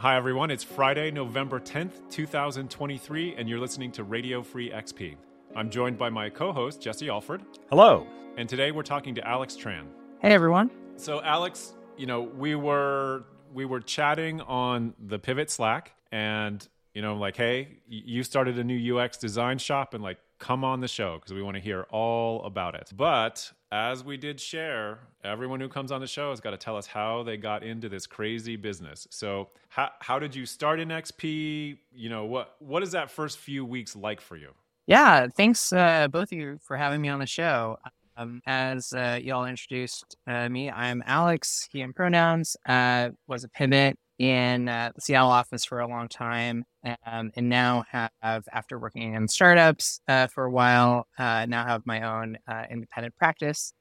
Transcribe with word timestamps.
Hi, 0.00 0.14
everyone. 0.14 0.52
It's 0.52 0.62
Friday, 0.62 1.10
November 1.10 1.58
10th, 1.58 2.08
2023, 2.08 3.34
and 3.34 3.48
you're 3.48 3.58
listening 3.58 3.90
to 3.90 4.04
Radio 4.04 4.44
Free 4.44 4.70
XP. 4.70 5.16
I'm 5.56 5.68
joined 5.70 5.98
by 5.98 6.08
my 6.08 6.30
co 6.30 6.52
host, 6.52 6.80
Jesse 6.80 7.08
Alford. 7.08 7.42
Hello. 7.68 8.06
And 8.36 8.48
today 8.48 8.70
we're 8.70 8.84
talking 8.84 9.16
to 9.16 9.26
Alex 9.26 9.56
Tran. 9.56 9.86
Hey, 10.20 10.32
everyone. 10.32 10.70
So, 10.94 11.20
Alex, 11.20 11.72
you 11.96 12.06
know, 12.06 12.22
we 12.22 12.54
were 12.54 13.24
we 13.52 13.64
were 13.64 13.80
chatting 13.80 14.40
on 14.42 14.94
the 15.04 15.18
Pivot 15.18 15.50
Slack, 15.50 15.94
and 16.12 16.64
you 16.94 17.02
know, 17.02 17.16
like, 17.16 17.36
hey, 17.36 17.78
you 17.88 18.22
started 18.22 18.56
a 18.56 18.62
new 18.62 18.98
UX 18.98 19.18
design 19.18 19.58
shop, 19.58 19.94
and 19.94 20.04
like, 20.04 20.18
come 20.38 20.64
on 20.64 20.80
the 20.80 20.88
show 20.88 21.16
because 21.16 21.32
we 21.32 21.42
want 21.42 21.56
to 21.56 21.60
hear 21.60 21.86
all 21.90 22.44
about 22.44 22.74
it. 22.74 22.90
But 22.96 23.50
as 23.70 24.04
we 24.04 24.16
did 24.16 24.40
share, 24.40 25.00
everyone 25.24 25.60
who 25.60 25.68
comes 25.68 25.92
on 25.92 26.00
the 26.00 26.06
show 26.06 26.30
has 26.30 26.40
got 26.40 26.50
to 26.50 26.56
tell 26.56 26.76
us 26.76 26.86
how 26.86 27.22
they 27.22 27.36
got 27.36 27.62
into 27.62 27.88
this 27.88 28.06
crazy 28.06 28.56
business. 28.56 29.06
So, 29.10 29.48
how, 29.68 29.90
how 30.00 30.18
did 30.18 30.34
you 30.34 30.46
start 30.46 30.80
in 30.80 30.88
XP? 30.88 31.78
You 31.94 32.08
know, 32.08 32.24
what 32.24 32.56
what 32.60 32.82
is 32.82 32.92
that 32.92 33.10
first 33.10 33.38
few 33.38 33.64
weeks 33.64 33.94
like 33.94 34.20
for 34.20 34.36
you? 34.36 34.50
Yeah, 34.86 35.26
thanks 35.36 35.72
uh, 35.72 36.08
both 36.08 36.32
of 36.32 36.38
you 36.38 36.58
for 36.62 36.76
having 36.76 37.00
me 37.00 37.08
on 37.08 37.18
the 37.18 37.26
show. 37.26 37.78
Um, 38.16 38.42
as 38.46 38.92
uh, 38.92 39.20
y'all 39.22 39.44
introduced 39.44 40.16
uh, 40.26 40.48
me, 40.48 40.70
I'm 40.70 41.04
Alex, 41.06 41.68
he 41.70 41.82
and 41.82 41.94
pronouns, 41.94 42.56
uh, 42.66 43.10
was 43.28 43.44
a 43.44 43.48
pivot 43.48 43.96
in 44.18 44.68
uh, 44.68 44.92
the 44.94 45.00
Seattle 45.00 45.30
office 45.30 45.64
for 45.64 45.80
a 45.80 45.88
long 45.88 46.08
time, 46.08 46.64
um, 47.06 47.30
and 47.36 47.48
now 47.48 47.84
have, 47.90 48.44
after 48.52 48.78
working 48.78 49.14
in 49.14 49.28
startups 49.28 50.00
uh, 50.08 50.26
for 50.26 50.44
a 50.44 50.50
while, 50.50 51.06
uh, 51.18 51.46
now 51.48 51.64
have 51.64 51.82
my 51.86 52.02
own 52.02 52.38
uh, 52.46 52.64
independent 52.70 53.14
practice. 53.16 53.72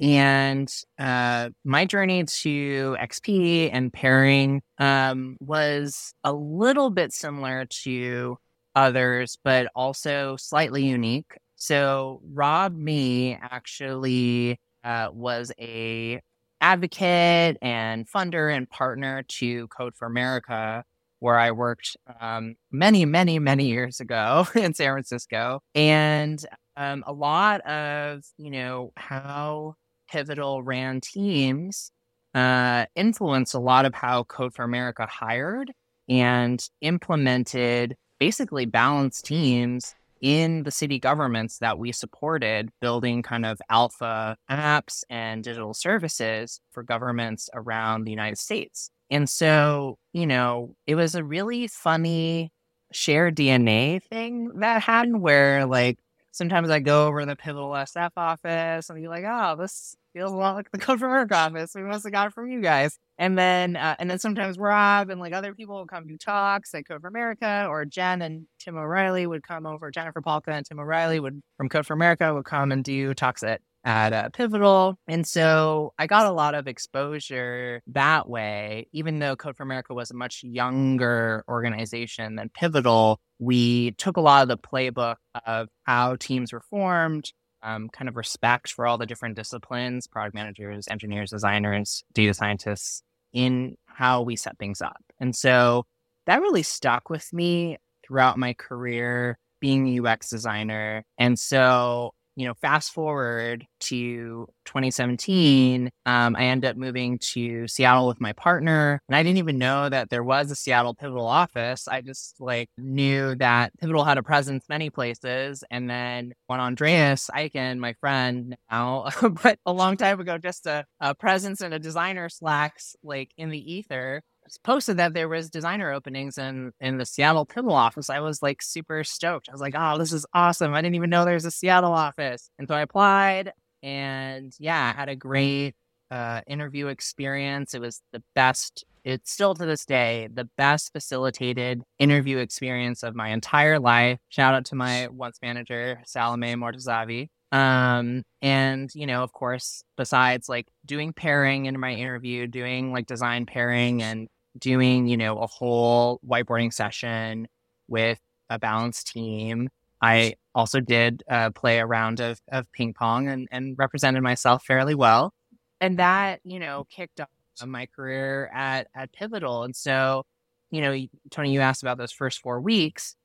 And 0.00 0.68
uh, 0.98 1.50
my 1.64 1.84
journey 1.84 2.24
to 2.24 2.96
XP 3.00 3.70
and 3.72 3.92
pairing 3.92 4.62
um, 4.78 5.36
was 5.40 6.14
a 6.24 6.32
little 6.32 6.90
bit 6.90 7.12
similar 7.12 7.66
to 7.84 8.38
others, 8.74 9.38
but 9.44 9.68
also 9.74 10.36
slightly 10.36 10.84
unique. 10.84 11.32
So, 11.56 12.20
Rob 12.32 12.76
Mee 12.76 13.38
actually 13.40 14.58
uh, 14.82 15.08
was 15.12 15.52
a 15.60 16.20
advocate 16.60 17.56
and 17.62 18.08
funder 18.08 18.54
and 18.54 18.68
partner 18.68 19.22
to 19.28 19.68
Code 19.68 19.94
for 19.94 20.06
America, 20.06 20.84
where 21.20 21.38
I 21.38 21.50
worked 21.50 21.96
um, 22.20 22.56
many, 22.70 23.04
many, 23.04 23.38
many 23.38 23.66
years 23.66 24.00
ago 24.00 24.46
in 24.54 24.74
San 24.74 24.92
Francisco. 24.92 25.62
And 25.74 26.44
um, 26.76 27.04
a 27.06 27.12
lot 27.12 27.60
of, 27.62 28.24
you 28.36 28.50
know, 28.50 28.92
how 28.96 29.76
Pivotal 30.10 30.62
ran 30.62 31.00
teams 31.00 31.90
uh, 32.34 32.86
influenced 32.94 33.54
a 33.54 33.58
lot 33.58 33.86
of 33.86 33.94
how 33.94 34.24
Code 34.24 34.54
for 34.54 34.64
America 34.64 35.06
hired 35.06 35.72
and 36.08 36.68
implemented 36.80 37.96
basically 38.18 38.66
balanced 38.66 39.24
teams 39.24 39.94
in 40.24 40.62
the 40.62 40.70
city 40.70 40.98
governments 40.98 41.58
that 41.58 41.78
we 41.78 41.92
supported 41.92 42.70
building 42.80 43.22
kind 43.22 43.44
of 43.44 43.60
alpha 43.68 44.38
apps 44.50 45.04
and 45.10 45.44
digital 45.44 45.74
services 45.74 46.62
for 46.72 46.82
governments 46.82 47.50
around 47.52 48.04
the 48.04 48.10
United 48.10 48.38
States. 48.38 48.90
And 49.10 49.28
so, 49.28 49.98
you 50.14 50.26
know, 50.26 50.74
it 50.86 50.94
was 50.94 51.14
a 51.14 51.22
really 51.22 51.68
funny 51.68 52.50
shared 52.90 53.36
DNA 53.36 54.02
thing 54.02 54.48
that 54.60 54.82
happened 54.82 55.20
where 55.20 55.66
like 55.66 55.98
sometimes 56.32 56.70
I 56.70 56.80
go 56.80 57.06
over 57.06 57.20
to 57.20 57.26
the 57.26 57.36
Pivotal 57.36 57.72
SF 57.72 58.12
office 58.16 58.88
and 58.88 58.98
be 58.98 59.08
like, 59.08 59.24
oh, 59.28 59.56
this 59.56 59.94
feels 60.14 60.32
a 60.32 60.36
lot 60.36 60.54
like 60.54 60.70
the 60.70 60.78
Code 60.86 60.98
for 60.98 61.08
Work 61.08 61.32
office. 61.32 61.72
We 61.74 61.82
must 61.82 62.04
have 62.04 62.12
got 62.12 62.28
it 62.28 62.32
from 62.32 62.48
you 62.48 62.62
guys. 62.62 62.98
And 63.18 63.36
then, 63.36 63.76
uh, 63.76 63.96
and 63.98 64.10
then 64.10 64.18
sometimes 64.18 64.58
Rob 64.58 65.10
and 65.10 65.20
like 65.20 65.34
other 65.34 65.54
people 65.54 65.76
will 65.76 65.86
come 65.86 66.06
do 66.06 66.16
talks 66.16 66.74
at 66.74 66.88
Code 66.88 67.02
for 67.02 67.08
America, 67.08 67.66
or 67.68 67.84
Jen 67.84 68.22
and 68.22 68.46
Tim 68.58 68.76
O'Reilly 68.76 69.26
would 69.26 69.42
come 69.42 69.66
over. 69.66 69.90
Jennifer 69.90 70.22
Pahlka 70.22 70.48
and 70.48 70.64
Tim 70.64 70.80
O'Reilly 70.80 71.20
would 71.20 71.42
from 71.58 71.68
Code 71.68 71.86
for 71.86 71.92
America 71.92 72.32
would 72.32 72.46
come 72.46 72.72
and 72.72 72.82
do 72.82 73.12
talks 73.12 73.42
at 73.42 73.60
at 73.84 74.12
uh, 74.12 74.28
Pivotal. 74.30 74.98
And 75.06 75.26
so 75.26 75.92
I 75.98 76.06
got 76.06 76.26
a 76.26 76.32
lot 76.32 76.54
of 76.54 76.66
exposure 76.66 77.82
that 77.88 78.28
way. 78.28 78.88
Even 78.92 79.18
though 79.18 79.36
Code 79.36 79.56
for 79.56 79.62
America 79.62 79.94
was 79.94 80.10
a 80.10 80.14
much 80.14 80.42
younger 80.42 81.44
organization 81.48 82.36
than 82.36 82.48
Pivotal, 82.48 83.20
we 83.38 83.92
took 83.92 84.16
a 84.16 84.22
lot 84.22 84.42
of 84.42 84.48
the 84.48 84.56
playbook 84.56 85.16
of 85.46 85.68
how 85.84 86.16
teams 86.16 86.52
were 86.52 86.62
formed, 86.70 87.30
um, 87.64 87.88
kind 87.88 88.08
of 88.08 88.16
respect 88.16 88.72
for 88.72 88.86
all 88.86 88.98
the 88.98 89.06
different 89.06 89.36
disciplines 89.36 90.06
product 90.06 90.34
managers, 90.34 90.86
engineers, 90.88 91.30
designers, 91.30 92.04
data 92.12 92.34
scientists 92.34 93.02
in 93.32 93.76
how 93.86 94.22
we 94.22 94.36
set 94.36 94.58
things 94.58 94.80
up. 94.80 95.02
And 95.18 95.34
so 95.34 95.86
that 96.26 96.40
really 96.40 96.62
stuck 96.62 97.10
with 97.10 97.32
me 97.32 97.78
throughout 98.06 98.38
my 98.38 98.54
career 98.54 99.38
being 99.60 99.88
a 99.88 100.06
UX 100.06 100.28
designer. 100.28 101.04
And 101.18 101.38
so 101.38 102.12
you 102.36 102.46
know, 102.46 102.54
fast 102.54 102.92
forward 102.92 103.66
to 103.80 104.46
2017, 104.64 105.90
um, 106.06 106.36
I 106.36 106.44
ended 106.44 106.70
up 106.70 106.76
moving 106.76 107.18
to 107.32 107.68
Seattle 107.68 108.06
with 108.06 108.20
my 108.20 108.32
partner. 108.32 109.00
And 109.08 109.16
I 109.16 109.22
didn't 109.22 109.38
even 109.38 109.58
know 109.58 109.88
that 109.88 110.10
there 110.10 110.24
was 110.24 110.50
a 110.50 110.56
Seattle 110.56 110.94
Pivotal 110.94 111.26
office. 111.26 111.86
I 111.86 112.00
just 112.00 112.36
like 112.40 112.68
knew 112.76 113.34
that 113.36 113.72
Pivotal 113.78 114.04
had 114.04 114.18
a 114.18 114.22
presence 114.22 114.64
many 114.68 114.90
places. 114.90 115.62
And 115.70 115.88
then 115.88 116.32
when 116.46 116.60
Andreas 116.60 117.30
Eichen, 117.34 117.78
my 117.78 117.94
friend 118.00 118.56
now, 118.70 119.08
but 119.42 119.58
a 119.66 119.72
long 119.72 119.96
time 119.96 120.20
ago, 120.20 120.38
just 120.38 120.66
a, 120.66 120.84
a 121.00 121.14
presence 121.14 121.60
and 121.60 121.72
a 121.72 121.78
designer 121.78 122.28
slacks 122.28 122.96
like 123.02 123.30
in 123.36 123.50
the 123.50 123.72
ether 123.74 124.22
posted 124.62 124.96
that 124.98 125.14
there 125.14 125.28
was 125.28 125.50
designer 125.50 125.92
openings 125.92 126.38
in 126.38 126.72
in 126.80 126.98
the 126.98 127.06
Seattle 127.06 127.46
Pivotal 127.46 127.74
office, 127.74 128.10
I 128.10 128.20
was 128.20 128.42
like 128.42 128.62
super 128.62 129.04
stoked. 129.04 129.48
I 129.48 129.52
was 129.52 129.60
like, 129.60 129.74
"Oh, 129.76 129.98
this 129.98 130.12
is 130.12 130.26
awesome! 130.34 130.74
I 130.74 130.82
didn't 130.82 130.96
even 130.96 131.10
know 131.10 131.24
there's 131.24 131.44
a 131.44 131.50
Seattle 131.50 131.92
office." 131.92 132.50
And 132.58 132.68
so 132.68 132.74
I 132.74 132.82
applied, 132.82 133.52
and 133.82 134.52
yeah, 134.58 134.92
I 134.94 134.98
had 134.98 135.08
a 135.08 135.16
great 135.16 135.74
uh, 136.10 136.42
interview 136.46 136.88
experience. 136.88 137.74
It 137.74 137.80
was 137.80 138.00
the 138.12 138.22
best. 138.34 138.84
It's 139.04 139.30
still 139.32 139.54
to 139.54 139.66
this 139.66 139.84
day 139.84 140.28
the 140.32 140.48
best 140.56 140.92
facilitated 140.92 141.82
interview 141.98 142.38
experience 142.38 143.02
of 143.02 143.14
my 143.14 143.28
entire 143.30 143.78
life. 143.78 144.18
Shout 144.28 144.54
out 144.54 144.64
to 144.66 144.74
my 144.76 145.08
once 145.08 145.38
manager 145.42 146.00
Salome 146.06 146.54
Mortazavi. 146.54 147.28
Um, 147.52 148.24
and 148.42 148.90
you 148.94 149.06
know, 149.06 149.22
of 149.22 149.32
course, 149.32 149.84
besides 149.96 150.48
like 150.48 150.66
doing 150.84 151.12
pairing 151.12 151.66
in 151.66 151.78
my 151.78 151.92
interview, 151.94 152.46
doing 152.46 152.92
like 152.92 153.06
design 153.06 153.46
pairing 153.46 154.02
and 154.02 154.28
doing, 154.58 155.06
you 155.06 155.16
know, 155.16 155.38
a 155.38 155.46
whole 155.46 156.20
whiteboarding 156.26 156.72
session 156.72 157.48
with 157.88 158.18
a 158.50 158.58
balanced 158.58 159.08
team. 159.08 159.68
I 160.00 160.34
also 160.54 160.80
did 160.80 161.22
uh, 161.30 161.50
play 161.50 161.78
a 161.78 161.86
round 161.86 162.20
of, 162.20 162.40
of 162.50 162.70
ping 162.72 162.94
pong 162.94 163.28
and, 163.28 163.48
and 163.50 163.74
represented 163.78 164.22
myself 164.22 164.64
fairly 164.64 164.94
well. 164.94 165.32
And 165.80 165.98
that, 165.98 166.40
you 166.44 166.58
know, 166.58 166.86
kicked 166.90 167.20
off 167.20 167.28
my 167.66 167.86
career 167.86 168.50
at, 168.52 168.88
at 168.94 169.12
Pivotal. 169.12 169.64
And 169.64 169.74
so, 169.74 170.24
you 170.70 170.80
know, 170.80 171.06
Tony, 171.30 171.52
you 171.52 171.60
asked 171.60 171.82
about 171.82 171.98
those 171.98 172.12
first 172.12 172.40
four 172.40 172.60
weeks. 172.60 173.16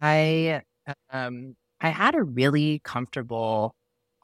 I, 0.00 0.62
um, 1.10 1.56
I 1.80 1.88
had 1.88 2.14
a 2.14 2.22
really 2.22 2.80
comfortable 2.84 3.74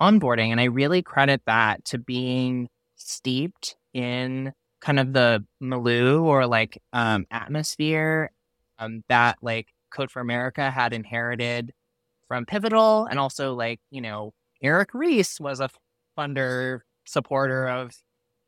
onboarding 0.01 0.49
and 0.51 0.61
I 0.61 0.65
really 0.65 1.03
credit 1.03 1.43
that 1.47 1.85
to 1.87 1.99
being 1.99 2.69
steeped 2.97 3.77
in 3.95 4.53
kind 4.81 5.01
of 5.01 5.13
the 5.13 5.45
milieu 5.61 6.21
or 6.23 6.47
like 6.47 6.81
um, 6.93 7.27
atmosphere 7.31 8.31
um, 8.79 9.03
that 9.09 9.39
like 9.43 9.69
Code 9.91 10.11
for 10.11 10.21
America 10.21 10.71
had 10.71 10.93
inherited 10.93 11.73
from 12.29 12.47
Pivotal, 12.47 13.07
and 13.07 13.19
also 13.19 13.55
like 13.55 13.81
you 13.91 14.01
know 14.01 14.33
Eric 14.63 14.91
Ries 14.95 15.39
was 15.41 15.61
a 15.61 15.71
funder 16.19 16.81
supporter 17.07 17.69
of 17.69 17.93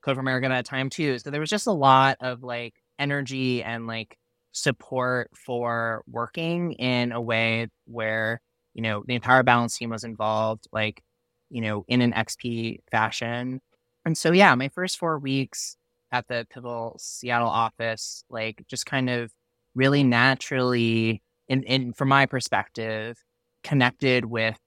Code 0.02 0.16
for 0.16 0.20
America 0.20 0.46
at 0.46 0.50
that 0.50 0.66
time 0.66 0.90
too. 0.90 1.18
So 1.18 1.30
there 1.30 1.40
was 1.40 1.50
just 1.50 1.66
a 1.66 1.72
lot 1.72 2.16
of 2.20 2.42
like 2.42 2.74
energy 2.98 3.62
and 3.62 3.86
like 3.86 4.18
support 4.52 5.30
for 5.34 6.02
working 6.08 6.72
in 6.74 7.12
a 7.12 7.20
way 7.20 7.68
where 7.86 8.40
you 8.74 8.82
know 8.82 9.02
the 9.06 9.14
entire 9.14 9.42
balance 9.42 9.76
team 9.78 9.90
was 9.90 10.04
involved, 10.04 10.66
like 10.72 11.02
you 11.50 11.60
know 11.62 11.84
in 11.88 12.02
an 12.02 12.12
XP 12.12 12.80
fashion. 12.90 13.60
And 14.04 14.16
so 14.18 14.32
yeah, 14.32 14.54
my 14.54 14.68
first 14.68 14.98
four 14.98 15.18
weeks 15.18 15.76
at 16.12 16.26
the 16.28 16.46
Pivotal 16.50 16.96
Seattle 16.98 17.48
office, 17.48 18.24
like 18.30 18.64
just 18.68 18.86
kind 18.86 19.10
of 19.10 19.30
really 19.74 20.04
naturally, 20.04 21.22
in, 21.48 21.62
in 21.64 21.92
from 21.92 22.08
my 22.08 22.26
perspective, 22.26 23.16
connected 23.62 24.24
with, 24.24 24.58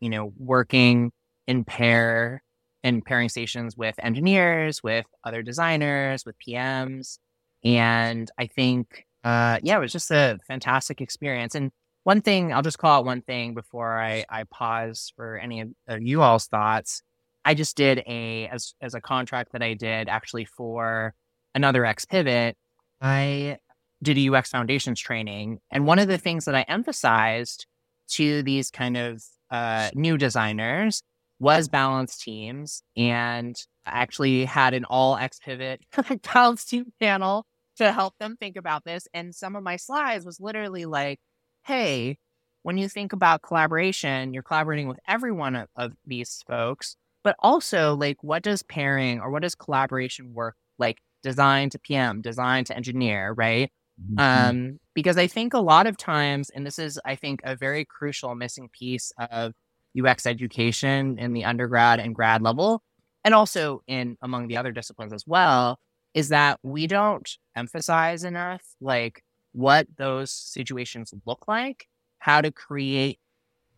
you 0.00 0.08
know, 0.08 0.32
working 0.38 1.12
in 1.46 1.64
pair 1.64 2.42
and 2.82 3.04
pairing 3.04 3.28
stations 3.28 3.76
with 3.76 3.94
engineers, 3.98 4.82
with 4.82 5.06
other 5.24 5.42
designers, 5.42 6.24
with 6.24 6.36
PMs. 6.46 7.18
And 7.64 8.30
I 8.38 8.46
think, 8.46 9.06
uh, 9.24 9.58
yeah, 9.62 9.76
it 9.76 9.80
was 9.80 9.92
just 9.92 10.10
a 10.10 10.38
fantastic 10.46 11.00
experience. 11.00 11.54
And 11.54 11.72
one 12.04 12.20
thing, 12.20 12.52
I'll 12.52 12.62
just 12.62 12.78
call 12.78 12.98
out 12.98 13.04
one 13.04 13.22
thing 13.22 13.54
before 13.54 14.00
I, 14.00 14.24
I 14.30 14.44
pause 14.44 15.12
for 15.16 15.36
any 15.36 15.62
of 15.88 16.00
you 16.00 16.22
all's 16.22 16.46
thoughts. 16.46 17.02
I 17.46 17.54
just 17.54 17.76
did 17.76 18.02
a 18.06 18.48
as 18.48 18.74
as 18.82 18.94
a 18.94 19.00
contract 19.00 19.52
that 19.52 19.62
I 19.62 19.74
did 19.74 20.08
actually 20.08 20.44
for 20.44 21.14
another 21.54 21.86
X 21.86 22.04
pivot. 22.04 22.56
I 23.00 23.58
did 24.02 24.18
a 24.18 24.34
UX 24.34 24.50
foundations 24.50 25.00
training. 25.00 25.60
And 25.70 25.86
one 25.86 25.98
of 25.98 26.08
the 26.08 26.18
things 26.18 26.44
that 26.44 26.54
I 26.54 26.62
emphasized 26.62 27.66
to 28.08 28.42
these 28.42 28.70
kind 28.70 28.96
of 28.96 29.22
uh, 29.50 29.90
new 29.94 30.18
designers 30.18 31.02
was 31.38 31.68
balanced 31.68 32.20
teams 32.20 32.82
and 32.96 33.56
actually 33.86 34.44
had 34.44 34.74
an 34.74 34.84
all 34.84 35.16
X 35.16 35.38
pivot 35.38 35.80
balanced 36.34 36.68
team 36.68 36.92
panel 37.00 37.46
to 37.76 37.92
help 37.92 38.14
them 38.18 38.36
think 38.36 38.56
about 38.56 38.84
this. 38.84 39.06
And 39.14 39.34
some 39.34 39.54
of 39.54 39.62
my 39.62 39.76
slides 39.76 40.24
was 40.24 40.40
literally 40.40 40.84
like, 40.84 41.20
hey, 41.64 42.18
when 42.62 42.78
you 42.78 42.88
think 42.88 43.12
about 43.12 43.42
collaboration, 43.42 44.34
you're 44.34 44.42
collaborating 44.42 44.88
with 44.88 44.98
every 45.06 45.30
one 45.30 45.54
of, 45.54 45.68
of 45.76 45.92
these 46.04 46.42
folks, 46.46 46.96
but 47.26 47.34
also 47.40 47.96
like 47.96 48.22
what 48.22 48.44
does 48.44 48.62
pairing 48.62 49.18
or 49.18 49.30
what 49.32 49.42
does 49.42 49.56
collaboration 49.56 50.32
work 50.32 50.54
like 50.78 50.98
design 51.24 51.68
to 51.68 51.76
PM, 51.76 52.22
design 52.22 52.62
to 52.62 52.76
engineer, 52.76 53.32
right? 53.32 53.72
Mm-hmm. 54.00 54.20
Um, 54.20 54.78
because 54.94 55.18
I 55.18 55.26
think 55.26 55.52
a 55.52 55.58
lot 55.58 55.88
of 55.88 55.96
times, 55.96 56.50
and 56.50 56.64
this 56.64 56.78
is, 56.78 57.00
I 57.04 57.16
think, 57.16 57.40
a 57.42 57.56
very 57.56 57.84
crucial 57.84 58.32
missing 58.36 58.68
piece 58.68 59.10
of 59.18 59.54
UX 60.00 60.24
education 60.24 61.18
in 61.18 61.32
the 61.32 61.44
undergrad 61.44 61.98
and 61.98 62.14
grad 62.14 62.42
level, 62.42 62.84
and 63.24 63.34
also 63.34 63.82
in 63.88 64.16
among 64.22 64.46
the 64.46 64.56
other 64.56 64.70
disciplines 64.70 65.12
as 65.12 65.24
well, 65.26 65.80
is 66.14 66.28
that 66.28 66.60
we 66.62 66.86
don't 66.86 67.28
emphasize 67.56 68.22
enough 68.22 68.62
like 68.80 69.24
what 69.50 69.88
those 69.96 70.30
situations 70.30 71.12
look 71.26 71.48
like 71.48 71.88
how 72.20 72.40
to 72.40 72.52
create 72.52 73.18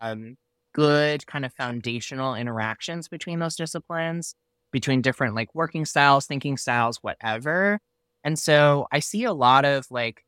um, 0.03 0.37
good 0.79 1.27
kind 1.27 1.45
of 1.45 1.53
foundational 1.55 2.37
interactions 2.37 3.09
between 3.09 3.41
those 3.41 3.57
disciplines, 3.57 4.37
between 4.71 5.03
different 5.03 5.35
like 5.35 5.53
working 5.53 5.85
styles, 5.85 6.27
thinking 6.27 6.57
styles, 6.57 6.99
whatever. 7.03 7.81
And 8.23 8.39
so 8.39 8.87
I 8.93 9.01
see 9.01 9.25
a 9.25 9.33
lot 9.33 9.65
of 9.65 9.87
like 9.91 10.23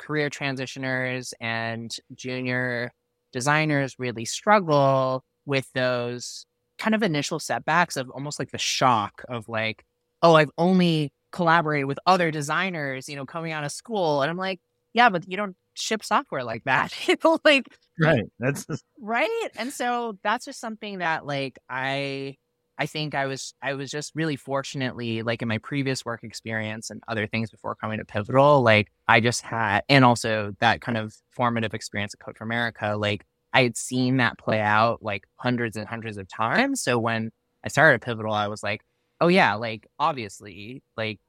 career 0.00 0.30
transitioners 0.30 1.32
and 1.40 1.94
junior 2.12 2.90
designers 3.32 3.94
really 3.96 4.24
struggle 4.24 5.22
with 5.46 5.70
those 5.74 6.44
kind 6.78 6.96
of 6.96 7.04
initial 7.04 7.38
setbacks 7.38 7.96
of 7.96 8.10
almost 8.10 8.40
like 8.40 8.50
the 8.50 8.58
shock 8.58 9.22
of 9.28 9.48
like, 9.48 9.84
oh, 10.22 10.34
I've 10.34 10.50
only 10.58 11.12
collaborated 11.30 11.86
with 11.86 12.00
other 12.04 12.32
designers, 12.32 13.08
you 13.08 13.14
know, 13.14 13.26
coming 13.26 13.52
out 13.52 13.62
of 13.62 13.70
school. 13.70 14.22
And 14.22 14.30
I'm 14.30 14.36
like, 14.36 14.60
yeah, 14.92 15.08
but 15.08 15.30
you 15.30 15.36
don't 15.36 15.54
ship 15.74 16.04
software 16.04 16.44
like 16.44 16.64
that. 16.64 16.92
like 17.44 17.66
right. 18.00 18.24
That's 18.38 18.66
just... 18.66 18.84
right. 19.00 19.48
And 19.56 19.72
so 19.72 20.18
that's 20.22 20.44
just 20.44 20.60
something 20.60 20.98
that 20.98 21.26
like 21.26 21.58
I 21.68 22.36
I 22.76 22.86
think 22.86 23.14
I 23.14 23.26
was 23.26 23.54
I 23.62 23.74
was 23.74 23.90
just 23.90 24.12
really 24.14 24.36
fortunately 24.36 25.22
like 25.22 25.42
in 25.42 25.48
my 25.48 25.58
previous 25.58 26.04
work 26.04 26.24
experience 26.24 26.90
and 26.90 27.02
other 27.06 27.26
things 27.26 27.50
before 27.50 27.76
coming 27.76 27.98
to 27.98 28.04
Pivotal, 28.04 28.62
like 28.62 28.90
I 29.06 29.20
just 29.20 29.42
had 29.42 29.82
and 29.88 30.04
also 30.04 30.54
that 30.60 30.80
kind 30.80 30.98
of 30.98 31.14
formative 31.30 31.74
experience 31.74 32.14
at 32.14 32.20
Code 32.24 32.36
for 32.36 32.44
America, 32.44 32.96
like 32.96 33.24
I 33.52 33.62
had 33.62 33.76
seen 33.76 34.16
that 34.16 34.38
play 34.38 34.60
out 34.60 35.02
like 35.02 35.24
hundreds 35.36 35.76
and 35.76 35.86
hundreds 35.86 36.16
of 36.18 36.28
times. 36.28 36.82
So 36.82 36.98
when 36.98 37.30
I 37.64 37.68
started 37.68 37.94
at 37.94 38.02
Pivotal, 38.02 38.32
I 38.32 38.48
was 38.48 38.62
like, 38.62 38.82
oh 39.20 39.28
yeah, 39.28 39.54
like 39.54 39.86
obviously, 39.98 40.82
like 40.96 41.20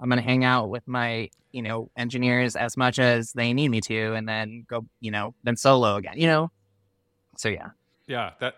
I'm 0.00 0.08
going 0.08 0.18
to 0.18 0.24
hang 0.24 0.44
out 0.44 0.70
with 0.70 0.86
my, 0.88 1.30
you 1.52 1.62
know, 1.62 1.90
engineers 1.96 2.56
as 2.56 2.76
much 2.76 2.98
as 2.98 3.32
they 3.32 3.52
need 3.52 3.68
me 3.68 3.80
to, 3.82 4.14
and 4.14 4.28
then 4.28 4.64
go, 4.66 4.86
you 5.00 5.10
know, 5.10 5.34
then 5.44 5.56
solo 5.56 5.96
again, 5.96 6.14
you 6.16 6.26
know? 6.26 6.50
So 7.36 7.48
yeah. 7.48 7.70
Yeah. 8.06 8.30
That, 8.40 8.54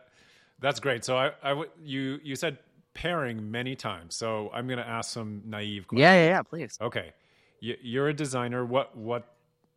that's 0.61 0.81
great. 0.81 1.05
So 1.05 1.17
I, 1.17 1.33
I 1.43 1.51
w- 1.51 1.71
you, 1.83 2.21
you 2.23 2.37
said 2.37 2.59
pairing 2.95 3.51
many 3.51 3.75
times. 3.75 4.15
So 4.15 4.51
I'm 4.55 4.67
going 4.67 4.79
to 4.79 4.89
ask 4.89 5.13
some 5.13 5.43
naive 5.45 5.89
questions. 5.89 6.01
Yeah. 6.01 6.15
Yeah. 6.15 6.27
Yeah. 6.29 6.43
Please. 6.43 6.79
Okay. 6.81 7.13
You, 7.61 7.77
you're 7.83 8.09
a 8.09 8.15
designer. 8.15 8.65
What, 8.65 8.97
what, 8.97 9.29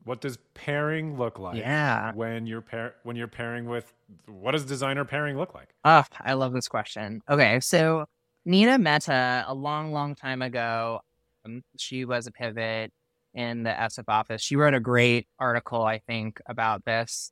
what 0.03 0.21
does 0.21 0.38
pairing 0.53 1.18
look 1.18 1.39
like? 1.39 1.57
Yeah. 1.57 2.13
When 2.13 2.45
you're 2.45 2.61
pair 2.61 2.94
when 3.01 3.15
you're 3.15 3.27
pairing 3.27 3.65
with 3.65 3.91
what 4.27 4.51
does 4.51 4.63
designer 4.63 5.03
pairing 5.03 5.35
look 5.35 5.56
like? 5.56 5.69
Oh, 5.83 6.03
I 6.21 6.33
love 6.33 6.53
this 6.53 6.68
question. 6.68 7.23
Okay, 7.27 7.59
so 7.59 8.06
Nina 8.45 8.77
Mehta 8.77 9.44
a 9.47 9.53
long, 9.56 9.91
long 9.91 10.13
time 10.13 10.44
ago 10.44 11.01
um, 11.45 11.62
she 11.77 12.06
was 12.06 12.27
a 12.27 12.31
pivot 12.31 12.92
in 13.33 13.63
the 13.63 13.69
SF 13.69 14.06
office. 14.07 14.42
She 14.42 14.56
wrote 14.56 14.74
a 14.74 14.80
great 14.80 15.27
article, 15.39 15.83
I 15.83 16.00
think, 16.00 16.39
about 16.47 16.86
this. 16.86 17.31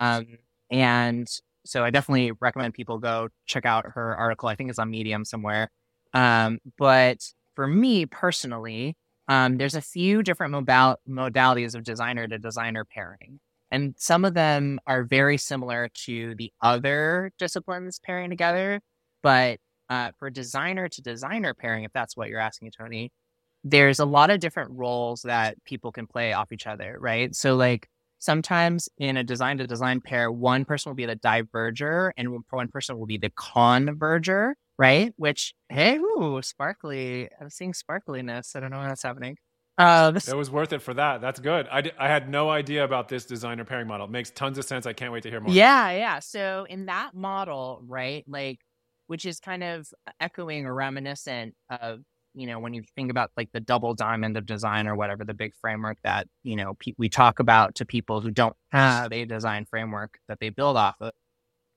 Um, 0.00 0.26
and 0.70 1.28
so 1.64 1.84
I 1.84 1.90
definitely 1.90 2.32
recommend 2.40 2.74
people 2.74 2.98
go 2.98 3.28
check 3.46 3.66
out 3.66 3.84
her 3.94 4.16
article. 4.16 4.48
I 4.48 4.54
think 4.54 4.70
it's 4.70 4.78
on 4.78 4.90
Medium 4.90 5.24
somewhere. 5.24 5.70
Um, 6.14 6.58
but 6.78 7.18
for 7.54 7.66
me 7.66 8.06
personally, 8.06 8.96
um, 9.28 9.58
there's 9.58 9.74
a 9.74 9.80
few 9.80 10.22
different 10.22 10.52
modal- 10.52 11.00
modalities 11.08 11.74
of 11.74 11.84
designer 11.84 12.26
to 12.26 12.38
designer 12.38 12.84
pairing. 12.84 13.40
And 13.70 13.94
some 13.96 14.24
of 14.24 14.34
them 14.34 14.78
are 14.86 15.02
very 15.02 15.38
similar 15.38 15.88
to 16.04 16.34
the 16.36 16.52
other 16.60 17.32
disciplines 17.38 18.00
pairing 18.04 18.28
together. 18.28 18.80
But 19.22 19.60
uh, 19.88 20.10
for 20.18 20.30
designer 20.30 20.88
to 20.88 21.02
designer 21.02 21.54
pairing, 21.54 21.84
if 21.84 21.92
that's 21.92 22.16
what 22.16 22.28
you're 22.28 22.40
asking, 22.40 22.72
Tony, 22.76 23.12
there's 23.64 23.98
a 23.98 24.04
lot 24.04 24.30
of 24.30 24.40
different 24.40 24.70
roles 24.72 25.22
that 25.22 25.56
people 25.64 25.92
can 25.92 26.06
play 26.06 26.32
off 26.32 26.52
each 26.52 26.66
other, 26.66 26.96
right? 26.98 27.34
So 27.34 27.54
like 27.54 27.88
sometimes 28.18 28.88
in 28.98 29.16
a 29.16 29.24
design 29.24 29.58
to 29.58 29.66
design 29.66 30.00
pair, 30.00 30.30
one 30.30 30.64
person 30.64 30.90
will 30.90 30.96
be 30.96 31.06
the 31.06 31.16
diverger 31.16 32.10
and 32.16 32.42
one 32.50 32.68
person 32.68 32.98
will 32.98 33.06
be 33.06 33.18
the 33.18 33.30
converger, 33.30 34.52
right? 34.78 35.12
Which, 35.16 35.54
hey, 35.68 35.98
ooh, 35.98 36.40
sparkly. 36.42 37.28
I'm 37.40 37.50
seeing 37.50 37.72
sparkliness. 37.72 38.56
I 38.56 38.60
don't 38.60 38.70
know 38.70 38.78
what's 38.78 39.02
happening. 39.02 39.36
Uh, 39.78 40.10
this... 40.10 40.28
It 40.28 40.36
was 40.36 40.50
worth 40.50 40.72
it 40.72 40.82
for 40.82 40.94
that. 40.94 41.20
That's 41.20 41.40
good. 41.40 41.66
I, 41.70 41.80
d- 41.80 41.92
I 41.98 42.08
had 42.08 42.28
no 42.28 42.50
idea 42.50 42.84
about 42.84 43.08
this 43.08 43.24
designer 43.24 43.64
pairing 43.64 43.88
model. 43.88 44.06
It 44.06 44.12
makes 44.12 44.30
tons 44.30 44.58
of 44.58 44.64
sense. 44.64 44.86
I 44.86 44.92
can't 44.92 45.12
wait 45.12 45.22
to 45.22 45.30
hear 45.30 45.40
more. 45.40 45.52
Yeah, 45.52 45.90
yeah. 45.92 46.18
So 46.18 46.66
in 46.68 46.86
that 46.86 47.14
model, 47.14 47.82
right, 47.86 48.24
like, 48.28 48.58
which 49.06 49.24
is 49.24 49.40
kind 49.40 49.64
of 49.64 49.88
echoing 50.20 50.66
or 50.66 50.74
reminiscent 50.74 51.54
of 51.70 52.00
you 52.34 52.46
know, 52.46 52.58
when 52.58 52.74
you 52.74 52.82
think 52.96 53.10
about 53.10 53.30
like 53.36 53.50
the 53.52 53.60
double 53.60 53.94
diamond 53.94 54.36
of 54.36 54.46
design 54.46 54.86
or 54.86 54.94
whatever, 54.96 55.24
the 55.24 55.34
big 55.34 55.52
framework 55.60 55.98
that, 56.04 56.26
you 56.42 56.56
know, 56.56 56.74
pe- 56.78 56.94
we 56.98 57.08
talk 57.08 57.38
about 57.38 57.74
to 57.76 57.84
people 57.84 58.20
who 58.20 58.30
don't 58.30 58.56
have 58.70 59.12
a 59.12 59.24
design 59.24 59.66
framework 59.66 60.18
that 60.28 60.38
they 60.40 60.48
build 60.48 60.76
off 60.76 60.96
of. 61.00 61.12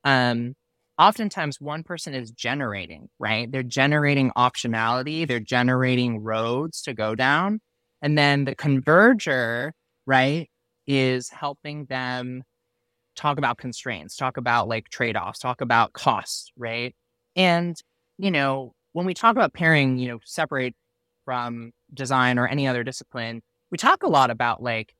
Um, 0.04 0.54
oftentimes 0.98 1.60
one 1.60 1.84
person 1.84 2.14
is 2.14 2.32
generating, 2.32 3.10
right? 3.20 3.52
They're 3.52 3.64
generating 3.64 4.32
optionality, 4.32 5.28
they're 5.28 5.40
generating 5.40 6.20
roads 6.20 6.82
to 6.84 6.94
go 6.94 7.16
down. 7.16 7.60
And 8.02 8.18
then 8.18 8.46
the 8.46 8.56
converger, 8.56 9.72
right, 10.06 10.50
is 10.88 11.30
helping 11.30 11.86
them 11.86 12.44
talk 13.16 13.38
about 13.38 13.58
constraints, 13.58 14.16
talk 14.16 14.38
about 14.38 14.68
like 14.68 14.90
trade 14.90 15.18
offs, 15.18 15.40
talk 15.40 15.62
about 15.62 15.94
costs, 15.94 16.52
right? 16.58 16.96
And, 17.36 17.76
you 18.18 18.32
know, 18.32 18.75
when 18.96 19.06
we 19.06 19.14
talk 19.14 19.36
about 19.36 19.54
pairing, 19.54 19.98
you 19.98 20.08
know, 20.08 20.20
separate 20.24 20.74
from 21.26 21.74
design 21.94 22.40
or 22.40 22.48
any 22.48 22.66
other 22.66 22.82
discipline, 22.82 23.42
we 23.70 23.78
talk 23.78 24.04
a 24.04 24.08
lot 24.08 24.32
about 24.32 24.64
like 24.64 24.96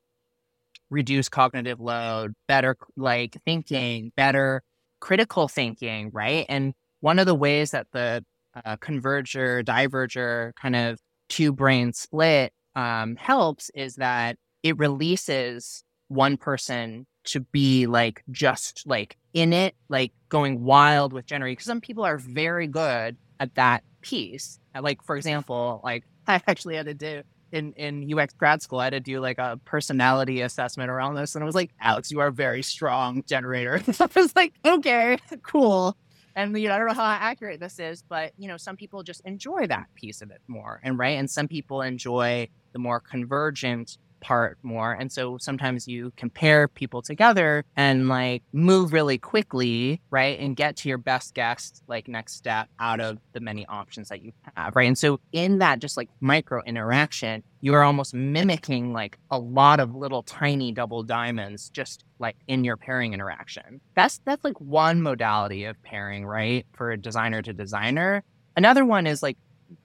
reduce 0.90 1.30
cognitive 1.30 1.80
load, 1.80 2.34
better 2.46 2.76
like 2.98 3.38
thinking, 3.46 4.12
better 4.14 4.62
critical 5.00 5.48
thinking, 5.48 6.10
right? 6.12 6.44
And 6.50 6.74
one 7.00 7.18
of 7.18 7.24
the 7.24 7.34
ways 7.34 7.70
that 7.70 7.86
the 7.92 8.22
uh, 8.66 8.76
converger, 8.76 9.64
diverger 9.64 10.54
kind 10.56 10.76
of 10.76 10.98
two 11.30 11.50
brain 11.50 11.94
split 11.94 12.52
um, 12.74 13.16
helps 13.16 13.70
is 13.74 13.94
that 13.94 14.36
it 14.62 14.76
releases 14.76 15.82
one 16.08 16.36
person 16.36 17.06
to 17.24 17.40
be 17.40 17.86
like 17.86 18.22
just 18.30 18.82
like 18.86 19.16
in 19.32 19.54
it, 19.54 19.74
like 19.88 20.12
going 20.28 20.64
wild 20.64 21.14
with 21.14 21.24
generating. 21.24 21.54
Because 21.54 21.64
some 21.64 21.80
people 21.80 22.04
are 22.04 22.18
very 22.18 22.66
good 22.66 23.16
at 23.40 23.54
that 23.54 23.82
piece. 24.00 24.58
Like 24.78 25.02
for 25.02 25.16
example, 25.16 25.80
like 25.82 26.04
I 26.26 26.40
actually 26.46 26.76
had 26.76 26.86
to 26.86 26.94
do 26.94 27.22
in 27.52 27.72
in 27.74 28.18
UX 28.18 28.34
grad 28.34 28.62
school, 28.62 28.80
I 28.80 28.84
had 28.84 28.92
to 28.92 29.00
do 29.00 29.20
like 29.20 29.38
a 29.38 29.58
personality 29.64 30.40
assessment 30.42 30.90
around 30.90 31.14
this, 31.14 31.34
and 31.34 31.42
I 31.42 31.46
was 31.46 31.54
like, 31.54 31.72
Alex, 31.80 32.10
you 32.10 32.20
are 32.20 32.28
a 32.28 32.32
very 32.32 32.62
strong 32.62 33.22
generator. 33.26 33.80
I 34.00 34.08
was 34.14 34.34
like, 34.34 34.54
okay, 34.64 35.18
cool. 35.42 35.96
And 36.34 36.58
you 36.58 36.68
know, 36.68 36.74
I 36.74 36.78
don't 36.78 36.88
know 36.88 36.94
how 36.94 37.04
accurate 37.04 37.60
this 37.60 37.78
is, 37.78 38.02
but 38.02 38.32
you 38.36 38.48
know, 38.48 38.56
some 38.56 38.76
people 38.76 39.02
just 39.02 39.22
enjoy 39.24 39.66
that 39.68 39.86
piece 39.94 40.20
of 40.22 40.30
it 40.30 40.40
more, 40.48 40.80
and 40.82 40.98
right, 40.98 41.18
and 41.18 41.30
some 41.30 41.48
people 41.48 41.82
enjoy 41.82 42.48
the 42.72 42.78
more 42.78 43.00
convergent 43.00 43.96
part 44.26 44.58
more. 44.64 44.92
And 44.92 45.12
so 45.12 45.38
sometimes 45.38 45.86
you 45.86 46.12
compare 46.16 46.66
people 46.66 47.00
together 47.00 47.64
and 47.76 48.08
like 48.08 48.42
move 48.52 48.92
really 48.92 49.18
quickly, 49.18 50.00
right? 50.10 50.36
And 50.40 50.56
get 50.56 50.74
to 50.78 50.88
your 50.88 50.98
best 50.98 51.32
guess, 51.32 51.80
like 51.86 52.08
next 52.08 52.32
step 52.32 52.68
out 52.80 52.98
of 52.98 53.18
the 53.34 53.38
many 53.38 53.64
options 53.66 54.08
that 54.08 54.22
you 54.22 54.32
have, 54.56 54.74
right? 54.74 54.88
And 54.88 54.98
so 54.98 55.20
in 55.30 55.60
that 55.60 55.78
just 55.78 55.96
like 55.96 56.08
micro 56.18 56.60
interaction, 56.64 57.44
you 57.60 57.74
are 57.74 57.84
almost 57.84 58.14
mimicking 58.14 58.92
like 58.92 59.16
a 59.30 59.38
lot 59.38 59.78
of 59.78 59.94
little 59.94 60.24
tiny 60.24 60.72
double 60.72 61.04
diamonds 61.04 61.68
just 61.68 62.04
like 62.18 62.34
in 62.48 62.64
your 62.64 62.76
pairing 62.76 63.12
interaction. 63.14 63.80
That's 63.94 64.20
that's 64.24 64.42
like 64.42 64.60
one 64.60 65.02
modality 65.02 65.66
of 65.66 65.80
pairing, 65.84 66.26
right? 66.26 66.66
For 66.72 66.90
a 66.90 66.96
designer 66.96 67.42
to 67.42 67.52
designer. 67.52 68.24
Another 68.56 68.84
one 68.84 69.06
is 69.06 69.22
like 69.22 69.38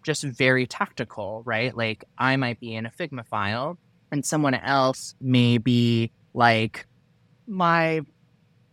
just 0.03 0.24
very 0.24 0.65
tactical, 0.65 1.43
right? 1.45 1.77
Like 1.77 2.05
I 2.17 2.38
might 2.38 2.60
be 2.60 2.74
in 2.74 2.88
a 2.88 2.91
Figma 2.91 3.24
file 3.27 3.77
and 4.12 4.25
someone 4.25 4.53
else 4.53 5.15
may 5.22 5.58
be 5.58 6.12
like 6.34 6.86
my 7.48 8.01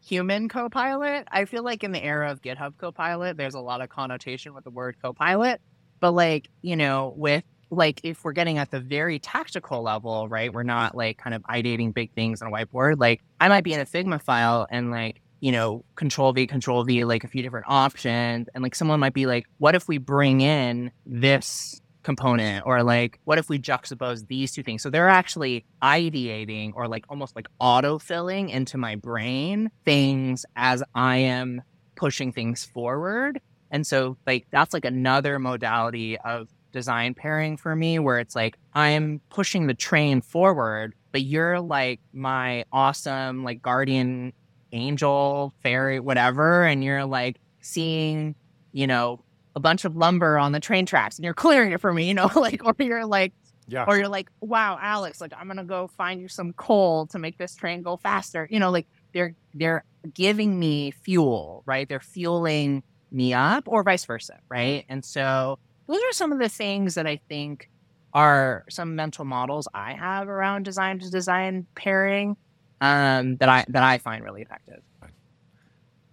human 0.04 0.48
co-pilot. 0.48 1.28
I 1.30 1.44
feel 1.44 1.62
like 1.62 1.84
in 1.84 1.92
the 1.92 2.02
era 2.02 2.30
of 2.30 2.40
GitHub 2.40 2.76
Copilot, 2.78 3.36
there's 3.36 3.54
a 3.54 3.60
lot 3.60 3.80
of 3.80 3.88
connotation 3.88 4.54
with 4.54 4.64
the 4.64 4.70
word 4.70 4.96
co-pilot, 5.02 5.60
but 6.00 6.12
like, 6.12 6.48
you 6.62 6.76
know, 6.76 7.12
with 7.16 7.44
like 7.70 8.00
if 8.02 8.24
we're 8.24 8.32
getting 8.32 8.56
at 8.56 8.70
the 8.70 8.80
very 8.80 9.18
tactical 9.18 9.82
level, 9.82 10.28
right? 10.28 10.52
We're 10.52 10.62
not 10.62 10.94
like 10.94 11.18
kind 11.18 11.34
of 11.34 11.42
ideating 11.42 11.92
big 11.92 12.12
things 12.14 12.40
on 12.40 12.48
a 12.48 12.50
whiteboard. 12.50 12.98
Like 12.98 13.22
I 13.40 13.48
might 13.48 13.64
be 13.64 13.74
in 13.74 13.80
a 13.80 13.84
Figma 13.84 14.22
file 14.22 14.66
and 14.70 14.90
like, 14.90 15.20
you 15.40 15.52
know, 15.52 15.84
control 15.94 16.32
V, 16.32 16.46
control 16.46 16.82
V, 16.84 17.04
like 17.04 17.24
a 17.24 17.28
few 17.28 17.42
different 17.42 17.66
options. 17.68 18.48
And 18.54 18.62
like 18.62 18.74
someone 18.74 19.00
might 19.00 19.12
be 19.12 19.26
like, 19.26 19.46
what 19.58 19.74
if 19.74 19.86
we 19.86 19.98
bring 19.98 20.40
in 20.40 20.90
this 21.04 21.80
component 22.08 22.64
or 22.64 22.82
like 22.82 23.20
what 23.24 23.36
if 23.36 23.50
we 23.50 23.58
juxtapose 23.58 24.26
these 24.28 24.50
two 24.50 24.62
things? 24.62 24.82
So 24.82 24.88
they're 24.88 25.10
actually 25.10 25.66
ideating 25.82 26.72
or 26.74 26.88
like 26.88 27.04
almost 27.10 27.36
like 27.36 27.46
auto-filling 27.58 28.48
into 28.48 28.78
my 28.78 28.94
brain 28.96 29.70
things 29.84 30.46
as 30.56 30.82
i 30.94 31.16
am 31.18 31.60
pushing 31.96 32.32
things 32.32 32.64
forward. 32.64 33.40
And 33.70 33.86
so 33.86 34.16
like 34.26 34.46
that's 34.50 34.72
like 34.72 34.86
another 34.86 35.38
modality 35.38 36.16
of 36.18 36.48
design 36.72 37.12
pairing 37.12 37.58
for 37.58 37.76
me 37.76 37.98
where 37.98 38.18
it's 38.18 38.36
like 38.36 38.58
i'm 38.74 39.20
pushing 39.30 39.66
the 39.66 39.74
train 39.74 40.20
forward 40.20 40.94
but 41.12 41.22
you're 41.22 41.60
like 41.60 41.98
my 42.12 42.62
awesome 42.72 43.42
like 43.42 43.62
guardian 43.62 44.34
angel 44.72 45.54
fairy 45.62 45.98
whatever 45.98 46.64
and 46.64 46.84
you're 46.84 47.06
like 47.06 47.40
seeing 47.60 48.34
you 48.72 48.86
know 48.86 49.18
a 49.58 49.60
bunch 49.60 49.84
of 49.84 49.96
lumber 49.96 50.38
on 50.38 50.52
the 50.52 50.60
train 50.60 50.86
tracks 50.86 51.16
and 51.16 51.24
you're 51.24 51.34
clearing 51.34 51.72
it 51.72 51.80
for 51.80 51.92
me, 51.92 52.06
you 52.06 52.14
know, 52.14 52.30
like, 52.36 52.64
or 52.64 52.74
you're 52.78 53.04
like, 53.04 53.32
yeah. 53.66 53.84
or 53.86 53.98
you're 53.98 54.08
like, 54.08 54.30
wow, 54.40 54.78
Alex, 54.80 55.20
like, 55.20 55.32
I'm 55.36 55.46
going 55.46 55.58
to 55.58 55.64
go 55.64 55.88
find 55.88 56.20
you 56.20 56.28
some 56.28 56.52
coal 56.52 57.06
to 57.08 57.18
make 57.18 57.36
this 57.36 57.56
train 57.56 57.82
go 57.82 57.96
faster. 57.96 58.46
You 58.50 58.60
know, 58.60 58.70
like 58.70 58.86
they're, 59.12 59.34
they're 59.52 59.84
giving 60.14 60.58
me 60.58 60.92
fuel, 60.92 61.64
right? 61.66 61.88
They're 61.88 62.00
fueling 62.00 62.84
me 63.10 63.34
up 63.34 63.64
or 63.66 63.82
vice 63.82 64.04
versa. 64.04 64.38
Right. 64.48 64.84
And 64.88 65.04
so 65.04 65.58
those 65.88 65.98
are 65.98 66.12
some 66.12 66.30
of 66.30 66.38
the 66.38 66.48
things 66.48 66.94
that 66.94 67.06
I 67.06 67.20
think 67.28 67.68
are 68.14 68.64
some 68.70 68.94
mental 68.94 69.24
models 69.24 69.66
I 69.74 69.94
have 69.94 70.28
around 70.28 70.62
design 70.62 71.00
to 71.00 71.10
design 71.10 71.66
pairing 71.74 72.36
um, 72.80 73.36
that 73.38 73.48
I, 73.48 73.64
that 73.68 73.82
I 73.82 73.98
find 73.98 74.22
really 74.22 74.42
effective. 74.42 74.82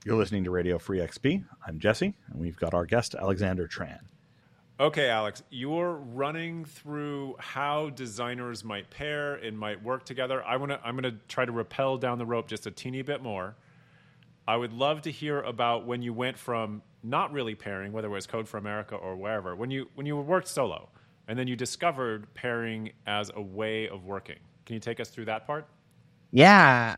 You're 0.05 0.17
listening 0.17 0.43
to 0.43 0.51
Radio 0.51 0.77
Free 0.77 0.99
XP. 0.99 1.43
I'm 1.65 1.79
Jesse, 1.79 2.13
and 2.29 2.39
we've 2.39 2.55
got 2.57 2.75
our 2.75 2.85
guest, 2.85 3.15
Alexander 3.15 3.67
Tran. 3.67 3.97
Okay, 4.79 5.09
Alex, 5.09 5.41
you're 5.49 5.93
running 5.93 6.63
through 6.63 7.35
how 7.39 7.89
designers 7.89 8.63
might 8.63 8.87
pair 8.91 9.33
and 9.33 9.57
might 9.57 9.81
work 9.81 10.05
together. 10.05 10.43
I 10.43 10.57
want 10.57 10.73
to. 10.73 10.79
I'm 10.85 10.95
going 10.95 11.11
to 11.11 11.19
try 11.27 11.43
to 11.43 11.51
rappel 11.51 11.97
down 11.97 12.19
the 12.19 12.25
rope 12.25 12.47
just 12.47 12.67
a 12.67 12.71
teeny 12.71 13.01
bit 13.01 13.23
more. 13.23 13.55
I 14.47 14.57
would 14.57 14.73
love 14.73 15.01
to 15.01 15.11
hear 15.11 15.41
about 15.41 15.87
when 15.87 16.03
you 16.03 16.13
went 16.13 16.37
from 16.37 16.83
not 17.01 17.33
really 17.33 17.55
pairing, 17.55 17.91
whether 17.91 18.07
it 18.07 18.11
was 18.11 18.27
Code 18.27 18.47
for 18.47 18.59
America 18.59 18.93
or 18.93 19.15
wherever, 19.15 19.55
when 19.55 19.71
you 19.71 19.89
when 19.95 20.05
you 20.05 20.17
worked 20.17 20.49
solo, 20.49 20.87
and 21.27 21.39
then 21.39 21.47
you 21.47 21.55
discovered 21.55 22.31
pairing 22.35 22.91
as 23.07 23.31
a 23.35 23.41
way 23.41 23.89
of 23.89 24.05
working. 24.05 24.37
Can 24.67 24.75
you 24.75 24.79
take 24.79 24.99
us 24.99 25.09
through 25.09 25.25
that 25.25 25.47
part? 25.47 25.65
Yeah, 26.31 26.95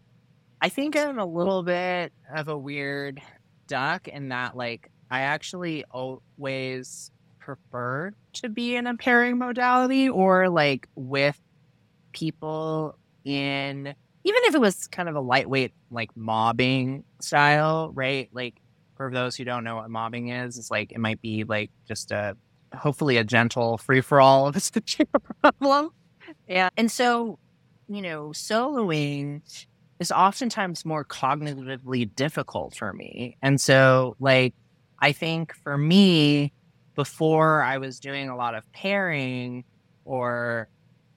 I 0.61 0.69
think 0.69 0.97
I'm 0.97 1.19
a 1.19 1.25
little 1.25 1.63
bit 1.63 2.13
of 2.33 2.47
a 2.47 2.57
weird 2.57 3.21
duck 3.67 4.07
in 4.07 4.29
that, 4.29 4.55
like, 4.55 4.89
I 5.09 5.21
actually 5.21 5.83
always 5.91 7.11
prefer 7.39 8.11
to 8.33 8.49
be 8.49 8.75
in 8.75 8.87
a 8.87 8.95
pairing 8.97 9.37
modality 9.37 10.09
or 10.09 10.49
like 10.49 10.89
with 10.95 11.39
people 12.11 12.97
in, 13.23 13.87
even 14.23 14.41
if 14.43 14.55
it 14.55 14.59
was 14.59 14.87
kind 14.87 15.07
of 15.07 15.15
a 15.15 15.21
lightweight, 15.21 15.73
like 15.89 16.15
mobbing 16.17 17.03
style, 17.21 17.91
right? 17.93 18.29
Like, 18.33 18.55
for 18.95 19.11
those 19.11 19.35
who 19.35 19.45
don't 19.45 19.63
know 19.63 19.75
what 19.75 19.89
mobbing 19.89 20.29
is, 20.29 20.57
it's 20.57 20.71
like 20.71 20.91
it 20.91 20.97
might 20.99 21.21
be 21.21 21.43
like 21.43 21.69
just 21.87 22.11
a 22.11 22.35
hopefully 22.75 23.17
a 23.17 23.23
gentle 23.23 23.77
free 23.77 24.01
for 24.01 24.19
all 24.19 24.47
of 24.47 24.55
a 24.55 25.05
problem. 25.41 25.91
Yeah. 26.47 26.69
And 26.75 26.91
so, 26.91 27.39
you 27.87 28.01
know, 28.01 28.29
soloing 28.29 29.41
is 29.99 30.11
oftentimes 30.11 30.85
more 30.85 31.03
cognitively 31.03 32.13
difficult 32.15 32.75
for 32.75 32.93
me. 32.93 33.37
And 33.41 33.59
so, 33.59 34.15
like, 34.19 34.53
I 34.99 35.11
think 35.11 35.53
for 35.55 35.77
me, 35.77 36.53
before 36.95 37.61
I 37.61 37.77
was 37.77 37.99
doing 37.99 38.29
a 38.29 38.35
lot 38.35 38.55
of 38.55 38.71
pairing 38.71 39.63
or 40.05 40.67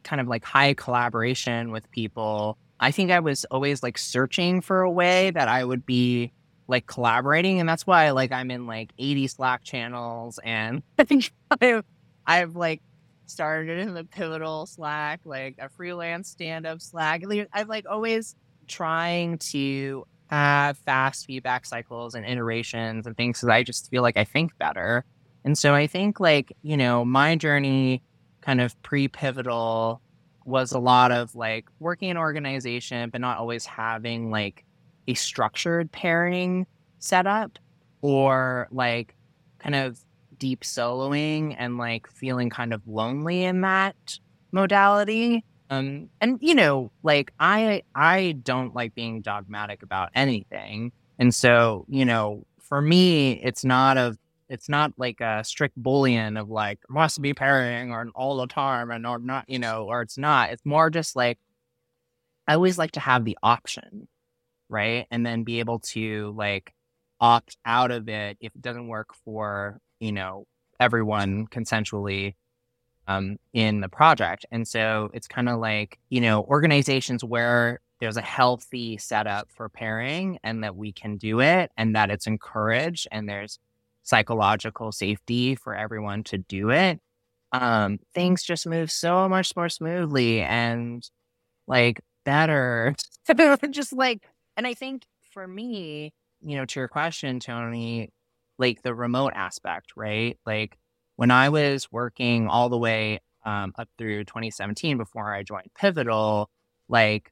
kind 0.03 0.21
of 0.21 0.29
like 0.29 0.45
high 0.45 0.75
collaboration 0.75 1.71
with 1.71 1.91
people, 1.91 2.59
I 2.81 2.91
think 2.91 3.11
I 3.11 3.21
was 3.21 3.45
always 3.47 3.83
like 3.83 3.99
searching 3.99 4.61
for 4.61 4.83
a 4.83 4.91
way 4.91 5.31
that 5.31 5.49
I 5.49 5.65
would 5.65 5.85
be 5.85 6.33
like 6.69 6.87
collaborating. 6.87 7.61
And 7.61 7.69
that's 7.69 7.87
why 7.87 8.11
like 8.11 8.33
I'm 8.33 8.51
in 8.51 8.67
like 8.67 8.93
80 8.99 9.27
Slack 9.29 9.65
channels 9.65 10.39
and 10.45 10.83
I 10.99 11.05
think 11.05 11.33
I've, 11.61 11.85
I've 12.27 12.57
like 12.57 12.83
started 13.27 13.79
in 13.79 13.95
the 13.95 14.05
pivotal 14.05 14.67
Slack, 14.67 15.21
like 15.25 15.57
a 15.59 15.69
freelance 15.69 16.29
stand 16.29 16.67
up 16.67 16.81
Slack. 16.81 17.23
I've 17.53 17.69
like 17.69 17.87
always 17.89 18.35
trying 18.71 19.39
to 19.39 20.07
have 20.29 20.79
fast 20.79 21.27
feedback 21.27 21.67
cycles 21.67 22.15
and 22.15 22.25
iterations 22.25 23.07
and 23.07 23.17
things 23.17 23.39
because 23.39 23.49
I 23.49 23.63
just 23.63 23.91
feel 23.91 24.03
like 24.03 24.17
I 24.17 24.25
think 24.25 24.57
better. 24.59 25.05
And 25.45 25.59
so 25.59 25.75
I 25.75 25.87
think 25.87 26.21
like, 26.21 26.57
you 26.63 26.77
know, 26.77 27.05
my 27.05 27.35
journey 27.37 28.03
kind 28.41 28.61
of 28.61 28.81
pre 28.83 29.09
pivotal 29.09 30.01
was 30.45 30.73
a 30.73 30.79
lot 30.79 31.13
of 31.13 31.35
like 31.35 31.67
working 31.81 32.11
in 32.11 32.17
organization, 32.17 33.11
but 33.11 33.21
not 33.21 33.39
always 33.39 33.67
having 33.67 34.31
like 34.31 34.65
a 35.09 35.15
structured 35.15 35.91
pairing 35.93 36.67
setup 36.99 37.59
or 38.03 38.69
like 38.71 39.17
kind 39.59 39.75
of 39.75 39.99
deep 40.39 40.63
soloing 40.63 41.55
and 41.59 41.77
like 41.77 42.07
feeling 42.09 42.51
kind 42.51 42.73
of 42.73 42.87
lonely 42.87 43.45
in 43.45 43.61
that 43.63 44.19
modality. 44.53 45.45
Um, 45.71 46.11
and 46.21 46.39
you 46.43 46.55
know, 46.55 46.91
like 47.03 47.33
I 47.39 47.83
I 47.95 48.33
don't 48.43 48.75
like 48.75 48.95
being 48.95 49.23
dogmatic 49.23 49.83
about 49.83 50.11
anything. 50.15 50.93
And 51.19 51.35
so, 51.35 51.87
you 51.89 52.05
know, 52.05 52.45
for 52.61 52.83
me, 52.83 53.41
it's 53.43 53.65
not 53.65 53.97
a 53.97 54.19
it's 54.49 54.69
not 54.69 54.93
like 54.99 55.21
a 55.21 55.45
strict 55.45 55.81
boolean 55.81 56.39
of 56.41 56.51
like 56.51 56.81
must 56.89 57.23
be 57.23 57.35
pairing 57.35 57.93
or 57.93 58.09
all 58.17 58.37
the 58.39 58.49
time 58.49 58.91
and 58.91 59.07
or 59.07 59.19
not, 59.21 59.49
you 59.49 59.61
know, 59.61 59.87
or 59.87 60.03
it's 60.03 60.19
not. 60.19 60.51
It's 60.51 60.67
more 60.67 60.91
just 60.91 61.15
like 61.17 61.39
I 62.47 62.55
always 62.55 62.79
like 62.79 62.93
to 62.93 63.01
have 63.01 63.25
the 63.25 63.39
option, 63.43 64.09
right? 64.69 65.07
And 65.11 65.25
then 65.27 65.45
be 65.45 65.61
able 65.61 65.81
to 65.81 66.35
like 66.37 66.75
opt 67.21 67.57
out 67.65 67.91
of 67.91 68.09
it 68.09 68.39
if 68.41 68.55
it 68.55 68.63
doesn't 68.63 68.89
work 68.89 69.15
for, 69.25 69.81
you 70.01 70.13
know, 70.13 70.47
everyone 70.81 71.47
consensually 71.49 72.35
um, 73.11 73.37
in 73.53 73.81
the 73.81 73.89
project. 73.89 74.47
And 74.51 74.67
so 74.67 75.11
it's 75.13 75.27
kind 75.27 75.49
of 75.49 75.59
like, 75.59 75.99
you 76.11 76.21
know, 76.21 76.45
organizations 76.45 77.25
where 77.25 77.81
there's 78.01 78.17
a 78.17 78.23
healthy 78.23 78.97
setup 78.99 79.49
for 79.51 79.69
pairing 79.69 80.39
and 80.43 80.63
that 80.65 80.77
we 80.77 80.93
can 80.93 81.17
do 81.17 81.41
it 81.41 81.71
and 81.77 81.95
that 81.97 82.11
it's 82.11 82.27
encouraged 82.27 83.09
and 83.11 83.29
there's 83.29 83.59
psychological 84.03 84.93
safety 84.93 85.55
for 85.55 85.75
everyone 85.75 86.23
to 86.25 86.39
do 86.39 86.71
it. 86.71 87.01
Um, 87.53 87.99
things 88.15 88.43
just 88.45 88.67
move 88.67 88.91
so 88.91 89.29
much 89.29 89.55
more 89.57 89.69
smoothly 89.69 90.41
and 90.43 91.03
like 91.67 92.01
better. 92.25 92.95
just 93.71 93.93
like, 93.93 94.23
and 94.57 94.67
I 94.67 94.75
think 94.75 95.05
for 95.33 95.47
me, 95.47 96.13
you 96.41 96.57
know, 96.57 96.65
to 96.65 96.81
your 96.81 96.89
question, 96.89 97.41
Tony, 97.41 98.11
like 98.59 98.83
the 98.83 98.95
remote 98.95 99.33
aspect, 99.35 99.93
right? 99.97 100.39
Like 100.47 100.77
when 101.21 101.31
I 101.31 101.51
was 101.51 101.93
working 101.93 102.49
all 102.49 102.71
the 102.71 102.79
way 102.79 103.21
um, 103.45 103.75
up 103.77 103.91
through 103.99 104.25
2017 104.25 104.97
before 104.97 105.35
I 105.35 105.43
joined 105.43 105.69
Pivotal, 105.79 106.49
like 106.89 107.31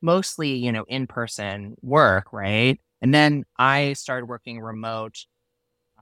mostly, 0.00 0.54
you 0.54 0.72
know, 0.72 0.86
in 0.88 1.06
person 1.06 1.76
work, 1.82 2.32
right? 2.32 2.80
And 3.02 3.12
then 3.12 3.44
I 3.58 3.92
started 3.92 4.24
working 4.24 4.62
remote 4.62 5.26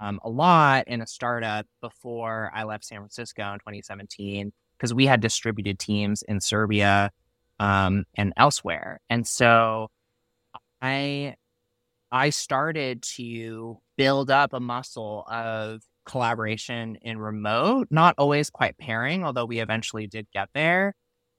um, 0.01 0.21
a 0.23 0.31
lot 0.31 0.87
in 0.87 1.01
a 1.01 1.09
startup 1.09 1.67
before 1.81 2.53
I 2.55 2.63
left 2.63 2.85
San 2.85 2.99
Francisco 2.99 3.43
in 3.53 3.59
2017 3.59 4.53
because 4.77 4.95
we 4.95 5.05
had 5.05 5.21
distributed 5.21 5.81
teams 5.81 6.23
in 6.23 6.41
Serbia 6.41 7.11
um, 7.59 8.05
and 8.15 8.33
elsewhere. 8.37 9.01
And 9.11 9.27
so 9.27 9.91
I 10.81 11.35
I 12.13 12.31
started 12.31 13.03
to 13.17 13.81
build 13.97 14.31
up 14.31 14.53
a 14.53 14.61
muscle 14.61 15.25
of 15.29 15.83
collaboration 16.09 16.97
in 17.03 17.19
remote, 17.19 17.89
not 17.91 18.17
always 18.19 18.51
quite 18.51 18.79
pairing, 18.79 19.25
although 19.25 19.45
we 19.45 19.61
eventually 19.61 20.09
did 20.09 20.27
get 20.33 20.49
there. 20.55 20.95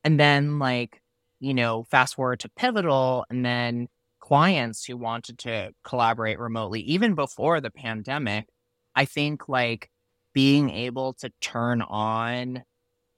And 0.06 0.20
then, 0.20 0.60
like, 0.60 1.02
you 1.42 1.54
know, 1.54 1.84
fast 1.92 2.16
forward 2.16 2.40
to 2.42 2.50
Pivotal 2.50 3.26
and 3.30 3.46
then 3.46 3.88
clients 4.22 4.86
who 4.86 4.96
wanted 4.96 5.40
to 5.40 5.72
collaborate 5.84 6.40
remotely, 6.40 6.82
even 6.82 7.16
before 7.16 7.60
the 7.60 7.72
pandemic. 7.72 8.48
I 8.96 9.06
think 9.06 9.50
like 9.50 9.90
being 10.34 10.70
able 10.70 11.14
to 11.14 11.32
turn 11.42 11.82
on 11.82 12.64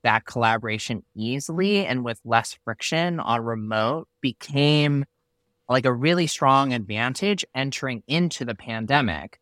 that 0.04 0.26
collaboration 0.26 1.04
easily 1.16 1.86
and 1.86 2.04
with 2.04 2.20
less 2.26 2.58
friction 2.64 3.20
on 3.20 3.44
remote 3.44 4.08
became 4.22 5.06
like 5.70 5.86
a 5.86 5.94
really 5.94 6.28
strong 6.28 6.74
advantage 6.74 7.46
entering 7.56 8.04
into 8.08 8.46
the 8.46 8.56
pandemic 8.56 9.40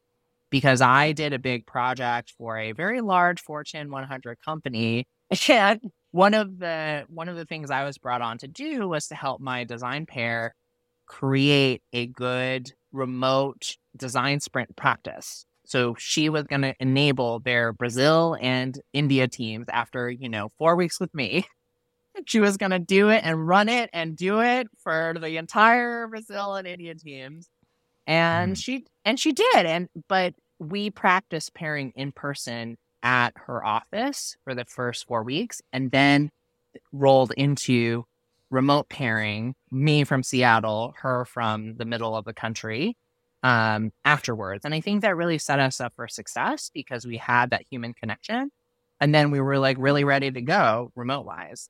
because 0.50 0.82
I 0.82 1.12
did 1.12 1.34
a 1.34 1.40
big 1.40 1.66
project 1.66 2.34
for 2.38 2.58
a 2.58 2.72
very 2.72 3.02
large 3.02 3.42
Fortune 3.42 3.92
100 3.92 4.38
company. 4.44 5.06
And 5.50 5.80
one 6.12 6.34
of 6.34 6.58
the 6.60 7.06
one 7.08 7.30
of 7.30 7.36
the 7.36 7.46
things 7.46 7.70
I 7.70 7.84
was 7.84 7.98
brought 8.00 8.22
on 8.22 8.40
to 8.40 8.48
do 8.48 8.88
was 8.90 9.08
to 9.08 9.16
help 9.16 9.42
my 9.42 9.64
design 9.64 10.06
pair 10.08 10.56
create 11.06 11.82
a 11.94 12.08
good 12.08 12.72
remote 12.92 13.76
design 13.96 14.40
sprint 14.40 14.76
practice. 14.76 15.46
So 15.66 15.96
she 16.00 16.30
was 16.30 16.44
going 16.46 16.64
to 16.64 16.74
enable 16.80 17.40
their 17.42 17.74
Brazil 17.74 18.36
and 18.42 18.80
India 18.94 19.28
teams 19.28 19.68
after, 19.70 20.10
you 20.10 20.30
know, 20.30 20.50
4 20.58 20.76
weeks 20.76 21.00
with 21.00 21.14
me. 21.14 21.46
she 22.26 22.40
was 22.40 22.58
going 22.58 22.72
to 22.72 22.80
do 22.80 23.10
it 23.10 23.22
and 23.24 23.48
run 23.48 23.70
it 23.70 23.90
and 23.94 24.16
do 24.16 24.42
it 24.42 24.68
for 24.84 25.16
the 25.20 25.38
entire 25.38 26.08
Brazil 26.08 26.56
and 26.56 26.68
India 26.68 26.96
teams. 26.96 27.50
And 28.10 28.56
mm. 28.56 28.58
she 28.62 28.86
and 29.06 29.20
she 29.20 29.32
did 29.32 29.66
and 29.66 29.88
but 30.08 30.34
we 30.58 30.90
practiced 30.90 31.54
pairing 31.54 31.94
in 31.96 32.12
person 32.12 32.78
at 33.04 33.34
her 33.36 33.64
office 33.64 34.36
for 34.44 34.54
the 34.54 34.66
first 34.66 35.08
4 35.08 35.24
weeks 35.24 35.62
and 35.72 35.92
then 35.92 36.32
rolled 36.92 37.32
into 37.38 38.04
remote 38.50 38.90
pairing, 38.90 39.56
me 39.72 40.04
from 40.04 40.24
Seattle, 40.24 40.96
her 40.98 41.24
from 41.26 41.76
the 41.76 41.86
middle 41.86 42.16
of 42.16 42.26
the 42.26 42.34
country 42.34 42.98
um, 43.44 43.92
afterwards. 44.04 44.66
And 44.66 44.74
I 44.74 44.82
think 44.82 45.02
that 45.02 45.16
really 45.16 45.38
set 45.38 45.60
us 45.60 45.80
up 45.80 45.94
for 45.96 46.08
success 46.08 46.72
because 46.74 47.06
we 47.06 47.18
had 47.18 47.52
that 47.52 47.64
human 47.70 47.94
connection. 47.94 48.52
And 49.00 49.16
then 49.16 49.32
we 49.32 49.40
were 49.40 49.60
like 49.60 49.78
really 49.80 50.04
ready 50.04 50.30
to 50.32 50.42
go 50.42 50.92
remote 50.96 51.26
wise. 51.26 51.70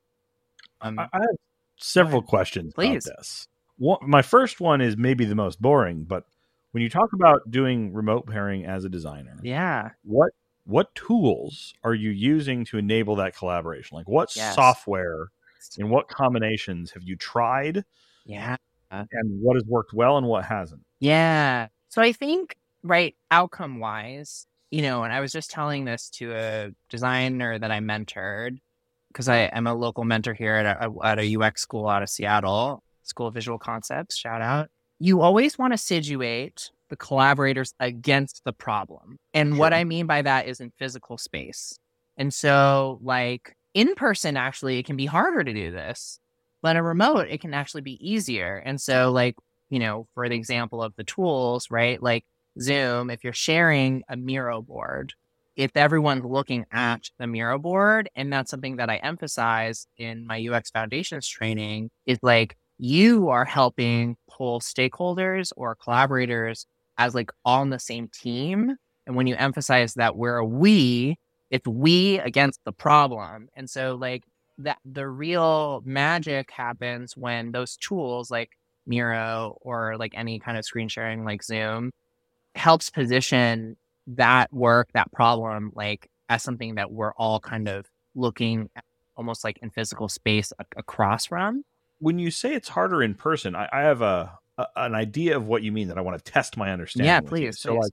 Um, 0.80 0.98
I 0.98 1.08
have 1.12 1.36
several 1.76 2.22
questions 2.22 2.72
Please. 2.74 3.06
about 3.06 3.18
this. 3.18 3.46
One, 3.80 3.98
my 4.02 4.20
first 4.20 4.60
one 4.60 4.82
is 4.82 4.98
maybe 4.98 5.24
the 5.24 5.34
most 5.34 5.60
boring, 5.60 6.04
but 6.04 6.24
when 6.72 6.82
you 6.82 6.90
talk 6.90 7.14
about 7.14 7.50
doing 7.50 7.94
remote 7.94 8.26
pairing 8.26 8.66
as 8.66 8.84
a 8.84 8.90
designer, 8.90 9.38
yeah, 9.42 9.90
what 10.04 10.32
what 10.64 10.94
tools 10.94 11.72
are 11.82 11.94
you 11.94 12.10
using 12.10 12.66
to 12.66 12.76
enable 12.76 13.16
that 13.16 13.34
collaboration? 13.34 13.96
Like 13.96 14.06
what 14.06 14.36
yes. 14.36 14.54
software 14.54 15.28
and 15.78 15.90
what 15.90 16.08
combinations 16.08 16.90
have 16.92 17.02
you 17.02 17.16
tried? 17.16 17.82
Yeah. 18.26 18.56
And 18.90 19.40
what 19.40 19.54
has 19.54 19.64
worked 19.64 19.94
well 19.94 20.18
and 20.18 20.26
what 20.26 20.44
hasn't? 20.44 20.82
Yeah. 20.98 21.68
So 21.88 22.02
I 22.02 22.12
think, 22.12 22.56
right, 22.82 23.16
outcome 23.30 23.78
wise, 23.78 24.46
you 24.70 24.82
know, 24.82 25.04
and 25.04 25.12
I 25.12 25.20
was 25.20 25.32
just 25.32 25.50
telling 25.50 25.86
this 25.86 26.10
to 26.10 26.34
a 26.34 26.70
designer 26.90 27.58
that 27.58 27.70
I 27.70 27.78
mentored 27.78 28.58
because 29.08 29.28
I 29.28 29.38
am 29.38 29.66
a 29.66 29.74
local 29.74 30.04
mentor 30.04 30.34
here 30.34 30.56
at 30.56 30.66
a, 30.66 30.92
at 31.02 31.18
a 31.18 31.36
UX 31.36 31.62
school 31.62 31.88
out 31.88 32.02
of 32.02 32.10
Seattle, 32.10 32.82
School 33.10 33.26
of 33.26 33.34
Visual 33.34 33.58
Concepts, 33.58 34.16
shout 34.16 34.40
out. 34.40 34.70
You 34.98 35.20
always 35.20 35.58
want 35.58 35.72
to 35.72 35.78
situate 35.78 36.70
the 36.88 36.96
collaborators 36.96 37.74
against 37.78 38.42
the 38.44 38.52
problem. 38.52 39.18
And 39.32 39.52
sure. 39.52 39.58
what 39.58 39.72
I 39.72 39.84
mean 39.84 40.06
by 40.06 40.22
that 40.22 40.46
is 40.48 40.60
in 40.60 40.72
physical 40.78 41.18
space. 41.18 41.78
And 42.16 42.34
so, 42.34 42.98
like, 43.02 43.56
in 43.74 43.94
person, 43.94 44.36
actually, 44.36 44.78
it 44.78 44.86
can 44.86 44.96
be 44.96 45.06
harder 45.06 45.44
to 45.44 45.52
do 45.52 45.70
this, 45.70 46.18
but 46.62 46.76
a 46.76 46.82
remote, 46.82 47.28
it 47.28 47.40
can 47.40 47.54
actually 47.54 47.82
be 47.82 47.98
easier. 48.00 48.56
And 48.56 48.80
so, 48.80 49.10
like, 49.12 49.36
you 49.70 49.78
know, 49.78 50.06
for 50.14 50.28
the 50.28 50.34
example 50.34 50.82
of 50.82 50.94
the 50.96 51.04
tools, 51.04 51.70
right? 51.70 52.02
Like 52.02 52.24
Zoom, 52.60 53.08
if 53.08 53.24
you're 53.24 53.32
sharing 53.32 54.02
a 54.08 54.16
Miro 54.16 54.60
board, 54.60 55.14
if 55.56 55.76
everyone's 55.76 56.24
looking 56.24 56.66
at 56.72 57.08
the 57.18 57.26
Miro 57.26 57.58
board, 57.58 58.10
and 58.14 58.32
that's 58.32 58.50
something 58.50 58.76
that 58.76 58.90
I 58.90 58.96
emphasize 58.96 59.86
in 59.96 60.26
my 60.26 60.44
UX 60.46 60.70
foundations 60.70 61.28
training, 61.28 61.90
is 62.06 62.18
like 62.22 62.56
you 62.80 63.28
are 63.28 63.44
helping 63.44 64.16
pull 64.28 64.60
stakeholders 64.60 65.52
or 65.56 65.74
collaborators 65.74 66.66
as 66.98 67.14
like 67.14 67.30
all 67.44 67.60
on 67.60 67.70
the 67.70 67.78
same 67.78 68.08
team. 68.08 68.76
And 69.06 69.16
when 69.16 69.26
you 69.26 69.36
emphasize 69.36 69.94
that 69.94 70.16
we're 70.16 70.38
a 70.38 70.44
we, 70.44 71.16
it's 71.50 71.66
we 71.68 72.18
against 72.20 72.60
the 72.64 72.72
problem. 72.72 73.48
And 73.54 73.68
so 73.68 73.96
like 73.96 74.24
that 74.58 74.78
the 74.84 75.08
real 75.08 75.82
magic 75.84 76.50
happens 76.50 77.16
when 77.16 77.52
those 77.52 77.76
tools 77.76 78.30
like 78.30 78.50
Miro 78.86 79.58
or 79.60 79.96
like 79.98 80.12
any 80.14 80.38
kind 80.38 80.56
of 80.56 80.64
screen 80.64 80.88
sharing 80.88 81.24
like 81.24 81.42
Zoom 81.42 81.90
helps 82.54 82.90
position 82.90 83.76
that 84.06 84.52
work, 84.52 84.88
that 84.94 85.12
problem, 85.12 85.72
like 85.74 86.08
as 86.28 86.42
something 86.42 86.76
that 86.76 86.90
we're 86.90 87.12
all 87.14 87.40
kind 87.40 87.68
of 87.68 87.86
looking 88.14 88.70
almost 89.16 89.44
like 89.44 89.58
in 89.62 89.70
physical 89.70 90.08
space 90.08 90.52
a- 90.58 90.64
across 90.78 91.26
from. 91.26 91.62
When 92.00 92.18
you 92.18 92.30
say 92.30 92.54
it's 92.54 92.68
harder 92.68 93.02
in 93.02 93.14
person, 93.14 93.54
I, 93.54 93.68
I 93.72 93.80
have 93.82 94.02
a, 94.02 94.38
a, 94.58 94.66
an 94.76 94.94
idea 94.94 95.36
of 95.36 95.46
what 95.46 95.62
you 95.62 95.70
mean 95.72 95.88
that 95.88 95.98
I 95.98 96.00
want 96.00 96.22
to 96.22 96.32
test 96.32 96.56
my 96.56 96.72
understanding. 96.72 97.06
Yeah, 97.06 97.20
please. 97.20 97.58
So 97.58 97.74
like 97.74 97.92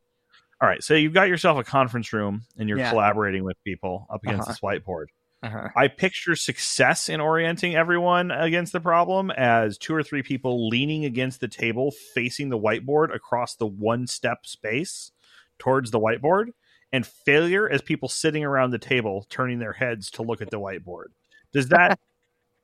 all 0.62 0.68
right, 0.68 0.84
so 0.84 0.96
you've 0.96 1.14
got 1.14 1.28
yourself 1.28 1.60
a 1.60 1.64
conference 1.64 2.12
room 2.12 2.44
and 2.58 2.68
you're 2.68 2.80
yeah. 2.80 2.90
collaborating 2.90 3.44
with 3.44 3.64
people 3.64 4.08
up 4.10 4.24
against 4.24 4.50
uh-huh. 4.50 4.52
this 4.52 4.60
whiteboard. 4.60 5.06
Uh-huh. 5.44 5.70
I 5.76 5.88
picture 5.88 6.36
success 6.36 7.10
in 7.10 7.22
orienting 7.22 7.76
everyone 7.76 8.32
against 8.32 8.74
the 8.74 8.80
problem 8.80 9.30
as 9.30 9.78
two 9.78 9.94
or 9.94 10.02
three 10.02 10.24
people 10.24 10.68
leaning 10.68 11.06
against 11.06 11.42
the 11.42 11.48
table 11.48 11.92
facing 12.16 12.50
the 12.50 12.58
whiteboard 12.58 13.14
across 13.14 13.56
the 13.56 13.68
one 13.68 14.08
step 14.08 14.48
space 14.48 15.12
towards 15.60 15.92
the 15.92 16.00
whiteboard, 16.00 16.48
and 16.92 17.06
failure 17.06 17.70
as 17.70 17.82
people 17.82 18.10
sitting 18.10 18.44
around 18.44 18.72
the 18.72 18.80
table 18.80 19.28
turning 19.30 19.60
their 19.60 19.74
heads 19.74 20.10
to 20.12 20.24
look 20.24 20.42
at 20.42 20.50
the 20.50 20.60
whiteboard. 20.60 21.08
Does 21.54 21.70
that 21.70 22.00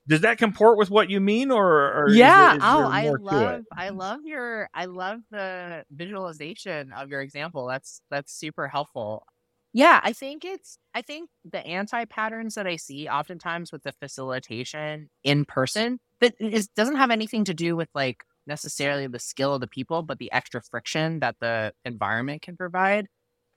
does 0.08 0.22
that 0.22 0.38
comport 0.38 0.78
with 0.78 0.89
what 0.89 1.10
you 1.10 1.20
mean 1.20 1.52
or, 1.52 1.66
or 1.66 2.10
yeah 2.10 2.56
is 2.56 2.60
oh, 2.63 2.78
there, 2.78 2.84
is 2.84 2.88
oh 2.88 2.92
i 2.92 3.10
love 3.10 3.62
i 3.76 3.89
love 3.89 4.20
your 4.26 4.70
i 4.74 4.86
love 4.86 5.20
the 5.32 5.84
visualization 5.92 6.92
of 6.92 7.10
your 7.10 7.22
example. 7.22 7.68
That's 7.68 8.02
that's 8.10 8.34
super 8.34 8.68
helpful. 8.68 9.26
Yeah 9.74 10.00
i 10.04 10.13
think 10.13 10.46
it's 10.46 10.78
i 10.94 11.02
think 11.02 11.30
the 11.50 11.66
anti 11.66 12.06
patterns 12.06 12.56
that 12.56 12.68
i 12.68 12.76
see 12.76 13.08
oftentimes 13.08 13.72
with 13.72 13.84
the 13.84 13.94
facilitation 13.94 15.10
in 15.24 15.46
person 15.46 16.00
that 16.20 16.36
is 16.39 16.68
doesn't 16.68 16.98
have 16.98 17.10
anything 17.12 17.44
to 17.46 17.54
do 17.54 17.76
with 17.76 17.89
like 17.96 18.24
necessarily 18.46 19.08
the 19.08 19.20
skill 19.20 19.56
of 19.56 19.62
the 19.62 19.68
people 19.68 20.04
but 20.04 20.20
the 20.20 20.32
extra 20.32 20.62
friction 20.62 21.22
that 21.22 21.36
the 21.39 21.74
environment 21.86 22.42
can 22.44 22.56
provide 22.56 23.08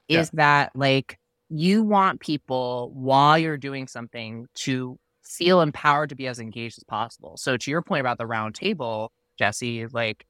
is 0.08 0.30
yeah. 0.32 0.38
that 0.38 0.72
like 0.74 1.18
you 1.50 1.82
want 1.82 2.20
people 2.20 2.90
while 2.94 3.38
you're 3.38 3.58
doing 3.58 3.86
something 3.86 4.46
to 4.54 4.98
feel 5.26 5.60
empowered 5.60 6.10
to 6.10 6.14
be 6.14 6.26
as 6.26 6.38
engaged 6.38 6.78
as 6.78 6.84
possible. 6.84 7.36
So 7.36 7.56
to 7.56 7.70
your 7.70 7.82
point 7.82 8.00
about 8.00 8.18
the 8.18 8.26
round 8.26 8.54
table, 8.54 9.12
Jesse, 9.38 9.86
like 9.86 10.26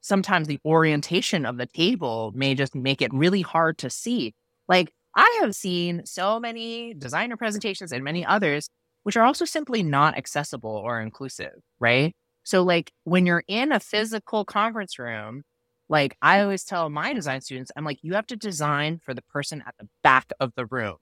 sometimes 0.00 0.46
the 0.46 0.60
orientation 0.64 1.44
of 1.44 1.56
the 1.58 1.66
table 1.66 2.32
may 2.34 2.54
just 2.54 2.74
make 2.74 3.02
it 3.02 3.12
really 3.12 3.42
hard 3.42 3.78
to 3.78 3.90
see. 3.90 4.34
Like 4.68 4.92
I 5.14 5.38
have 5.40 5.54
seen 5.54 6.06
so 6.06 6.40
many 6.40 6.94
designer 6.94 7.36
presentations 7.36 7.92
and 7.92 8.04
many 8.04 8.24
others 8.24 8.68
which 9.02 9.16
are 9.16 9.24
also 9.24 9.44
simply 9.44 9.82
not 9.82 10.16
accessible 10.16 10.70
or 10.70 11.00
inclusive, 11.00 11.54
right? 11.78 12.14
So 12.44 12.62
like 12.62 12.92
when 13.04 13.26
you're 13.26 13.44
in 13.48 13.72
a 13.72 13.80
physical 13.80 14.44
conference 14.44 14.98
room, 14.98 15.42
like 15.88 16.16
I 16.22 16.40
always 16.40 16.64
tell 16.64 16.88
my 16.90 17.12
design 17.12 17.40
students, 17.40 17.72
I'm 17.76 17.84
like 17.84 17.98
you 18.02 18.14
have 18.14 18.26
to 18.28 18.36
design 18.36 19.00
for 19.04 19.14
the 19.14 19.22
person 19.22 19.62
at 19.66 19.74
the 19.78 19.88
back 20.02 20.26
of 20.38 20.52
the 20.54 20.66
room, 20.66 20.96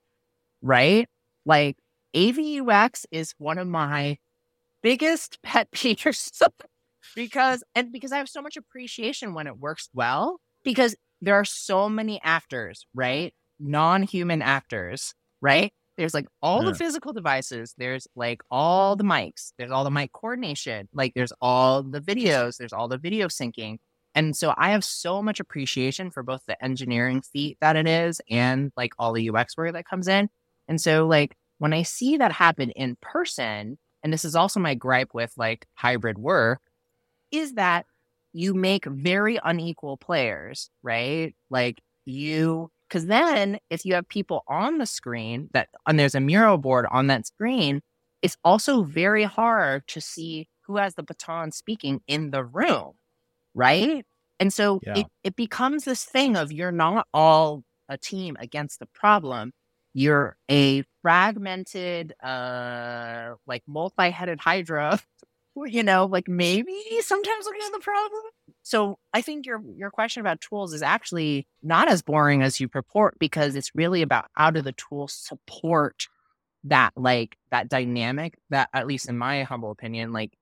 right? 0.63 1.09
Like 1.45 1.77
AVUX 2.15 3.05
is 3.11 3.35
one 3.39 3.59
of 3.59 3.69
my 3.69 4.19
biggest 4.83 5.39
pet 5.43 5.71
peeves 5.75 6.41
because 7.15 7.65
and 7.75 7.93
because 7.93 8.13
I 8.13 8.19
have 8.19 8.29
so 8.29 8.43
much 8.43 8.57
appreciation 8.57 9.35
when 9.35 9.47
it 9.47 9.59
works 9.59 9.89
well 9.95 10.41
because 10.65 10.97
there 11.21 11.35
are 11.35 11.45
so 11.45 11.89
many 11.89 12.21
actors, 12.23 12.87
right? 12.95 13.35
Non-human 13.59 14.43
actors, 14.43 15.15
right? 15.41 15.73
There's 15.97 16.15
like 16.15 16.27
all 16.43 16.63
yeah. 16.63 16.71
the 16.71 16.77
physical 16.77 17.13
devices, 17.13 17.75
there's 17.77 18.07
like 18.15 18.41
all 18.51 18.95
the 18.95 19.05
mics, 19.05 19.53
there's 19.59 19.73
all 19.73 19.83
the 19.83 19.91
mic 19.91 20.13
coordination, 20.13 20.89
like 20.95 21.13
there's 21.15 21.33
all 21.41 21.83
the 21.83 22.01
videos, 22.01 22.57
there's 22.57 22.73
all 22.73 22.87
the 22.87 22.99
video 22.99 23.27
syncing. 23.27 23.79
And 24.15 24.37
so 24.37 24.55
I 24.57 24.71
have 24.71 24.85
so 24.85 25.23
much 25.23 25.41
appreciation 25.41 26.11
for 26.11 26.23
both 26.23 26.43
the 26.47 26.63
engineering 26.65 27.21
feat 27.21 27.59
that 27.61 27.77
it 27.77 27.89
is 27.89 28.21
and 28.31 28.73
like 28.77 28.93
all 28.99 29.13
the 29.13 29.29
UX 29.29 29.57
work 29.57 29.73
that 29.73 29.87
comes 29.87 30.07
in. 30.07 30.29
And 30.69 30.81
so 30.81 31.07
like 31.07 31.37
when 31.59 31.73
I 31.73 31.83
see 31.83 32.17
that 32.17 32.33
happen 32.33 32.71
in 32.71 32.97
person, 33.01 33.79
and 34.03 34.13
this 34.13 34.25
is 34.25 34.35
also 34.35 34.61
my 34.61 34.75
gripe 34.75 35.11
with 35.13 35.33
like 35.37 35.67
hybrid 35.75 36.19
work, 36.19 36.61
is 37.31 37.55
that 37.55 37.87
you 38.33 38.55
make 38.55 38.85
very 38.85 39.39
unequal 39.43 39.97
players, 39.97 40.71
right? 40.83 41.35
Like 41.51 41.81
you, 42.05 42.71
because 42.89 43.07
then 43.07 43.59
if 43.71 43.85
you 43.85 43.95
have 43.95 44.09
people 44.09 44.45
on 44.49 44.79
the 44.79 44.87
screen 44.87 45.49
that, 45.53 45.69
and 45.87 45.99
there's 45.99 46.15
a 46.15 46.21
mural 46.21 46.59
board 46.59 46.87
on 46.91 47.09
that 47.09 47.27
screen, 47.27 47.81
it's 48.23 48.37
also 48.45 48.83
very 48.83 49.25
hard 49.25 49.87
to 49.89 50.01
see 50.01 50.49
who 50.63 50.77
has 50.77 50.95
the 50.95 51.03
baton 51.03 51.51
speaking 51.51 52.01
in 52.07 52.31
the 52.31 52.45
room, 52.45 52.93
right? 53.55 54.05
And 54.41 54.53
so 54.53 54.81
yeah. 54.87 54.99
it, 54.99 55.07
it 55.25 55.37
becomes 55.37 55.85
this 55.85 56.05
thing 56.05 56.37
of 56.37 56.53
you're 56.53 56.73
not 56.73 57.07
all 57.13 57.65
a 57.89 57.97
team 57.97 58.37
against 58.39 58.79
the 58.79 58.87
problem. 58.87 59.53
You're 59.95 60.37
a 60.51 60.85
fragmented, 61.09 62.13
uh, 62.23 63.33
like 63.47 63.63
multi-headed 63.67 64.39
Hydra, 64.39 65.01
you 65.65 65.83
know, 65.83 66.05
like 66.05 66.29
maybe 66.29 66.79
sometimes 67.01 67.47
looking 67.47 67.63
at 67.65 67.73
the 67.73 67.81
problem. 67.81 68.25
So 68.63 68.99
I 69.15 69.23
think 69.23 69.47
your 69.47 69.63
your 69.75 69.91
question 69.91 70.21
about 70.21 70.43
tools 70.43 70.75
is 70.75 70.83
actually 70.83 71.47
not 71.63 71.89
as 71.89 72.03
boring 72.03 72.43
as 72.43 72.61
you 72.61 72.69
purport 72.69 73.19
because 73.19 73.57
it's 73.57 73.75
really 73.75 74.03
about 74.03 74.27
how 74.35 74.51
do 74.51 74.61
the 74.61 74.73
tools 74.73 75.15
support 75.15 76.09
that 76.65 76.93
like 76.95 77.39
that 77.51 77.71
dynamic 77.71 78.37
that 78.51 78.69
at 78.75 78.87
least 78.87 79.09
in 79.09 79.17
my 79.17 79.45
humble 79.45 79.71
opinion, 79.71 80.13
like 80.13 80.35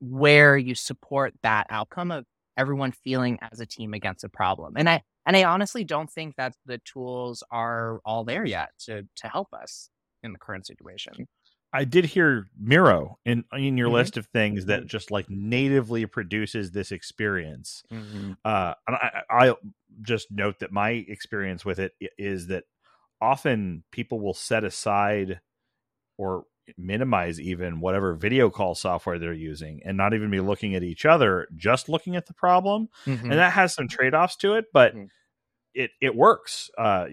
where 0.00 0.56
you 0.56 0.76
support 0.76 1.34
that 1.42 1.66
outcome 1.70 2.12
of 2.12 2.24
everyone 2.56 2.92
feeling 2.92 3.36
as 3.50 3.58
a 3.58 3.66
team 3.66 3.92
against 3.92 4.22
a 4.22 4.28
problem. 4.28 4.74
And 4.76 4.88
I 4.88 5.02
and 5.26 5.36
I 5.36 5.42
honestly 5.42 5.82
don't 5.82 6.08
think 6.08 6.36
that 6.36 6.54
the 6.66 6.78
tools 6.84 7.42
are 7.50 8.00
all 8.04 8.22
there 8.22 8.44
yet 8.44 8.68
to 8.84 9.08
to 9.16 9.28
help 9.28 9.52
us 9.52 9.90
in 10.24 10.32
the 10.32 10.38
current 10.38 10.66
situation. 10.66 11.28
I 11.72 11.84
did 11.84 12.04
hear 12.04 12.46
Miro 12.56 13.18
in 13.24 13.44
in 13.52 13.76
your 13.76 13.88
mm-hmm. 13.88 13.96
list 13.96 14.16
of 14.16 14.26
things 14.26 14.66
that 14.66 14.86
just 14.86 15.10
like 15.10 15.26
natively 15.28 16.06
produces 16.06 16.70
this 16.70 16.92
experience. 16.92 17.82
Mm-hmm. 17.92 18.32
Uh, 18.44 18.74
and 18.86 18.96
I, 18.96 19.22
I 19.28 19.54
just 20.02 20.28
note 20.30 20.60
that 20.60 20.70
my 20.70 20.90
experience 20.90 21.64
with 21.64 21.80
it 21.80 21.92
is 22.16 22.46
that 22.46 22.64
often 23.20 23.82
people 23.90 24.20
will 24.20 24.34
set 24.34 24.62
aside 24.62 25.40
or 26.16 26.44
minimize 26.78 27.40
even 27.40 27.80
whatever 27.80 28.14
video 28.14 28.50
call 28.50 28.74
software 28.74 29.18
they're 29.18 29.32
using 29.32 29.80
and 29.84 29.96
not 29.96 30.14
even 30.14 30.30
be 30.30 30.40
looking 30.40 30.74
at 30.74 30.82
each 30.82 31.04
other 31.04 31.46
just 31.56 31.88
looking 31.88 32.16
at 32.16 32.26
the 32.26 32.32
problem 32.32 32.88
mm-hmm. 33.04 33.30
and 33.30 33.38
that 33.38 33.52
has 33.52 33.74
some 33.74 33.86
trade-offs 33.86 34.36
to 34.36 34.54
it 34.54 34.64
but 34.72 34.94
mm-hmm. 34.94 35.04
It 35.74 35.90
it 36.00 36.14
works 36.14 36.70
uh, 36.78 37.06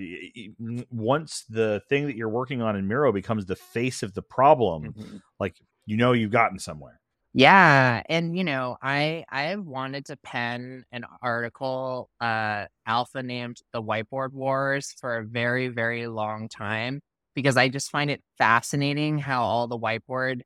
once 0.91 1.45
the 1.49 1.81
thing 1.89 2.05
that 2.07 2.15
you're 2.15 2.29
working 2.29 2.61
on 2.61 2.75
in 2.75 2.87
miro 2.87 3.11
becomes 3.11 3.45
the 3.45 3.55
face 3.55 4.03
of 4.03 4.13
the 4.13 4.21
problem 4.21 4.93
mm-hmm. 4.93 5.17
like 5.39 5.55
you 5.85 5.97
know 5.97 6.13
you've 6.13 6.31
gotten 6.31 6.59
somewhere 6.59 6.99
yeah 7.33 8.03
and 8.07 8.37
you 8.37 8.43
know 8.43 8.77
i 8.81 9.23
i 9.29 9.55
wanted 9.55 10.05
to 10.05 10.17
pen 10.17 10.83
an 10.91 11.05
article 11.21 12.09
uh 12.19 12.65
alpha 12.85 13.23
named 13.23 13.57
the 13.73 13.81
whiteboard 13.81 14.33
wars 14.33 14.93
for 14.99 15.17
a 15.17 15.25
very 15.25 15.67
very 15.69 16.07
long 16.07 16.49
time 16.49 17.01
because 17.35 17.57
I 17.57 17.69
just 17.69 17.91
find 17.91 18.09
it 18.09 18.21
fascinating 18.37 19.17
how 19.17 19.43
all 19.43 19.67
the 19.67 19.79
whiteboard 19.79 20.41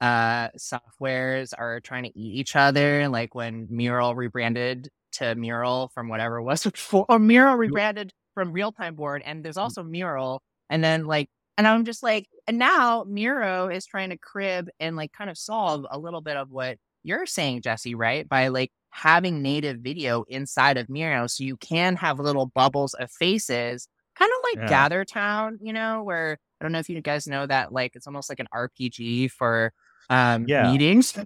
uh 0.00 0.48
softwares 0.58 1.52
are 1.56 1.80
trying 1.80 2.04
to 2.04 2.18
eat 2.18 2.40
each 2.40 2.56
other. 2.56 3.08
Like 3.08 3.34
when 3.34 3.66
Mural 3.70 4.14
rebranded 4.14 4.88
to 5.12 5.34
Mural 5.34 5.90
from 5.94 6.08
whatever 6.08 6.40
was 6.42 6.64
before, 6.64 7.06
or 7.08 7.18
Mural 7.18 7.56
rebranded 7.56 8.12
from 8.34 8.52
Real 8.52 8.72
Time 8.72 8.94
Board, 8.94 9.22
and 9.24 9.44
there's 9.44 9.56
mm. 9.56 9.62
also 9.62 9.82
Mural, 9.82 10.42
and 10.68 10.82
then 10.82 11.06
like, 11.06 11.28
and 11.58 11.66
I'm 11.66 11.84
just 11.84 12.02
like, 12.02 12.26
and 12.46 12.58
now 12.58 13.04
Miro 13.06 13.68
is 13.68 13.86
trying 13.86 14.10
to 14.10 14.18
crib 14.18 14.68
and 14.78 14.96
like 14.96 15.12
kind 15.12 15.30
of 15.30 15.36
solve 15.36 15.84
a 15.90 15.98
little 15.98 16.20
bit 16.20 16.36
of 16.36 16.50
what 16.50 16.78
you're 17.02 17.26
saying, 17.26 17.62
Jesse, 17.62 17.94
right? 17.94 18.28
By 18.28 18.48
like 18.48 18.70
having 18.90 19.42
native 19.42 19.78
video 19.78 20.24
inside 20.28 20.78
of 20.78 20.88
Miro, 20.88 21.26
so 21.26 21.44
you 21.44 21.56
can 21.56 21.96
have 21.96 22.18
little 22.18 22.46
bubbles 22.46 22.94
of 22.94 23.10
faces 23.10 23.88
kind 24.20 24.30
of 24.30 24.44
like 24.44 24.64
yeah. 24.64 24.68
Gather 24.68 25.04
Town, 25.04 25.58
you 25.62 25.72
know, 25.72 26.02
where 26.02 26.38
I 26.60 26.64
don't 26.64 26.72
know 26.72 26.78
if 26.78 26.88
you 26.88 27.00
guys 27.00 27.26
know 27.26 27.46
that, 27.46 27.72
like 27.72 27.96
it's 27.96 28.06
almost 28.06 28.28
like 28.28 28.40
an 28.40 28.48
RPG 28.54 29.30
for 29.32 29.72
um 30.08 30.44
yeah. 30.46 30.70
meetings. 30.70 31.14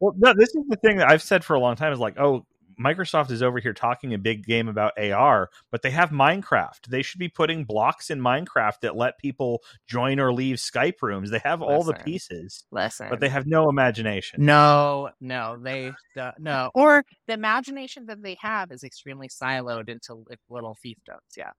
Well, 0.00 0.14
no, 0.16 0.32
this 0.32 0.50
is 0.54 0.64
the 0.68 0.76
thing 0.76 0.98
that 0.98 1.10
I've 1.10 1.24
said 1.24 1.44
for 1.44 1.54
a 1.54 1.58
long 1.58 1.74
time 1.74 1.92
is 1.92 1.98
like, 1.98 2.20
oh, 2.20 2.46
Microsoft 2.78 3.30
is 3.30 3.42
over 3.42 3.58
here 3.58 3.72
talking 3.72 4.14
a 4.14 4.18
big 4.18 4.44
game 4.44 4.68
about 4.68 4.98
AR, 4.98 5.50
but 5.70 5.82
they 5.82 5.90
have 5.90 6.10
Minecraft. 6.10 6.86
They 6.88 7.02
should 7.02 7.18
be 7.18 7.28
putting 7.28 7.64
blocks 7.64 8.10
in 8.10 8.20
Minecraft 8.20 8.80
that 8.82 8.96
let 8.96 9.18
people 9.18 9.62
join 9.86 10.20
or 10.20 10.32
leave 10.32 10.56
Skype 10.56 11.02
rooms. 11.02 11.30
They 11.30 11.40
have 11.44 11.60
Listen. 11.60 11.74
all 11.74 11.84
the 11.84 11.94
pieces. 11.94 12.64
Listen. 12.70 13.08
But 13.10 13.20
they 13.20 13.28
have 13.28 13.46
no 13.46 13.68
imagination. 13.68 14.44
No, 14.44 15.10
no, 15.20 15.56
they 15.60 15.92
uh, 16.18 16.32
no. 16.38 16.70
Or 16.74 17.04
the 17.26 17.34
imagination 17.34 18.06
that 18.06 18.22
they 18.22 18.36
have 18.40 18.70
is 18.70 18.84
extremely 18.84 19.28
siloed 19.28 19.88
into 19.88 20.24
little 20.48 20.76
fiefdoms. 20.84 21.36
Yeah. 21.36 21.50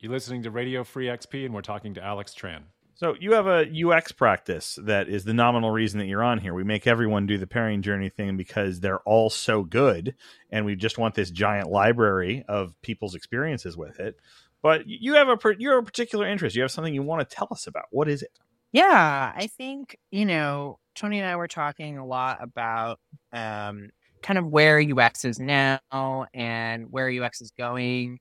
You're 0.00 0.12
listening 0.12 0.42
to 0.42 0.50
Radio 0.50 0.84
Free 0.84 1.06
XP, 1.06 1.46
and 1.46 1.54
we're 1.54 1.62
talking 1.62 1.94
to 1.94 2.04
Alex 2.04 2.34
Tran. 2.34 2.64
So 2.96 3.16
you 3.18 3.32
have 3.32 3.48
a 3.48 3.66
UX 3.84 4.12
practice 4.12 4.78
that 4.82 5.08
is 5.08 5.24
the 5.24 5.34
nominal 5.34 5.70
reason 5.70 5.98
that 5.98 6.06
you're 6.06 6.22
on 6.22 6.38
here. 6.38 6.54
We 6.54 6.62
make 6.62 6.86
everyone 6.86 7.26
do 7.26 7.38
the 7.38 7.46
pairing 7.46 7.82
journey 7.82 8.08
thing 8.08 8.36
because 8.36 8.78
they're 8.78 9.00
all 9.00 9.30
so 9.30 9.64
good, 9.64 10.14
and 10.50 10.64
we 10.64 10.76
just 10.76 10.96
want 10.96 11.14
this 11.14 11.30
giant 11.30 11.68
library 11.68 12.44
of 12.48 12.80
people's 12.82 13.16
experiences 13.16 13.76
with 13.76 13.98
it. 13.98 14.16
But 14.62 14.86
you 14.86 15.14
have 15.14 15.28
a 15.28 15.36
you 15.58 15.70
have 15.70 15.80
a 15.80 15.82
particular 15.82 16.26
interest. 16.26 16.54
You 16.54 16.62
have 16.62 16.70
something 16.70 16.94
you 16.94 17.02
want 17.02 17.28
to 17.28 17.36
tell 17.36 17.48
us 17.50 17.66
about. 17.66 17.86
What 17.90 18.08
is 18.08 18.22
it? 18.22 18.38
Yeah, 18.70 19.32
I 19.34 19.48
think 19.48 19.98
you 20.12 20.24
know 20.24 20.78
Tony 20.94 21.18
and 21.18 21.28
I 21.28 21.34
were 21.34 21.48
talking 21.48 21.98
a 21.98 22.06
lot 22.06 22.38
about 22.40 23.00
um, 23.32 23.90
kind 24.22 24.38
of 24.38 24.46
where 24.46 24.80
UX 24.80 25.24
is 25.24 25.40
now 25.40 26.26
and 26.32 26.92
where 26.92 27.10
UX 27.10 27.40
is 27.40 27.50
going, 27.50 28.20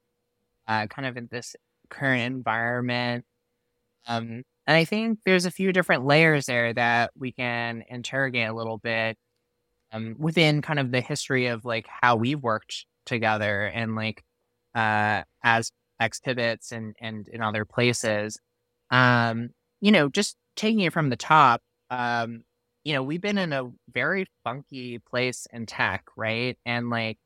uh, 0.67 0.87
kind 0.87 1.07
of 1.07 1.15
in 1.15 1.27
this 1.31 1.55
current 1.89 2.23
environment. 2.23 3.23
Um, 4.07 4.43
and 4.67 4.77
I 4.77 4.85
think 4.85 5.19
there's 5.25 5.45
a 5.45 5.51
few 5.51 5.73
different 5.73 6.05
layers 6.05 6.45
there 6.45 6.73
that 6.73 7.11
we 7.17 7.31
can 7.31 7.83
interrogate 7.89 8.47
a 8.49 8.53
little 8.53 8.77
bit 8.77 9.17
um, 9.91 10.15
within 10.17 10.61
kind 10.61 10.79
of 10.79 10.91
the 10.91 11.01
history 11.01 11.47
of 11.47 11.65
like 11.65 11.87
how 11.87 12.15
we've 12.15 12.41
worked 12.41 12.85
together 13.05 13.65
and 13.65 13.95
like 13.95 14.23
uh, 14.75 15.23
as 15.43 15.71
X 15.99 16.19
pivots 16.19 16.71
and 16.71 16.95
and 17.01 17.27
in 17.29 17.41
other 17.41 17.65
places. 17.65 18.39
Um, 18.91 19.49
you 19.81 19.91
know, 19.91 20.09
just 20.09 20.37
taking 20.55 20.81
it 20.81 20.93
from 20.93 21.09
the 21.09 21.15
top, 21.17 21.61
um, 21.89 22.43
you 22.83 22.93
know, 22.93 23.03
we've 23.03 23.21
been 23.21 23.37
in 23.37 23.53
a 23.53 23.71
very 23.93 24.27
funky 24.43 24.99
place 24.99 25.47
in 25.53 25.65
tech, 25.65 26.05
right? 26.17 26.57
And 26.65 26.89
like 26.89 27.17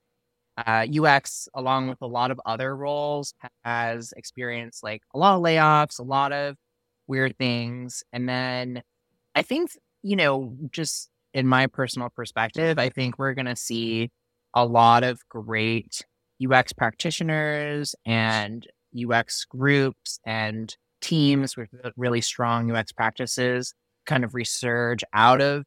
uh, 0.57 0.85
UX, 0.91 1.47
along 1.53 1.89
with 1.89 2.01
a 2.01 2.07
lot 2.07 2.31
of 2.31 2.39
other 2.45 2.75
roles, 2.75 3.33
has 3.63 4.13
experienced 4.17 4.83
like 4.83 5.03
a 5.13 5.19
lot 5.19 5.35
of 5.37 5.43
layoffs, 5.43 5.99
a 5.99 6.03
lot 6.03 6.31
of 6.33 6.55
weird 7.07 7.37
things. 7.37 8.03
And 8.13 8.27
then 8.27 8.83
I 9.35 9.41
think, 9.41 9.71
you 10.03 10.15
know, 10.15 10.55
just 10.71 11.09
in 11.33 11.47
my 11.47 11.67
personal 11.67 12.09
perspective, 12.09 12.79
I 12.79 12.89
think 12.89 13.17
we're 13.17 13.33
going 13.33 13.45
to 13.45 13.55
see 13.55 14.09
a 14.53 14.65
lot 14.65 15.03
of 15.03 15.27
great 15.29 16.03
UX 16.43 16.73
practitioners 16.73 17.95
and 18.05 18.65
UX 18.97 19.45
groups 19.45 20.19
and 20.25 20.75
teams 21.01 21.55
with 21.55 21.69
really 21.95 22.21
strong 22.21 22.71
UX 22.71 22.91
practices 22.91 23.73
kind 24.05 24.23
of 24.23 24.31
resurge 24.31 25.03
out 25.13 25.41
of 25.41 25.65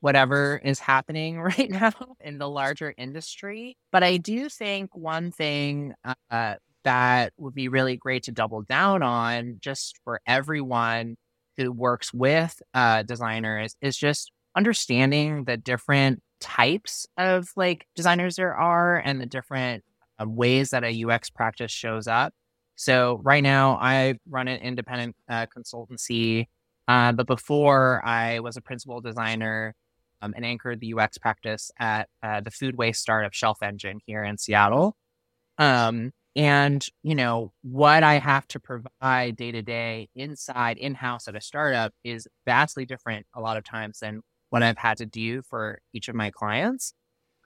whatever 0.00 0.60
is 0.64 0.78
happening 0.78 1.40
right 1.40 1.70
now 1.70 1.92
in 2.20 2.38
the 2.38 2.48
larger 2.48 2.94
industry. 2.96 3.76
But 3.90 4.02
I 4.02 4.16
do 4.16 4.48
think 4.48 4.94
one 4.94 5.30
thing 5.30 5.94
uh, 6.30 6.54
that 6.84 7.32
would 7.36 7.54
be 7.54 7.68
really 7.68 7.96
great 7.96 8.24
to 8.24 8.32
double 8.32 8.62
down 8.62 9.02
on 9.02 9.58
just 9.60 9.98
for 10.04 10.20
everyone 10.26 11.16
who 11.56 11.70
works 11.70 12.12
with 12.12 12.60
uh, 12.74 13.02
designers 13.02 13.76
is 13.80 13.96
just 13.96 14.32
understanding 14.56 15.44
the 15.44 15.56
different 15.56 16.22
types 16.40 17.06
of 17.16 17.48
like 17.56 17.86
designers 17.94 18.36
there 18.36 18.54
are 18.54 18.96
and 18.96 19.20
the 19.20 19.26
different 19.26 19.84
uh, 20.20 20.28
ways 20.28 20.70
that 20.70 20.84
a 20.84 21.04
UX 21.04 21.30
practice 21.30 21.70
shows 21.70 22.06
up. 22.06 22.34
So 22.74 23.20
right 23.22 23.42
now 23.42 23.78
I 23.80 24.18
run 24.28 24.48
an 24.48 24.60
independent 24.60 25.14
uh, 25.28 25.46
consultancy, 25.46 26.46
uh, 26.88 27.12
but 27.12 27.26
before 27.26 28.04
I 28.04 28.40
was 28.40 28.56
a 28.56 28.60
principal 28.60 29.00
designer 29.00 29.74
um, 30.20 30.32
and 30.36 30.44
anchored 30.44 30.80
the 30.80 30.94
UX 30.94 31.18
practice 31.18 31.70
at 31.78 32.08
uh, 32.22 32.40
the 32.40 32.50
food 32.50 32.76
waste 32.76 33.02
startup 33.02 33.34
Shelf 33.34 33.62
Engine 33.62 34.00
here 34.06 34.24
in 34.24 34.38
Seattle. 34.38 34.96
Um, 35.58 36.12
and 36.34 36.86
you 37.02 37.14
know 37.14 37.52
what 37.62 38.02
I 38.02 38.14
have 38.14 38.46
to 38.48 38.60
provide 38.60 39.36
day 39.36 39.52
to 39.52 39.62
day 39.62 40.08
inside 40.14 40.78
in 40.78 40.94
house 40.94 41.28
at 41.28 41.36
a 41.36 41.40
startup 41.40 41.92
is 42.04 42.26
vastly 42.46 42.86
different 42.86 43.26
a 43.34 43.40
lot 43.40 43.56
of 43.56 43.64
times 43.64 44.00
than 44.00 44.22
what 44.50 44.62
I've 44.62 44.78
had 44.78 44.98
to 44.98 45.06
do 45.06 45.42
for 45.42 45.80
each 45.92 46.08
of 46.08 46.14
my 46.14 46.30
clients. 46.30 46.94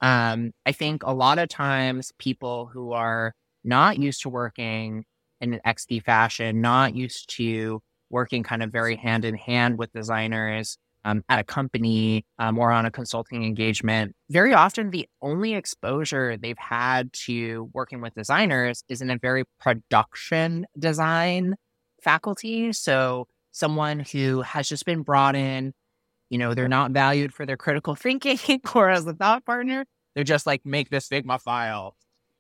Um, 0.03 0.53
I 0.67 0.73
think 0.73 1.03
a 1.05 1.15
lot 1.15 1.39
of 1.39 1.49
times 1.49 2.13
people 2.19 2.67
who 2.73 2.93
are 2.93 3.35
not 3.65 3.99
used 3.99 4.23
to 4.23 4.29
working 4.29 5.05
in 5.41 5.55
an 5.55 5.61
XP 5.67 6.03
fashion, 6.03 6.61
not 6.61 6.95
used 6.95 7.31
to 7.37 7.83
working 8.11 8.43
kind 8.43 8.63
of 8.63 8.71
very 8.71 8.97
hand 8.97 9.25
in 9.25 9.35
hand 9.37 9.79
with 9.79 9.93
designers, 9.93 10.79
um, 11.07 11.23
at 11.29 11.39
a 11.39 11.45
company 11.45 12.27
um, 12.39 12.59
or 12.59 12.73
on 12.73 12.85
a 12.85 12.91
consulting 12.91 13.45
engagement, 13.45 14.15
very 14.29 14.53
often 14.53 14.91
the 14.91 15.09
only 15.23 15.55
exposure 15.55 16.37
they've 16.37 16.59
had 16.59 17.13
to 17.13 17.71
working 17.73 18.01
with 18.01 18.15
designers 18.15 18.83
is 18.89 19.01
in 19.01 19.09
a 19.09 19.17
very 19.17 19.45
production 19.61 20.67
design 20.79 21.55
faculty. 22.03 22.73
So, 22.73 23.29
someone 23.53 24.01
who 24.01 24.43
has 24.43 24.69
just 24.69 24.85
been 24.85 25.01
brought 25.03 25.35
in, 25.35 25.73
you 26.29 26.37
know, 26.37 26.53
they're 26.53 26.69
not 26.69 26.91
valued 26.91 27.33
for 27.33 27.47
their 27.47 27.57
critical 27.57 27.95
thinking 27.95 28.61
or 28.75 28.91
as 28.91 29.07
a 29.07 29.15
thought 29.15 29.47
partner. 29.47 29.87
They're 30.15 30.25
just 30.25 30.47
like, 30.47 30.63
make 30.65 30.91
this 30.91 31.09
Figma 31.09 31.41
file. 31.41 31.95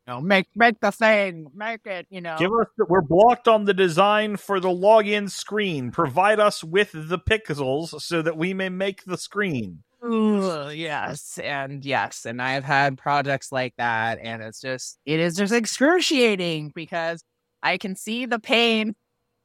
Know, 0.06 0.20
make 0.20 0.46
make 0.54 0.80
the 0.80 0.92
thing, 0.92 1.48
make 1.54 1.86
it, 1.86 2.06
you 2.10 2.20
know. 2.20 2.36
Give 2.38 2.52
us 2.52 2.66
the, 2.76 2.84
we're 2.88 3.02
blocked 3.02 3.48
on 3.48 3.64
the 3.64 3.74
design 3.74 4.36
for 4.36 4.60
the 4.60 4.68
login 4.68 5.30
screen. 5.30 5.90
Provide 5.90 6.40
us 6.40 6.62
with 6.62 6.90
the 6.92 7.18
pixels 7.18 8.00
so 8.00 8.22
that 8.22 8.36
we 8.36 8.54
may 8.54 8.68
make 8.68 9.04
the 9.04 9.18
screen. 9.18 9.82
Ooh, 10.04 10.70
yes, 10.70 11.38
and 11.42 11.84
yes, 11.84 12.26
and 12.26 12.40
I've 12.40 12.64
had 12.64 12.98
projects 12.98 13.50
like 13.50 13.74
that, 13.78 14.18
and 14.22 14.42
it's 14.42 14.60
just 14.60 14.98
it 15.04 15.18
is 15.18 15.36
just 15.36 15.52
excruciating 15.52 16.72
because 16.74 17.22
I 17.62 17.78
can 17.78 17.96
see 17.96 18.26
the 18.26 18.38
pain 18.38 18.94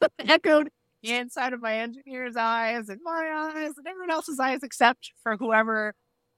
echoed 0.20 0.70
inside 1.04 1.54
of 1.54 1.62
my 1.62 1.78
engineer's 1.78 2.36
eyes 2.36 2.90
and 2.90 3.00
my 3.04 3.52
eyes 3.56 3.74
and 3.78 3.88
everyone 3.88 4.12
else's 4.12 4.40
eyes 4.40 4.60
except 4.62 5.12
for 5.24 5.36
whoever 5.36 5.96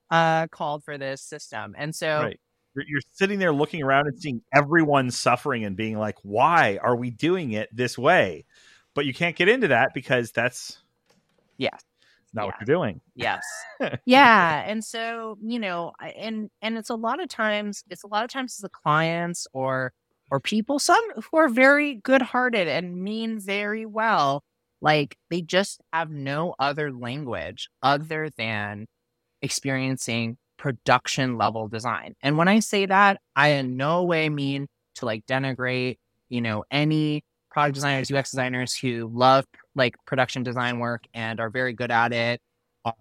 uh 0.10 0.48
called 0.48 0.86
for 0.86 0.98
this 0.98 1.22
system. 1.22 1.76
And 1.78 1.94
so 1.94 2.22
right. 2.24 2.40
You're 2.76 3.02
sitting 3.12 3.40
there 3.40 3.54
looking 3.54 3.84
around 3.84 4.08
and 4.08 4.20
seeing 4.20 4.42
everyone 4.54 5.12
suffering 5.12 5.66
and 5.66 5.76
being 5.76 5.98
like, 5.98 6.18
"Why 6.24 6.80
are 6.82 6.96
we 6.96 7.10
doing 7.10 7.52
it 7.52 7.70
this 7.76 7.98
way?" 7.98 8.46
But 8.94 9.06
you 9.06 9.14
can't 9.14 9.36
get 9.36 9.50
into 9.50 9.70
that 9.70 9.94
because 9.94 10.32
that's 10.32 10.80
yes 11.58 11.84
not 12.34 12.44
yeah. 12.44 12.46
what 12.48 12.56
you're 12.60 12.76
doing. 12.76 13.02
Yes. 13.16 13.44
yeah. 14.06 14.64
And 14.66 14.84
so, 14.84 15.38
you 15.42 15.60
know, 15.60 15.94
and 16.18 16.50
and 16.62 16.78
it's 16.78 16.90
a 16.90 16.96
lot 16.96 17.22
of 17.22 17.30
times 17.30 17.84
it's 17.90 18.04
a 18.04 18.08
lot 18.08 18.24
of 18.24 18.30
times 18.30 18.58
the 18.58 18.70
clients 18.70 19.48
or 19.54 19.94
or 20.32 20.40
people, 20.40 20.80
some 20.80 21.04
who 21.16 21.38
are 21.38 21.50
very 21.50 21.96
good 21.96 22.22
hearted 22.22 22.68
and 22.68 23.04
mean 23.04 23.40
very 23.40 23.86
well, 23.86 24.44
like 24.82 25.18
they 25.30 25.42
just 25.42 25.80
have 25.92 26.10
no 26.10 26.56
other 26.60 26.92
language 26.92 27.70
other 27.84 28.30
than 28.36 28.88
experiencing 29.42 30.38
production 30.64 31.38
level 31.38 31.68
design. 31.68 32.16
And 32.24 32.38
when 32.38 32.48
I 32.48 32.60
say 32.60 32.86
that, 32.86 33.20
I 33.36 33.50
in 33.50 33.76
no 33.76 34.04
way 34.04 34.30
mean 34.30 34.68
to 34.96 35.06
like 35.06 35.26
denigrate, 35.26 35.98
you 36.30 36.40
know, 36.40 36.64
any 36.72 37.26
product 37.52 37.76
designers, 37.76 38.10
UX 38.10 38.32
designers 38.32 38.74
who 38.74 39.12
love 39.14 39.44
like 39.76 39.96
production 40.08 40.42
design 40.42 40.80
work 40.80 41.04
and 41.14 41.42
are 41.42 41.50
very 41.50 41.74
good 41.74 41.92
at 41.92 42.14
it 42.14 42.40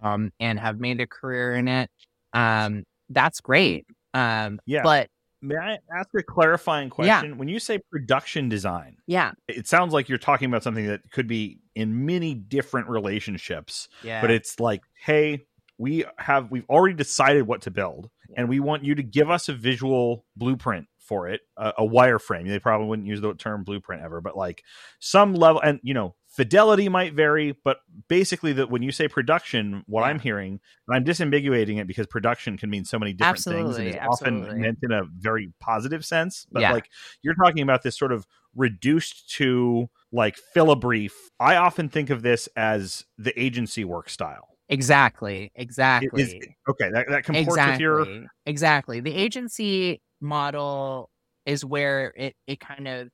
um, 0.03 0.33
and 0.40 0.59
have 0.59 0.81
made 0.81 1.01
a 1.01 1.07
career 1.07 1.55
in 1.55 1.68
it. 1.68 1.88
Um, 2.33 2.83
that's 3.11 3.40
great. 3.40 3.87
Um, 4.12 4.59
yeah. 4.66 4.83
But 4.83 5.07
may 5.40 5.57
I 5.57 5.79
ask 5.96 6.09
a 6.18 6.22
clarifying 6.25 6.90
question? 6.90 7.31
Yeah. 7.31 7.37
When 7.37 7.46
you 7.46 7.61
say 7.61 7.79
production 7.92 8.48
design, 8.48 8.96
yeah, 9.07 9.31
it 9.46 9.68
sounds 9.68 9.92
like 9.92 10.09
you're 10.09 10.18
talking 10.18 10.48
about 10.48 10.64
something 10.64 10.88
that 10.88 11.09
could 11.12 11.29
be 11.29 11.61
in 11.77 12.07
many 12.07 12.35
different 12.35 12.88
relationships. 12.88 13.88
Yeah. 14.03 14.20
But 14.20 14.33
it's 14.33 14.59
like, 14.59 14.83
hey, 14.94 15.46
we 15.78 16.04
have 16.18 16.50
we've 16.50 16.68
already 16.68 16.94
decided 16.94 17.46
what 17.46 17.62
to 17.62 17.70
build, 17.70 18.11
and 18.37 18.48
we 18.48 18.61
want 18.61 18.85
you 18.85 18.94
to 18.94 19.02
give 19.02 19.30
us 19.30 19.48
a 19.48 19.54
visual 19.54 20.24
blueprint 20.37 20.87
for 20.98 21.28
it, 21.28 21.40
a, 21.56 21.72
a 21.78 21.82
wireframe. 21.82 22.48
They 22.48 22.58
probably 22.58 22.87
wouldn't 22.87 23.08
use 23.08 23.20
the 23.20 23.35
term 23.35 23.64
blueprint 23.64 24.02
ever, 24.02 24.20
but 24.20 24.37
like 24.37 24.62
some 25.00 25.35
level, 25.35 25.61
and 25.61 25.80
you 25.82 25.94
know, 25.94 26.14
fidelity 26.28 26.88
might 26.88 27.14
vary, 27.14 27.56
but 27.64 27.78
basically, 28.08 28.52
that 28.54 28.70
when 28.70 28.82
you 28.82 28.92
say 28.92 29.08
production, 29.08 29.82
what 29.87 30.02
yeah. 30.02 30.06
I'm 30.06 30.18
hearing, 30.18 30.61
and 30.88 30.96
I'm 30.96 31.04
disambiguating 31.04 31.80
it 31.80 31.87
because 31.87 32.06
production 32.06 32.56
can 32.56 32.70
mean 32.70 32.85
so 32.85 32.98
many 32.98 33.12
different 33.12 33.38
absolutely, 33.38 33.64
things, 33.64 33.78
and 33.78 33.88
is 33.88 33.96
absolutely. 33.96 34.48
often 34.48 34.61
meant 34.61 34.78
in 34.82 34.92
a 34.92 35.02
very 35.18 35.52
positive 35.61 36.04
sense. 36.04 36.46
But 36.50 36.62
yeah. 36.62 36.72
like 36.72 36.88
you're 37.22 37.35
talking 37.35 37.62
about 37.62 37.82
this 37.82 37.98
sort 37.98 38.12
of 38.12 38.26
reduced 38.54 39.30
to 39.37 39.88
like 40.12 40.37
filibrief. 40.54 41.12
I 41.40 41.56
often 41.56 41.88
think 41.88 42.11
of 42.11 42.22
this 42.22 42.48
as 42.56 43.04
the 43.18 43.38
agency 43.40 43.85
work 43.85 44.08
style. 44.08 44.52
Exactly. 44.72 45.52
Exactly. 45.54 46.22
Is, 46.22 46.35
okay, 46.68 46.90
that, 46.90 47.06
that 47.08 47.24
comports 47.24 47.48
exactly. 47.48 47.72
with 47.72 47.80
your 47.80 48.26
exactly. 48.46 49.00
The 49.00 49.14
agency 49.14 50.00
model 50.20 51.11
is 51.44 51.64
where 51.64 52.12
it 52.16 52.35
it 52.46 52.61
kind 52.61 52.88
of 52.88 53.08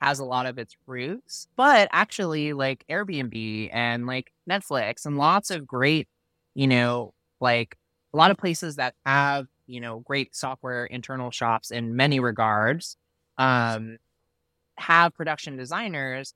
has 0.00 0.18
a 0.18 0.24
lot 0.24 0.46
of 0.46 0.58
its 0.58 0.74
roots. 0.86 1.46
But 1.56 1.88
actually, 1.92 2.52
like 2.52 2.84
Airbnb 2.90 3.70
and 3.72 4.06
like 4.06 4.32
Netflix 4.50 5.06
and 5.06 5.16
lots 5.16 5.50
of 5.50 5.66
great, 5.66 6.08
you 6.54 6.66
know, 6.66 7.14
like 7.40 7.76
a 8.12 8.16
lot 8.16 8.30
of 8.30 8.36
places 8.36 8.76
that 8.76 8.94
have, 9.04 9.46
you 9.66 9.80
know, 9.80 10.00
great 10.00 10.34
software 10.34 10.86
internal 10.86 11.30
shops 11.30 11.70
in 11.70 11.96
many 11.96 12.18
regards, 12.20 12.96
um, 13.38 13.98
have 14.76 15.14
production 15.14 15.56
designers. 15.56 16.34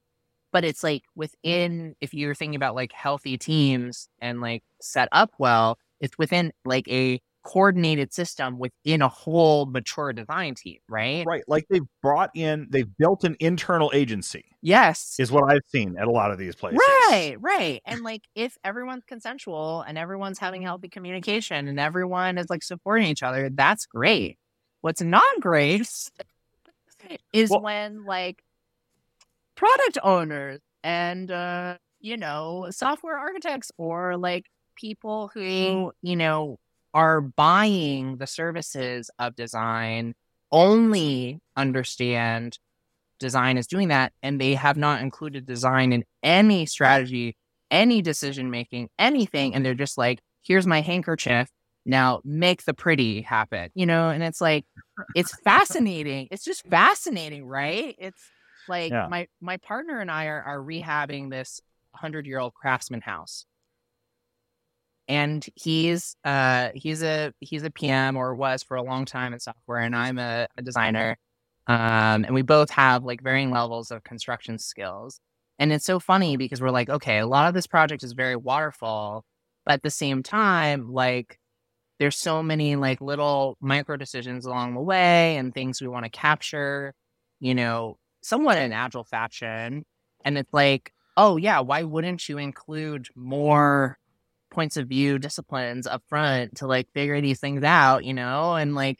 But 0.52 0.64
it's 0.64 0.82
like 0.82 1.04
within, 1.14 1.94
if 2.00 2.12
you're 2.12 2.34
thinking 2.34 2.56
about 2.56 2.74
like 2.74 2.92
healthy 2.92 3.38
teams 3.38 4.08
and 4.20 4.40
like 4.40 4.62
set 4.80 5.08
up 5.12 5.32
well, 5.38 5.78
it's 6.00 6.18
within 6.18 6.52
like 6.64 6.88
a 6.88 7.20
coordinated 7.42 8.12
system 8.12 8.58
within 8.58 9.00
a 9.00 9.08
whole 9.08 9.66
mature 9.66 10.12
design 10.12 10.54
team, 10.54 10.78
right? 10.88 11.24
Right. 11.26 11.42
Like 11.48 11.66
they've 11.70 11.86
brought 12.02 12.30
in, 12.34 12.66
they've 12.70 12.96
built 12.98 13.24
an 13.24 13.36
internal 13.40 13.90
agency. 13.94 14.44
Yes. 14.60 15.16
Is 15.18 15.32
what 15.32 15.50
I've 15.50 15.62
seen 15.68 15.96
at 15.98 16.06
a 16.06 16.10
lot 16.10 16.32
of 16.32 16.38
these 16.38 16.54
places. 16.54 16.80
Right, 17.08 17.36
right. 17.40 17.80
And 17.86 18.02
like 18.02 18.22
if 18.34 18.58
everyone's 18.62 19.04
consensual 19.06 19.82
and 19.86 19.96
everyone's 19.96 20.38
having 20.38 20.62
healthy 20.62 20.88
communication 20.88 21.66
and 21.66 21.80
everyone 21.80 22.36
is 22.36 22.50
like 22.50 22.62
supporting 22.62 23.06
each 23.06 23.22
other, 23.22 23.48
that's 23.50 23.86
great. 23.86 24.36
What's 24.82 25.00
not 25.00 25.40
great 25.40 25.88
is 27.32 27.50
well, 27.50 27.62
when 27.62 28.04
like 28.04 28.42
product 29.60 29.98
owners 30.02 30.60
and 30.82 31.30
uh 31.30 31.76
you 32.00 32.16
know 32.16 32.66
software 32.70 33.18
architects 33.18 33.70
or 33.76 34.16
like 34.16 34.46
people 34.74 35.30
who 35.34 35.92
you 36.00 36.16
know 36.16 36.58
are 36.94 37.20
buying 37.20 38.16
the 38.16 38.26
services 38.26 39.10
of 39.18 39.36
design 39.36 40.14
only 40.50 41.38
understand 41.56 42.58
design 43.18 43.58
is 43.58 43.66
doing 43.66 43.88
that 43.88 44.14
and 44.22 44.40
they 44.40 44.54
have 44.54 44.78
not 44.78 45.02
included 45.02 45.44
design 45.44 45.92
in 45.92 46.04
any 46.22 46.64
strategy 46.64 47.36
any 47.70 48.00
decision 48.00 48.50
making 48.50 48.88
anything 48.98 49.54
and 49.54 49.64
they're 49.64 49.74
just 49.74 49.98
like 49.98 50.20
here's 50.42 50.66
my 50.66 50.80
handkerchief. 50.80 51.48
Now 51.86 52.20
make 52.24 52.64
the 52.64 52.74
pretty 52.74 53.22
happen. 53.22 53.70
You 53.74 53.86
know 53.86 54.08
and 54.08 54.22
it's 54.22 54.40
like 54.40 54.64
it's 55.14 55.34
fascinating. 55.44 56.28
It's 56.30 56.44
just 56.44 56.66
fascinating 56.66 57.44
right? 57.46 57.94
It's 57.98 58.22
like 58.68 58.92
yeah. 58.92 59.06
my 59.08 59.26
my 59.40 59.56
partner 59.58 60.00
and 60.00 60.10
i 60.10 60.26
are, 60.26 60.42
are 60.42 60.58
rehabbing 60.58 61.30
this 61.30 61.60
100 61.92 62.26
year 62.26 62.38
old 62.38 62.54
craftsman 62.54 63.00
house 63.00 63.46
and 65.10 65.44
he's 65.56 66.14
uh 66.24 66.68
he's 66.72 67.02
a 67.02 67.32
he's 67.40 67.64
a 67.64 67.70
PM 67.70 68.16
or 68.16 68.32
was 68.32 68.62
for 68.62 68.76
a 68.76 68.82
long 68.82 69.04
time 69.04 69.32
in 69.32 69.40
software, 69.40 69.80
and 69.80 69.94
I'm 69.94 70.18
a, 70.20 70.46
a 70.56 70.62
designer. 70.62 71.18
Um, 71.66 72.24
and 72.24 72.32
we 72.32 72.42
both 72.42 72.70
have 72.70 73.02
like 73.04 73.20
varying 73.20 73.50
levels 73.50 73.90
of 73.90 74.04
construction 74.04 74.56
skills. 74.58 75.20
And 75.58 75.72
it's 75.72 75.84
so 75.84 75.98
funny 75.98 76.36
because 76.36 76.60
we're 76.60 76.70
like, 76.70 76.88
okay, 76.88 77.18
a 77.18 77.26
lot 77.26 77.48
of 77.48 77.54
this 77.54 77.66
project 77.66 78.04
is 78.04 78.12
very 78.12 78.36
waterfall, 78.36 79.24
but 79.66 79.74
at 79.74 79.82
the 79.82 79.90
same 79.90 80.22
time, 80.22 80.92
like 80.92 81.38
there's 81.98 82.16
so 82.16 82.40
many 82.40 82.76
like 82.76 83.00
little 83.00 83.56
micro 83.60 83.96
decisions 83.96 84.46
along 84.46 84.74
the 84.74 84.80
way 84.80 85.36
and 85.36 85.52
things 85.52 85.80
we 85.80 85.88
want 85.88 86.04
to 86.04 86.10
capture, 86.10 86.94
you 87.40 87.54
know, 87.56 87.98
somewhat 88.20 88.58
in 88.58 88.72
agile 88.72 89.04
fashion. 89.04 89.84
And 90.24 90.38
it's 90.38 90.52
like, 90.52 90.92
oh 91.16 91.36
yeah, 91.36 91.60
why 91.60 91.82
wouldn't 91.82 92.28
you 92.28 92.38
include 92.38 93.08
more 93.14 93.98
points 94.50 94.76
of 94.76 94.88
view 94.88 95.18
disciplines 95.18 95.86
up 95.86 96.02
front 96.08 96.56
to 96.56 96.66
like 96.66 96.92
figure 96.92 97.20
these 97.20 97.40
things 97.40 97.62
out, 97.62 98.04
you 98.04 98.14
know, 98.14 98.54
and 98.54 98.74
like, 98.74 98.98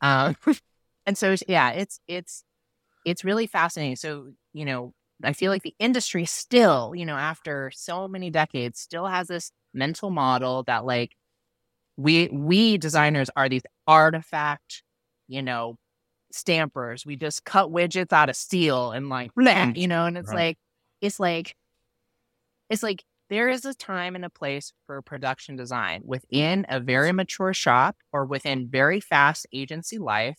um, 0.00 0.36
and 1.06 1.16
so 1.18 1.34
yeah, 1.48 1.70
it's 1.70 2.00
it's 2.08 2.44
it's 3.04 3.24
really 3.24 3.46
fascinating. 3.46 3.96
So 3.96 4.32
you 4.52 4.64
know, 4.64 4.92
I 5.22 5.32
feel 5.32 5.50
like 5.50 5.62
the 5.62 5.74
industry 5.78 6.24
still, 6.24 6.92
you 6.94 7.06
know, 7.06 7.16
after 7.16 7.70
so 7.74 8.08
many 8.08 8.30
decades, 8.30 8.80
still 8.80 9.06
has 9.06 9.28
this 9.28 9.52
mental 9.74 10.10
model 10.10 10.62
that 10.64 10.84
like 10.84 11.12
we 11.96 12.28
we 12.32 12.78
designers 12.78 13.30
are 13.36 13.48
these 13.48 13.62
artifact, 13.86 14.82
you 15.28 15.42
know, 15.42 15.76
stampers. 16.34 17.06
We 17.06 17.16
just 17.16 17.44
cut 17.44 17.70
widgets 17.70 18.12
out 18.12 18.28
of 18.28 18.36
steel 18.36 18.92
and 18.92 19.08
like, 19.08 19.32
blah, 19.36 19.72
you 19.74 19.88
know, 19.88 20.06
and 20.06 20.16
it's 20.16 20.30
right. 20.30 20.36
like 20.36 20.58
it's 21.00 21.20
like 21.20 21.56
it's 22.70 22.82
like 22.82 23.04
there 23.28 23.48
is 23.48 23.64
a 23.64 23.74
time 23.74 24.14
and 24.14 24.24
a 24.24 24.30
place 24.30 24.72
for 24.86 25.00
production 25.02 25.56
design 25.56 26.02
within 26.04 26.66
a 26.68 26.80
very 26.80 27.12
mature 27.12 27.54
shop 27.54 27.96
or 28.12 28.26
within 28.26 28.68
very 28.68 29.00
fast 29.00 29.46
agency 29.52 29.98
life. 29.98 30.38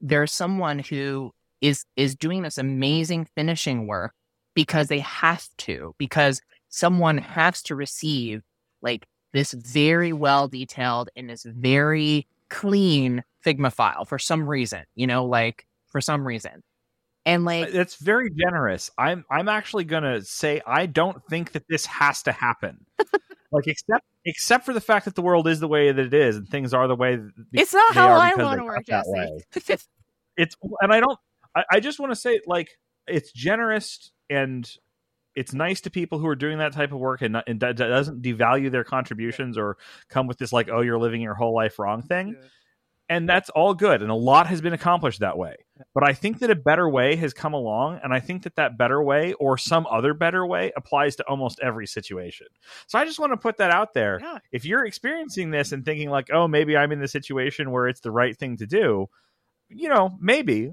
There's 0.00 0.32
someone 0.32 0.80
who 0.80 1.32
is 1.60 1.84
is 1.96 2.16
doing 2.16 2.42
this 2.42 2.58
amazing 2.58 3.28
finishing 3.36 3.86
work 3.86 4.12
because 4.54 4.88
they 4.88 4.98
have 4.98 5.46
to, 5.58 5.94
because 5.96 6.40
someone 6.68 7.18
has 7.18 7.62
to 7.62 7.76
receive 7.76 8.42
like 8.82 9.06
this 9.32 9.52
very 9.52 10.12
well 10.12 10.48
detailed 10.48 11.08
and 11.16 11.30
this 11.30 11.44
very 11.44 12.26
clean 12.50 13.22
Figma 13.44 13.72
file 13.72 14.04
for 14.04 14.18
some 14.18 14.48
reason, 14.48 14.84
you 14.94 15.06
know, 15.06 15.24
like 15.24 15.66
for 15.88 16.00
some 16.00 16.26
reason. 16.26 16.62
And 17.24 17.42
uh, 17.42 17.46
like 17.46 17.68
it's 17.68 17.96
very 17.96 18.30
generous. 18.30 18.90
I'm 18.98 19.24
I'm 19.30 19.48
actually 19.48 19.84
gonna 19.84 20.22
say 20.22 20.60
I 20.66 20.86
don't 20.86 21.22
think 21.28 21.52
that 21.52 21.64
this 21.68 21.86
has 21.86 22.22
to 22.24 22.32
happen. 22.32 22.84
like 23.52 23.68
except 23.68 24.04
except 24.24 24.64
for 24.64 24.72
the 24.72 24.80
fact 24.80 25.04
that 25.04 25.14
the 25.14 25.22
world 25.22 25.46
is 25.46 25.60
the 25.60 25.68
way 25.68 25.92
that 25.92 26.06
it 26.06 26.14
is 26.14 26.36
and 26.36 26.48
things 26.48 26.74
are 26.74 26.88
the 26.88 26.96
way 26.96 27.20
it's 27.52 27.74
not 27.74 27.94
how 27.94 28.12
I 28.12 28.34
want 28.34 28.58
to 28.58 28.64
work, 28.64 28.84
Jesse. 28.86 29.44
it's 30.36 30.56
and 30.80 30.92
I 30.92 31.00
don't. 31.00 31.18
I, 31.54 31.64
I 31.72 31.80
just 31.80 32.00
want 32.00 32.10
to 32.10 32.16
say 32.16 32.40
like 32.46 32.70
it's 33.06 33.30
generous 33.30 34.10
and 34.28 34.68
it's 35.34 35.54
nice 35.54 35.80
to 35.82 35.90
people 35.90 36.18
who 36.18 36.26
are 36.26 36.36
doing 36.36 36.58
that 36.58 36.72
type 36.72 36.92
of 36.92 36.98
work 36.98 37.22
and, 37.22 37.42
and 37.46 37.58
doesn't 37.58 38.20
devalue 38.20 38.70
their 38.70 38.84
contributions 38.84 39.56
or 39.56 39.78
come 40.10 40.26
with 40.26 40.38
this 40.38 40.52
like 40.52 40.68
oh 40.70 40.80
you're 40.80 40.98
living 40.98 41.22
your 41.22 41.34
whole 41.34 41.54
life 41.54 41.78
wrong 41.78 42.02
thing. 42.02 42.36
Yeah 42.40 42.48
and 43.08 43.28
that's 43.28 43.50
all 43.50 43.74
good 43.74 44.02
and 44.02 44.10
a 44.10 44.14
lot 44.14 44.46
has 44.46 44.60
been 44.60 44.72
accomplished 44.72 45.20
that 45.20 45.36
way 45.36 45.56
but 45.94 46.06
i 46.08 46.12
think 46.12 46.38
that 46.38 46.50
a 46.50 46.54
better 46.54 46.88
way 46.88 47.16
has 47.16 47.32
come 47.32 47.52
along 47.52 47.98
and 48.02 48.12
i 48.12 48.20
think 48.20 48.42
that 48.42 48.56
that 48.56 48.78
better 48.78 49.02
way 49.02 49.32
or 49.34 49.58
some 49.58 49.86
other 49.90 50.14
better 50.14 50.46
way 50.46 50.72
applies 50.76 51.16
to 51.16 51.24
almost 51.24 51.58
every 51.60 51.86
situation 51.86 52.46
so 52.86 52.98
i 52.98 53.04
just 53.04 53.18
want 53.18 53.32
to 53.32 53.36
put 53.36 53.58
that 53.58 53.70
out 53.70 53.94
there 53.94 54.18
yeah. 54.20 54.38
if 54.50 54.64
you're 54.64 54.84
experiencing 54.84 55.50
this 55.50 55.72
and 55.72 55.84
thinking 55.84 56.10
like 56.10 56.28
oh 56.32 56.46
maybe 56.48 56.76
i'm 56.76 56.92
in 56.92 57.00
the 57.00 57.08
situation 57.08 57.70
where 57.70 57.88
it's 57.88 58.00
the 58.00 58.10
right 58.10 58.36
thing 58.38 58.56
to 58.56 58.66
do 58.66 59.08
you 59.68 59.88
know 59.88 60.16
maybe 60.20 60.72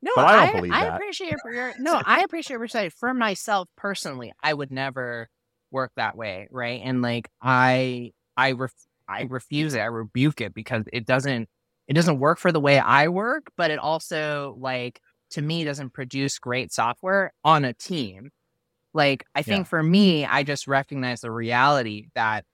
no, 0.00 0.12
but 0.14 0.26
I 0.26 0.46
don't 0.46 0.48
I, 0.48 0.52
believe 0.60 0.72
I 0.72 0.84
that. 0.84 0.94
appreciate 0.94 1.34
for 1.42 1.52
your 1.52 1.74
no, 1.80 2.00
I 2.04 2.20
appreciate 2.20 2.54
your 2.54 2.60
perspective. 2.60 2.94
For 2.94 3.12
myself 3.12 3.68
personally, 3.76 4.32
I 4.42 4.54
would 4.54 4.70
never 4.70 5.28
work 5.70 5.92
that 5.96 6.16
way, 6.16 6.48
right? 6.50 6.80
And 6.84 7.02
like 7.02 7.28
I 7.42 8.12
I 8.36 8.52
ref, 8.52 8.72
I 9.08 9.22
refuse 9.22 9.74
it. 9.74 9.80
I 9.80 9.86
rebuke 9.86 10.40
it 10.40 10.54
because 10.54 10.84
it 10.92 11.06
doesn't 11.06 11.48
it 11.86 11.94
doesn't 11.94 12.18
work 12.18 12.38
for 12.38 12.52
the 12.52 12.60
way 12.60 12.78
I 12.78 13.08
work, 13.08 13.50
but 13.56 13.70
it 13.70 13.78
also 13.78 14.56
like 14.58 15.00
to 15.30 15.42
me 15.42 15.64
doesn't 15.64 15.92
produce 15.92 16.38
great 16.38 16.72
software 16.72 17.32
on 17.44 17.64
a 17.64 17.72
team. 17.72 18.30
Like 18.94 19.24
I 19.34 19.42
think 19.42 19.60
yeah. 19.60 19.64
for 19.64 19.82
me, 19.82 20.26
I 20.26 20.42
just 20.42 20.66
recognize 20.66 21.20
the 21.20 21.30
reality 21.30 22.08
that 22.14 22.44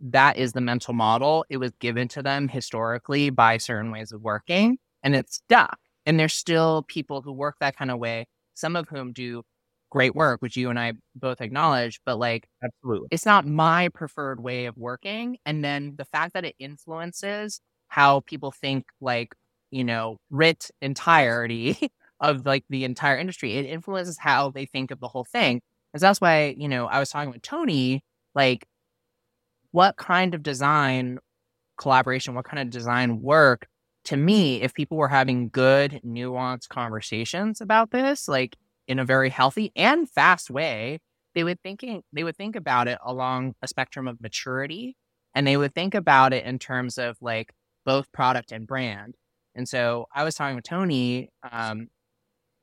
that 0.00 0.36
is 0.36 0.52
the 0.52 0.60
mental 0.60 0.94
model. 0.94 1.44
It 1.48 1.56
was 1.56 1.72
given 1.80 2.08
to 2.08 2.22
them 2.22 2.48
historically 2.48 3.30
by 3.30 3.58
certain 3.58 3.90
ways 3.90 4.12
of 4.12 4.22
working 4.22 4.78
and 5.02 5.14
it's 5.14 5.36
stuck. 5.36 5.78
And 6.06 6.18
there's 6.18 6.34
still 6.34 6.84
people 6.88 7.20
who 7.22 7.32
work 7.32 7.56
that 7.60 7.76
kind 7.76 7.90
of 7.90 7.98
way, 7.98 8.26
some 8.54 8.76
of 8.76 8.88
whom 8.88 9.12
do 9.12 9.42
great 9.90 10.14
work, 10.14 10.42
which 10.42 10.56
you 10.56 10.70
and 10.70 10.78
I 10.78 10.94
both 11.14 11.40
acknowledge, 11.40 12.00
but 12.04 12.18
like, 12.18 12.48
absolutely, 12.62 13.08
it's 13.10 13.26
not 13.26 13.46
my 13.46 13.88
preferred 13.88 14.40
way 14.40 14.66
of 14.66 14.76
working. 14.76 15.38
And 15.46 15.64
then 15.64 15.94
the 15.96 16.04
fact 16.04 16.34
that 16.34 16.44
it 16.44 16.54
influences 16.58 17.60
how 17.88 18.20
people 18.20 18.52
think, 18.52 18.86
like, 19.00 19.34
you 19.70 19.84
know, 19.84 20.18
writ 20.30 20.70
entirety 20.82 21.90
of 22.20 22.46
like 22.46 22.64
the 22.70 22.84
entire 22.84 23.16
industry, 23.18 23.54
it 23.56 23.66
influences 23.66 24.18
how 24.18 24.50
they 24.50 24.66
think 24.66 24.90
of 24.90 25.00
the 25.00 25.08
whole 25.08 25.24
thing. 25.24 25.60
And 25.94 26.00
that's 26.02 26.20
why, 26.20 26.54
you 26.58 26.68
know, 26.68 26.86
I 26.86 26.98
was 26.98 27.10
talking 27.10 27.30
with 27.30 27.42
Tony, 27.42 28.02
like, 28.34 28.66
what 29.72 29.96
kind 29.96 30.34
of 30.34 30.42
design 30.42 31.18
collaboration, 31.78 32.34
what 32.34 32.44
kind 32.44 32.60
of 32.60 32.70
design 32.70 33.22
work 33.22 33.66
to 34.04 34.16
me, 34.16 34.62
if 34.62 34.74
people 34.74 34.96
were 34.96 35.08
having 35.08 35.48
good, 35.50 36.00
nuanced 36.04 36.68
conversations 36.68 37.60
about 37.60 37.90
this, 37.90 38.28
like 38.28 38.56
in 38.88 38.98
a 38.98 39.04
very 39.04 39.30
healthy 39.30 39.70
and 39.76 40.10
fast 40.10 40.50
way, 40.50 40.98
they 41.34 41.44
would 41.44 41.62
thinking 41.62 42.02
they 42.12 42.24
would 42.24 42.36
think 42.36 42.56
about 42.56 42.88
it 42.88 42.98
along 43.04 43.54
a 43.62 43.68
spectrum 43.68 44.08
of 44.08 44.20
maturity 44.20 44.96
and 45.34 45.46
they 45.46 45.56
would 45.56 45.74
think 45.74 45.94
about 45.94 46.32
it 46.32 46.44
in 46.44 46.58
terms 46.58 46.98
of 46.98 47.16
like 47.20 47.52
both 47.84 48.10
product 48.10 48.50
and 48.50 48.66
brand. 48.66 49.14
And 49.54 49.68
so 49.68 50.06
I 50.12 50.24
was 50.24 50.34
talking 50.34 50.56
with 50.56 50.64
Tony, 50.64 51.28
um, 51.48 51.88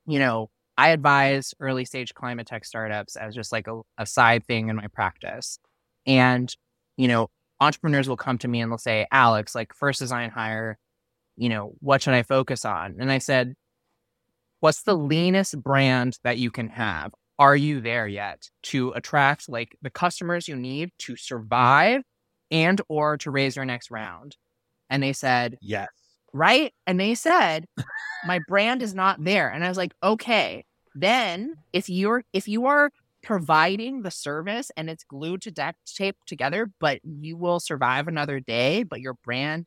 you 0.06 0.20
know, 0.20 0.50
I 0.78 0.90
advise 0.90 1.54
early 1.60 1.86
stage 1.86 2.14
climate 2.14 2.48
tech 2.48 2.66
startups 2.66 3.16
as 3.16 3.34
just 3.34 3.52
like 3.52 3.68
a, 3.68 3.82
a 3.98 4.06
side 4.06 4.46
thing 4.46 4.70
in 4.70 4.76
my 4.76 4.88
practice. 4.88 5.58
And, 6.06 6.54
you 6.98 7.08
know, 7.08 7.30
entrepreneurs 7.60 8.10
will 8.10 8.18
come 8.18 8.38
to 8.40 8.48
me 8.48 8.62
and 8.62 8.72
they'll 8.72 8.78
say, 8.78 9.08
Alex, 9.12 9.56
like 9.56 9.74
first 9.74 10.00
design 10.00 10.32
hire, 10.32 10.78
you 11.38 11.50
know, 11.50 11.74
what 11.80 12.02
should 12.02 12.14
I 12.14 12.24
focus 12.24 12.66
on? 12.66 12.98
And 13.00 13.12
I 13.12 13.20
said, 13.20 13.56
what's 14.60 14.84
the 14.84 14.96
leanest 14.96 15.62
brand 15.62 16.18
that 16.24 16.38
you 16.38 16.52
can 16.52 16.70
have? 16.70 17.14
Are 17.38 17.56
you 17.56 17.82
there 17.82 18.08
yet 18.08 18.50
to 18.64 18.92
attract 18.92 19.50
like 19.50 19.78
the 19.82 19.90
customers 19.90 20.48
you 20.48 20.56
need 20.56 20.92
to 21.00 21.16
survive 21.16 22.02
and 22.50 22.82
or 22.88 23.18
to 23.18 23.32
raise 23.32 23.56
your 23.56 23.66
next 23.66 23.92
round? 23.92 24.38
And 24.90 25.04
they 25.04 25.14
said, 25.14 25.58
yes. 25.62 25.90
Right? 26.34 26.74
And 26.86 27.00
they 27.00 27.16
said, 27.16 27.66
my 28.26 28.40
brand 28.48 28.82
is 28.82 28.94
not 28.94 29.24
there. 29.24 29.50
And 29.50 29.64
I 29.64 29.70
was 29.70 29.78
like, 29.78 29.94
okay, 30.04 30.66
then 30.94 31.56
if 31.74 31.90
you're 31.90 32.24
if 32.34 32.48
you 32.48 32.68
are 32.68 32.90
providing 33.22 34.02
the 34.02 34.12
service 34.12 34.72
and 34.78 34.90
it's 34.90 35.04
glued 35.04 35.42
to 35.42 35.52
duct 35.52 35.78
tape 35.96 36.16
together, 36.26 36.72
but 36.80 37.00
you 37.04 37.36
will 37.38 37.60
survive 37.60 38.08
another 38.08 38.40
day, 38.40 38.84
but 38.84 39.02
your 39.02 39.16
brand 39.24 39.66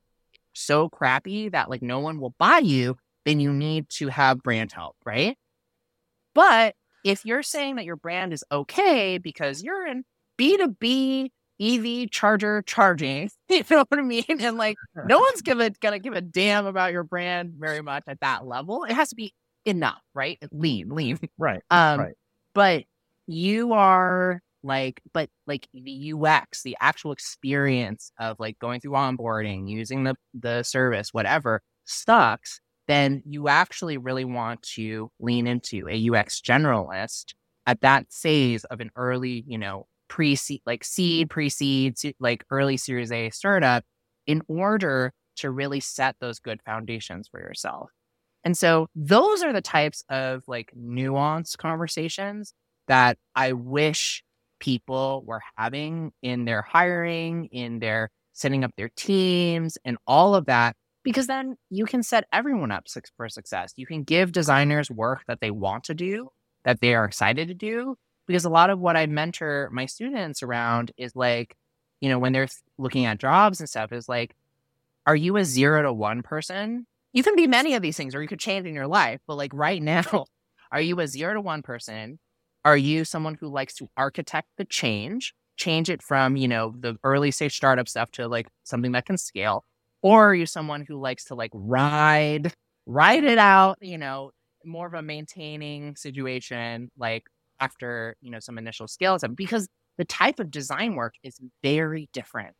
so 0.54 0.88
crappy 0.88 1.48
that 1.50 1.68
like 1.68 1.82
no 1.82 1.98
one 2.00 2.20
will 2.20 2.34
buy 2.38 2.58
you, 2.58 2.96
then 3.28 3.40
you 3.40 3.52
need 3.52 3.90
to 3.90 4.08
have 4.08 4.42
brand 4.42 4.72
help, 4.72 4.96
right? 5.04 5.36
But 6.34 6.74
if 7.04 7.26
you're 7.26 7.42
saying 7.42 7.76
that 7.76 7.84
your 7.84 7.96
brand 7.96 8.32
is 8.32 8.42
okay 8.50 9.18
because 9.18 9.62
you're 9.62 9.86
in 9.86 10.04
B2B 10.40 11.28
EV 11.60 12.10
charger 12.10 12.62
charging, 12.62 13.30
you 13.50 13.64
know 13.70 13.84
what 13.88 13.98
I 13.98 14.02
mean? 14.02 14.24
And 14.28 14.56
like 14.56 14.76
no 15.04 15.18
one's 15.20 15.42
gonna 15.42 15.70
gonna 15.80 15.98
give 15.98 16.14
a 16.14 16.22
damn 16.22 16.64
about 16.64 16.92
your 16.92 17.02
brand 17.04 17.52
very 17.58 17.82
much 17.82 18.04
at 18.06 18.20
that 18.20 18.46
level. 18.46 18.84
It 18.84 18.92
has 18.92 19.10
to 19.10 19.14
be 19.14 19.34
enough, 19.66 20.00
right? 20.14 20.38
Lean, 20.50 20.88
lean. 20.88 21.18
Right. 21.36 21.60
Um 21.70 22.00
right. 22.00 22.14
but 22.54 22.84
you 23.26 23.74
are 23.74 24.40
like 24.62 25.02
but 25.12 25.28
like 25.46 25.68
the 25.74 26.14
UX, 26.14 26.62
the 26.62 26.78
actual 26.80 27.12
experience 27.12 28.10
of 28.18 28.40
like 28.40 28.58
going 28.58 28.80
through 28.80 28.92
onboarding, 28.92 29.68
using 29.68 30.04
the 30.04 30.14
the 30.32 30.62
service, 30.62 31.12
whatever, 31.12 31.60
sucks 31.84 32.60
then 32.88 33.22
you 33.26 33.48
actually 33.48 33.98
really 33.98 34.24
want 34.24 34.62
to 34.62 35.10
lean 35.20 35.46
into 35.46 35.86
a 35.88 36.10
UX 36.10 36.40
generalist 36.40 37.34
at 37.66 37.82
that 37.82 38.06
phase 38.10 38.64
of 38.64 38.80
an 38.80 38.90
early, 38.96 39.44
you 39.46 39.58
know, 39.58 39.86
pre 40.08 40.34
seed, 40.34 40.62
like 40.66 40.82
seed, 40.84 41.30
pre 41.30 41.50
seed, 41.50 41.94
like 42.18 42.44
early 42.50 42.78
series 42.78 43.12
A 43.12 43.30
startup 43.30 43.84
in 44.26 44.42
order 44.48 45.12
to 45.36 45.50
really 45.50 45.80
set 45.80 46.16
those 46.20 46.40
good 46.40 46.60
foundations 46.64 47.28
for 47.28 47.40
yourself. 47.40 47.90
And 48.42 48.56
so 48.56 48.88
those 48.94 49.42
are 49.42 49.52
the 49.52 49.60
types 49.60 50.02
of 50.08 50.42
like 50.48 50.72
nuanced 50.76 51.58
conversations 51.58 52.54
that 52.88 53.18
I 53.34 53.52
wish 53.52 54.24
people 54.60 55.22
were 55.26 55.42
having 55.56 56.12
in 56.22 56.46
their 56.46 56.62
hiring, 56.62 57.46
in 57.52 57.78
their 57.78 58.10
setting 58.32 58.64
up 58.64 58.70
their 58.76 58.90
teams, 58.96 59.76
and 59.84 59.98
all 60.06 60.34
of 60.34 60.46
that 60.46 60.74
because 61.08 61.26
then 61.26 61.56
you 61.70 61.86
can 61.86 62.02
set 62.02 62.26
everyone 62.34 62.70
up 62.70 62.84
for 63.16 63.30
success. 63.30 63.72
You 63.76 63.86
can 63.86 64.02
give 64.02 64.30
designers 64.30 64.90
work 64.90 65.22
that 65.26 65.40
they 65.40 65.50
want 65.50 65.84
to 65.84 65.94
do, 65.94 66.28
that 66.64 66.82
they 66.82 66.94
are 66.94 67.06
excited 67.06 67.48
to 67.48 67.54
do. 67.54 67.96
Because 68.26 68.44
a 68.44 68.50
lot 68.50 68.68
of 68.68 68.78
what 68.78 68.94
I 68.94 69.06
mentor 69.06 69.70
my 69.72 69.86
students 69.86 70.42
around 70.42 70.92
is 70.98 71.16
like, 71.16 71.56
you 72.02 72.10
know, 72.10 72.18
when 72.18 72.34
they're 72.34 72.48
looking 72.76 73.06
at 73.06 73.18
jobs 73.18 73.58
and 73.58 73.66
stuff, 73.66 73.90
is 73.90 74.06
like, 74.06 74.36
are 75.06 75.16
you 75.16 75.38
a 75.38 75.46
zero 75.46 75.80
to 75.80 75.94
one 75.94 76.20
person? 76.20 76.86
You 77.14 77.22
can 77.22 77.36
be 77.36 77.46
many 77.46 77.72
of 77.72 77.80
these 77.80 77.96
things, 77.96 78.14
or 78.14 78.20
you 78.20 78.28
could 78.28 78.38
change 78.38 78.66
in 78.66 78.74
your 78.74 78.86
life. 78.86 79.22
But 79.26 79.36
like 79.36 79.52
right 79.54 79.82
now, 79.94 80.26
are 80.70 80.80
you 80.82 81.00
a 81.00 81.08
zero 81.08 81.32
to 81.32 81.40
one 81.40 81.62
person? 81.62 82.18
Are 82.66 82.76
you 82.76 83.06
someone 83.06 83.38
who 83.40 83.48
likes 83.48 83.72
to 83.76 83.88
architect 83.96 84.48
the 84.58 84.66
change, 84.66 85.32
change 85.56 85.88
it 85.88 86.02
from, 86.02 86.36
you 86.36 86.48
know, 86.48 86.74
the 86.78 86.96
early 87.02 87.30
stage 87.30 87.56
startup 87.56 87.88
stuff 87.88 88.10
to 88.10 88.28
like 88.28 88.48
something 88.64 88.92
that 88.92 89.06
can 89.06 89.16
scale? 89.16 89.64
Or 90.02 90.30
are 90.30 90.34
you 90.34 90.46
someone 90.46 90.84
who 90.86 91.00
likes 91.00 91.24
to 91.24 91.34
like 91.34 91.50
ride 91.54 92.52
ride 92.86 93.24
it 93.24 93.38
out 93.38 93.76
you 93.80 93.98
know 93.98 94.30
more 94.64 94.86
of 94.86 94.94
a 94.94 95.02
maintaining 95.02 95.96
situation 95.96 96.90
like 96.98 97.24
after 97.60 98.16
you 98.20 98.30
know 98.30 98.40
some 98.40 98.58
initial 98.58 98.88
scales 98.88 99.24
because 99.34 99.68
the 99.98 100.04
type 100.04 100.38
of 100.38 100.50
design 100.50 100.94
work 100.94 101.14
is 101.24 101.38
very 101.62 102.08
different. 102.12 102.54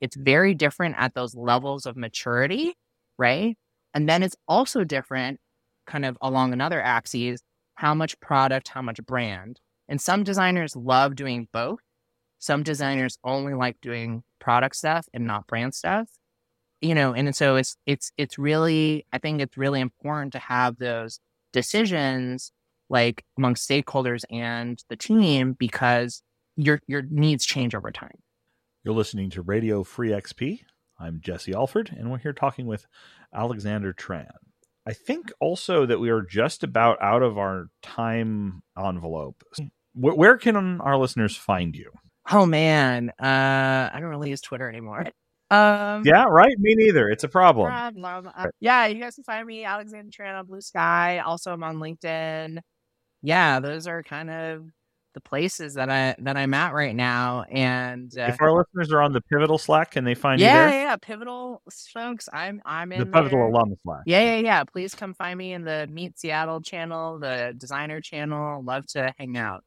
It's 0.00 0.16
very 0.16 0.54
different 0.54 0.96
at 0.98 1.14
those 1.14 1.34
levels 1.36 1.86
of 1.86 1.96
maturity 1.96 2.74
right? 3.18 3.56
And 3.94 4.08
then 4.08 4.22
it's 4.22 4.36
also 4.48 4.82
different 4.84 5.38
kind 5.86 6.04
of 6.06 6.16
along 6.22 6.52
another 6.52 6.80
axis 6.82 7.40
how 7.74 7.94
much 7.94 8.18
product 8.20 8.68
how 8.68 8.82
much 8.82 8.98
brand. 9.06 9.60
And 9.88 10.00
some 10.00 10.24
designers 10.24 10.76
love 10.76 11.16
doing 11.16 11.48
both. 11.52 11.80
Some 12.38 12.62
designers 12.62 13.18
only 13.24 13.54
like 13.54 13.80
doing 13.82 14.22
product 14.40 14.76
stuff 14.76 15.06
and 15.12 15.26
not 15.26 15.46
brand 15.46 15.74
stuff 15.74 16.08
you 16.80 16.94
know, 16.94 17.12
and 17.12 17.34
so 17.34 17.56
it's 17.56 17.76
it's 17.86 18.12
it's 18.16 18.38
really 18.38 19.06
I 19.12 19.18
think 19.18 19.40
it's 19.40 19.56
really 19.56 19.80
important 19.80 20.32
to 20.32 20.38
have 20.38 20.78
those 20.78 21.20
decisions 21.52 22.52
like 22.88 23.24
among 23.38 23.54
stakeholders 23.54 24.24
and 24.30 24.82
the 24.88 24.96
team 24.96 25.54
because 25.58 26.22
your 26.56 26.80
your 26.86 27.02
needs 27.02 27.44
change 27.44 27.74
over 27.74 27.90
time. 27.90 28.18
You're 28.84 28.94
listening 28.94 29.30
to 29.30 29.42
Radio 29.42 29.84
Free 29.84 30.10
XP. 30.10 30.60
I'm 30.98 31.20
Jesse 31.20 31.54
Alford, 31.54 31.94
and 31.96 32.10
we're 32.10 32.18
here 32.18 32.32
talking 32.32 32.66
with 32.66 32.86
Alexander 33.34 33.92
Tran. 33.92 34.30
I 34.86 34.92
think 34.92 35.32
also 35.40 35.86
that 35.86 36.00
we 36.00 36.10
are 36.10 36.22
just 36.22 36.64
about 36.64 37.00
out 37.02 37.22
of 37.22 37.38
our 37.38 37.68
time 37.82 38.62
envelope. 38.78 39.42
Where 39.94 40.36
can 40.36 40.80
our 40.80 40.96
listeners 40.96 41.36
find 41.36 41.76
you? 41.76 41.92
Oh 42.30 42.46
man, 42.46 43.10
uh, 43.20 43.90
I 43.92 43.98
don't 44.00 44.08
really 44.08 44.30
use 44.30 44.40
Twitter 44.40 44.68
anymore. 44.68 45.06
Um, 45.50 46.02
yeah, 46.04 46.24
right. 46.24 46.56
Me 46.58 46.74
neither. 46.76 47.08
It's 47.08 47.24
a 47.24 47.28
problem. 47.28 47.70
problem. 47.70 48.32
Uh, 48.36 48.46
yeah, 48.60 48.86
you 48.86 49.00
guys 49.00 49.16
can 49.16 49.24
find 49.24 49.46
me 49.46 49.64
Alexander 49.64 50.10
Tran 50.10 50.38
on 50.38 50.46
Bluesky. 50.46 51.24
Also, 51.24 51.52
I'm 51.52 51.64
on 51.64 51.76
LinkedIn. 51.76 52.60
Yeah, 53.22 53.60
those 53.60 53.86
are 53.86 54.02
kind 54.02 54.30
of 54.30 54.64
the 55.14 55.20
places 55.20 55.74
that 55.74 55.90
I 55.90 56.14
that 56.20 56.36
I'm 56.36 56.54
at 56.54 56.72
right 56.72 56.94
now. 56.94 57.44
And 57.50 58.16
uh, 58.16 58.22
if 58.28 58.40
our 58.40 58.56
listeners 58.56 58.92
are 58.92 59.02
on 59.02 59.12
the 59.12 59.20
Pivotal 59.20 59.58
Slack, 59.58 59.92
can 59.92 60.04
they 60.04 60.14
find 60.14 60.40
yeah, 60.40 60.66
you 60.66 60.70
there? 60.70 60.80
Yeah, 60.82 60.96
Pivotal 60.96 61.62
folks. 61.92 62.28
I'm 62.32 62.62
I'm 62.64 62.92
in 62.92 63.00
the 63.00 63.06
Pivotal 63.06 63.38
there. 63.38 63.48
alum 63.48 63.74
Slack. 63.82 64.02
Yeah, 64.06 64.20
yeah, 64.20 64.36
yeah. 64.36 64.64
Please 64.64 64.94
come 64.94 65.14
find 65.14 65.36
me 65.36 65.52
in 65.52 65.64
the 65.64 65.88
Meet 65.90 66.18
Seattle 66.18 66.60
channel, 66.60 67.18
the 67.18 67.54
designer 67.56 68.00
channel. 68.00 68.62
Love 68.62 68.86
to 68.88 69.12
hang 69.18 69.36
out. 69.36 69.64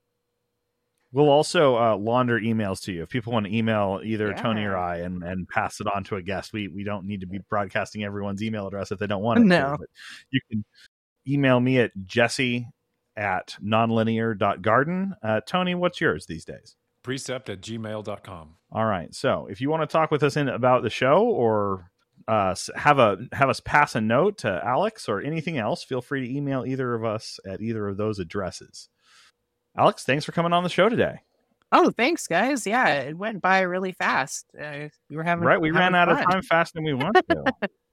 We'll 1.13 1.29
also 1.29 1.77
uh, 1.77 1.95
launder 1.95 2.39
emails 2.39 2.81
to 2.85 2.91
you 2.91 3.03
if 3.03 3.09
people 3.09 3.33
want 3.33 3.45
to 3.45 3.55
email 3.55 4.01
either 4.03 4.29
yeah. 4.29 4.41
Tony 4.41 4.63
or 4.63 4.75
I 4.75 4.97
and, 4.97 5.21
and 5.23 5.47
pass 5.47 5.79
it 5.79 5.85
on 5.85 6.03
to 6.05 6.15
a 6.15 6.23
guest. 6.23 6.53
We 6.53 6.67
we 6.67 6.83
don't 6.83 7.05
need 7.05 7.21
to 7.21 7.27
be 7.27 7.39
broadcasting 7.49 8.03
everyone's 8.03 8.41
email 8.41 8.65
address 8.65 8.91
if 8.91 8.97
they 8.97 9.05
don't 9.05 9.21
want 9.21 9.39
it. 9.39 9.43
No, 9.43 9.77
to, 9.77 9.85
you 10.31 10.41
can 10.49 10.65
email 11.27 11.59
me 11.59 11.79
at 11.79 11.91
Jesse 12.05 12.67
at 13.15 13.55
nonlinear.garden. 13.63 15.13
Uh, 15.21 15.41
Tony, 15.45 15.75
what's 15.75 16.01
yours 16.01 16.25
these 16.25 16.45
days? 16.45 16.75
Precept 17.03 17.47
at 17.49 17.61
gmail.com. 17.61 18.55
All 18.71 18.85
right. 18.85 19.13
So 19.13 19.47
if 19.51 19.61
you 19.61 19.69
want 19.69 19.87
to 19.87 19.93
talk 19.93 20.09
with 20.09 20.23
us 20.23 20.35
in 20.35 20.49
about 20.49 20.81
the 20.81 20.89
show 20.89 21.23
or 21.23 21.91
uh, 22.27 22.55
have 22.75 22.97
a 22.97 23.19
have 23.33 23.49
us 23.49 23.59
pass 23.59 23.93
a 23.93 24.01
note 24.01 24.39
to 24.39 24.61
Alex 24.65 25.07
or 25.07 25.21
anything 25.21 25.59
else, 25.59 25.83
feel 25.83 26.01
free 26.01 26.27
to 26.27 26.35
email 26.35 26.65
either 26.65 26.95
of 26.95 27.05
us 27.05 27.39
at 27.45 27.61
either 27.61 27.87
of 27.87 27.97
those 27.97 28.17
addresses. 28.17 28.89
Alex, 29.77 30.03
thanks 30.03 30.25
for 30.25 30.31
coming 30.31 30.53
on 30.53 30.63
the 30.63 30.69
show 30.69 30.89
today. 30.89 31.19
Oh, 31.71 31.89
thanks, 31.89 32.27
guys. 32.27 32.67
Yeah, 32.67 32.87
it 32.87 33.17
went 33.17 33.41
by 33.41 33.61
really 33.61 33.93
fast. 33.93 34.45
Uh, 34.59 34.89
we 35.09 35.15
were 35.15 35.23
having 35.23 35.43
right. 35.43 35.59
We 35.59 35.69
having 35.69 35.79
ran 35.79 35.95
out 35.95 36.07
fun. 36.07 36.19
of 36.19 36.29
time 36.29 36.41
faster 36.43 36.73
than 36.75 36.83
we 36.83 36.93
wanted 36.93 37.25
to. 37.29 37.43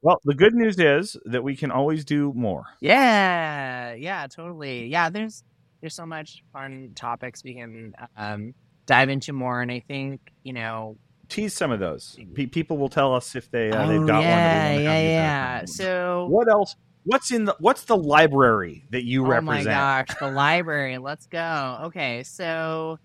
Well, 0.00 0.20
the 0.24 0.34
good 0.34 0.54
news 0.54 0.78
is 0.78 1.16
that 1.24 1.42
we 1.42 1.56
can 1.56 1.72
always 1.72 2.04
do 2.04 2.32
more. 2.34 2.66
Yeah, 2.80 3.94
yeah, 3.94 4.28
totally. 4.28 4.86
Yeah, 4.86 5.10
there's 5.10 5.42
there's 5.80 5.94
so 5.94 6.06
much 6.06 6.44
fun 6.52 6.92
topics 6.94 7.42
we 7.42 7.54
can 7.54 7.94
um, 8.16 8.54
dive 8.86 9.08
into 9.08 9.32
more, 9.32 9.60
and 9.60 9.72
I 9.72 9.80
think 9.80 10.20
you 10.44 10.52
know 10.52 10.96
tease 11.28 11.54
some 11.54 11.72
of 11.72 11.80
those. 11.80 12.16
P- 12.34 12.46
people 12.46 12.78
will 12.78 12.88
tell 12.88 13.12
us 13.12 13.34
if 13.34 13.50
they 13.50 13.72
uh, 13.72 13.84
oh, 13.84 13.88
they've 13.88 14.06
got 14.06 14.22
yeah, 14.22 14.74
one. 14.74 14.84
Yeah, 14.84 15.00
yeah, 15.00 15.64
So 15.64 16.28
what 16.30 16.48
else? 16.48 16.76
What's 17.08 17.30
in 17.30 17.46
the 17.46 17.56
What's 17.58 17.84
the 17.84 17.96
library 17.96 18.84
that 18.90 19.04
you 19.04 19.24
oh 19.24 19.28
represent? 19.28 19.68
Oh 19.68 19.70
my 19.70 20.04
gosh, 20.04 20.08
the 20.20 20.30
library. 20.30 20.98
Let's 20.98 21.24
go. 21.26 21.78
Okay, 21.84 22.22
so 22.22 22.98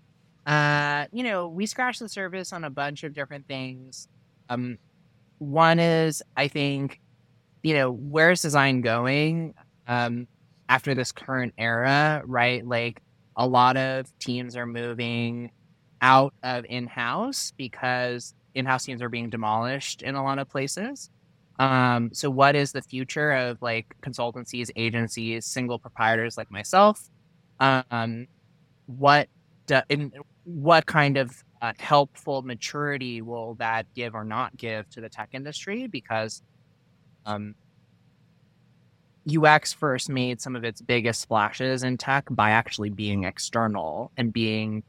uh, 0.46 1.06
you 1.10 1.24
know, 1.24 1.48
we 1.48 1.64
scratch 1.64 1.98
the 1.98 2.08
surface 2.10 2.52
on 2.52 2.64
a 2.64 2.70
bunch 2.70 3.02
of 3.02 3.14
different 3.14 3.48
things. 3.48 4.08
Um, 4.50 4.76
one 5.38 5.78
is, 5.78 6.22
I 6.36 6.48
think, 6.48 7.00
you 7.62 7.72
know, 7.72 7.90
where's 7.90 8.42
design 8.42 8.82
going 8.82 9.54
um, 9.86 10.28
after 10.68 10.94
this 10.94 11.10
current 11.10 11.54
era, 11.56 12.22
right? 12.26 12.66
Like 12.66 13.00
a 13.36 13.46
lot 13.46 13.78
of 13.78 14.06
teams 14.18 14.54
are 14.54 14.66
moving 14.66 15.50
out 16.02 16.34
of 16.42 16.66
in 16.68 16.86
house 16.88 17.54
because 17.56 18.34
in 18.54 18.66
house 18.66 18.84
teams 18.84 19.00
are 19.00 19.08
being 19.08 19.30
demolished 19.30 20.02
in 20.02 20.14
a 20.14 20.22
lot 20.22 20.38
of 20.38 20.50
places. 20.50 21.08
Um, 21.58 22.10
so, 22.12 22.30
what 22.30 22.56
is 22.56 22.72
the 22.72 22.82
future 22.82 23.32
of 23.32 23.62
like 23.62 23.94
consultancies, 24.02 24.70
agencies, 24.76 25.46
single 25.46 25.78
proprietors 25.78 26.36
like 26.36 26.50
myself? 26.50 27.08
Um, 27.60 28.26
what 28.86 29.28
do, 29.66 29.80
in, 29.88 30.12
what 30.44 30.86
kind 30.86 31.16
of 31.16 31.44
uh, 31.62 31.72
helpful 31.78 32.42
maturity 32.42 33.22
will 33.22 33.54
that 33.54 33.86
give 33.94 34.14
or 34.14 34.24
not 34.24 34.56
give 34.56 34.88
to 34.90 35.00
the 35.00 35.08
tech 35.08 35.30
industry? 35.32 35.86
Because 35.86 36.42
um, 37.24 37.54
UX 39.32 39.72
first 39.72 40.08
made 40.08 40.40
some 40.40 40.56
of 40.56 40.64
its 40.64 40.82
biggest 40.82 41.20
splashes 41.20 41.82
in 41.82 41.96
tech 41.96 42.26
by 42.30 42.50
actually 42.50 42.90
being 42.90 43.24
external 43.24 44.10
and 44.16 44.32
being 44.32 44.82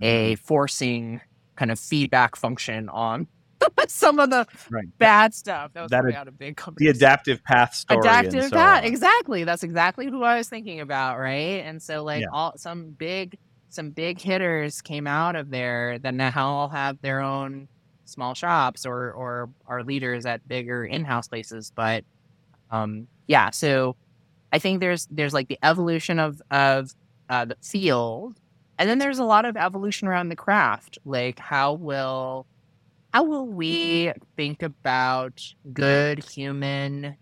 a 0.00 0.34
mm-hmm. 0.34 0.44
forcing 0.44 1.20
kind 1.56 1.70
of 1.70 1.78
feedback 1.78 2.36
function 2.36 2.88
on 2.88 3.26
some 3.88 4.18
of 4.18 4.30
the 4.30 4.46
right. 4.70 4.86
bad 4.98 5.34
stuff 5.34 5.72
that 5.74 5.82
was 5.82 5.90
that 5.90 6.04
out 6.14 6.28
of 6.28 6.38
big 6.38 6.56
companies. 6.56 6.92
The 6.92 6.96
adaptive 6.98 7.42
path 7.44 7.74
story. 7.74 8.00
Adaptive 8.00 8.44
so 8.44 8.50
path, 8.50 8.82
on. 8.82 8.88
exactly. 8.88 9.44
That's 9.44 9.62
exactly 9.62 10.06
who 10.06 10.22
I 10.22 10.38
was 10.38 10.48
thinking 10.48 10.80
about, 10.80 11.18
right? 11.18 11.64
And 11.64 11.82
so, 11.82 12.04
like, 12.04 12.22
yeah. 12.22 12.28
all 12.32 12.54
some 12.56 12.90
big, 12.90 13.38
some 13.68 13.90
big 13.90 14.20
hitters 14.20 14.80
came 14.80 15.06
out 15.06 15.36
of 15.36 15.50
there 15.50 15.98
that 15.98 16.14
now 16.14 16.32
all 16.36 16.68
have 16.68 17.00
their 17.00 17.20
own 17.20 17.68
small 18.04 18.34
shops 18.34 18.86
or 18.86 19.12
or 19.12 19.50
are 19.66 19.84
leaders 19.84 20.26
at 20.26 20.46
bigger 20.48 20.84
in-house 20.84 21.28
places. 21.28 21.72
But 21.74 22.04
um, 22.70 23.06
yeah, 23.26 23.50
so 23.50 23.96
I 24.52 24.58
think 24.58 24.80
there's 24.80 25.06
there's 25.10 25.34
like 25.34 25.48
the 25.48 25.58
evolution 25.62 26.18
of 26.18 26.40
of 26.50 26.94
uh, 27.28 27.44
the 27.44 27.56
field, 27.62 28.40
and 28.78 28.88
then 28.88 28.98
there's 28.98 29.18
a 29.18 29.24
lot 29.24 29.44
of 29.44 29.56
evolution 29.56 30.08
around 30.08 30.30
the 30.30 30.36
craft. 30.36 30.98
Like 31.04 31.38
how 31.38 31.74
will 31.74 32.46
how 33.12 33.24
will 33.24 33.46
we 33.46 34.12
think 34.36 34.62
about 34.62 35.40
good 35.72 36.24
human 36.24 37.16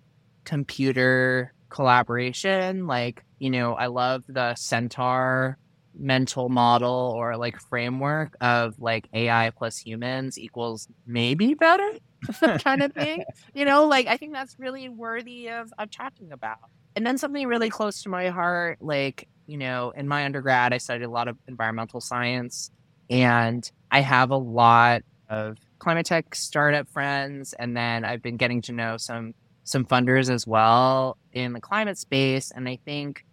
computer 0.44 1.52
collaboration? 1.70 2.86
Like 2.86 3.24
you 3.38 3.50
know, 3.50 3.74
I 3.74 3.86
love 3.86 4.24
the 4.28 4.54
Centaur 4.54 5.58
mental 5.98 6.48
model 6.48 7.14
or 7.16 7.36
like 7.36 7.58
framework 7.58 8.36
of 8.40 8.74
like 8.78 9.08
AI 9.12 9.50
plus 9.56 9.78
humans 9.78 10.38
equals 10.38 10.88
maybe 11.06 11.54
better 11.54 11.90
kind 12.58 12.82
of 12.82 12.92
thing. 12.92 13.24
You 13.54 13.64
know, 13.64 13.86
like 13.86 14.06
I 14.06 14.16
think 14.16 14.32
that's 14.32 14.56
really 14.58 14.88
worthy 14.88 15.48
of, 15.48 15.72
of 15.78 15.90
talking 15.90 16.32
about. 16.32 16.58
And 16.94 17.06
then 17.06 17.18
something 17.18 17.46
really 17.46 17.70
close 17.70 18.02
to 18.02 18.08
my 18.08 18.28
heart, 18.28 18.78
like, 18.80 19.28
you 19.46 19.58
know, 19.58 19.92
in 19.94 20.08
my 20.08 20.24
undergrad, 20.24 20.72
I 20.72 20.78
studied 20.78 21.04
a 21.04 21.10
lot 21.10 21.28
of 21.28 21.36
environmental 21.46 22.00
science 22.00 22.70
and 23.10 23.70
I 23.90 24.00
have 24.00 24.30
a 24.30 24.36
lot 24.36 25.02
of 25.28 25.56
climate 25.78 26.06
tech 26.06 26.34
startup 26.34 26.88
friends. 26.88 27.52
And 27.52 27.76
then 27.76 28.04
I've 28.04 28.22
been 28.22 28.36
getting 28.36 28.62
to 28.62 28.72
know 28.72 28.96
some 28.96 29.34
some 29.64 29.84
funders 29.84 30.30
as 30.30 30.46
well 30.46 31.18
in 31.32 31.52
the 31.52 31.60
climate 31.60 31.98
space. 31.98 32.52
And 32.52 32.68
I 32.68 32.78
think 32.84 33.24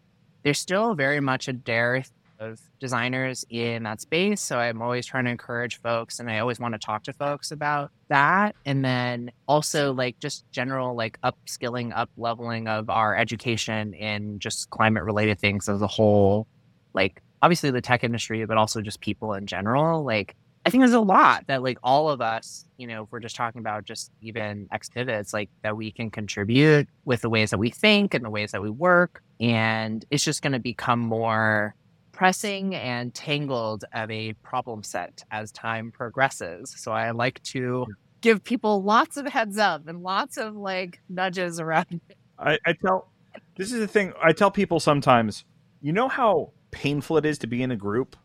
there's 0.43 0.59
still 0.59 0.95
very 0.95 1.19
much 1.19 1.47
a 1.47 1.53
dearth 1.53 2.11
of 2.39 2.59
designers 2.79 3.45
in 3.49 3.83
that 3.83 4.01
space. 4.01 4.41
So 4.41 4.57
I'm 4.57 4.81
always 4.81 5.05
trying 5.05 5.25
to 5.25 5.31
encourage 5.31 5.79
folks 5.81 6.19
and 6.19 6.29
I 6.29 6.39
always 6.39 6.59
want 6.59 6.73
to 6.73 6.79
talk 6.79 7.03
to 7.03 7.13
folks 7.13 7.51
about 7.51 7.91
that. 8.09 8.55
And 8.65 8.83
then 8.83 9.31
also 9.47 9.93
like 9.93 10.19
just 10.19 10.43
general 10.51 10.95
like 10.95 11.19
upskilling, 11.21 11.95
up 11.95 12.09
leveling 12.17 12.67
of 12.67 12.89
our 12.89 13.15
education 13.15 13.93
in 13.93 14.39
just 14.39 14.69
climate 14.69 15.03
related 15.03 15.39
things 15.39 15.69
as 15.69 15.81
a 15.81 15.87
whole. 15.87 16.47
Like 16.93 17.21
obviously 17.41 17.71
the 17.71 17.81
tech 17.81 18.03
industry, 18.03 18.43
but 18.45 18.57
also 18.57 18.81
just 18.81 19.01
people 19.01 19.33
in 19.33 19.45
general. 19.45 20.03
Like 20.03 20.35
I 20.66 20.70
think 20.70 20.82
there's 20.82 20.93
a 20.93 20.99
lot 21.01 21.47
that 21.47 21.61
like 21.61 21.78
all 21.84 22.09
of 22.09 22.22
us, 22.22 22.66
you 22.78 22.88
know, 22.88 23.03
if 23.03 23.11
we're 23.11 23.20
just 23.20 23.36
talking 23.36 23.59
about 23.59 23.84
just 23.84 24.11
even 24.22 24.68
X 24.72 24.89
pivots, 24.89 25.34
like 25.34 25.49
that 25.61 25.76
we 25.76 25.91
can 25.91 26.09
contribute 26.09 26.88
with 27.03 27.22
the 27.22 27.30
ways 27.30 27.49
that 27.49 27.57
we 27.57 27.70
think 27.70 28.14
and 28.14 28.24
the 28.24 28.30
ways 28.30 28.51
that 28.51 28.61
we 28.61 28.70
work. 28.70 29.22
And 29.41 30.05
it's 30.09 30.24
just 30.24 30.41
going 30.41 30.53
to 30.53 30.59
become 30.59 30.99
more 30.99 31.76
pressing 32.14 32.76
and 32.76 33.14
tangled 33.14 33.84
of 33.93 34.09
a 34.09 34.34
problem 34.43 34.84
set 34.84 35.24
as 35.32 35.51
time 35.51 35.91
progresses. 35.91 36.74
So 36.78 36.93
I 36.93 37.11
like 37.11 37.43
to 37.43 37.86
give 38.22 38.41
people 38.41 38.84
lots 38.84 39.18
of 39.18 39.28
heads 39.28 39.57
up 39.57 39.88
and 39.88 40.01
lots 40.01 40.38
of 40.38 40.55
like 40.55 40.99
nudges 41.09 41.59
around. 41.59 41.99
I, 42.39 42.57
I 42.66 42.74
tell 42.74 43.11
this 43.57 43.72
is 43.72 43.80
the 43.80 43.88
thing 43.88 44.14
I 44.24 44.32
tell 44.32 44.49
people 44.49 44.80
sometimes. 44.80 45.43
You 45.82 45.91
know 45.91 46.07
how 46.07 46.53
painful 46.72 47.18
it 47.18 47.26
is 47.26 47.38
to 47.39 47.47
be 47.47 47.61
in 47.61 47.72
a 47.72 47.76
group 47.76 48.16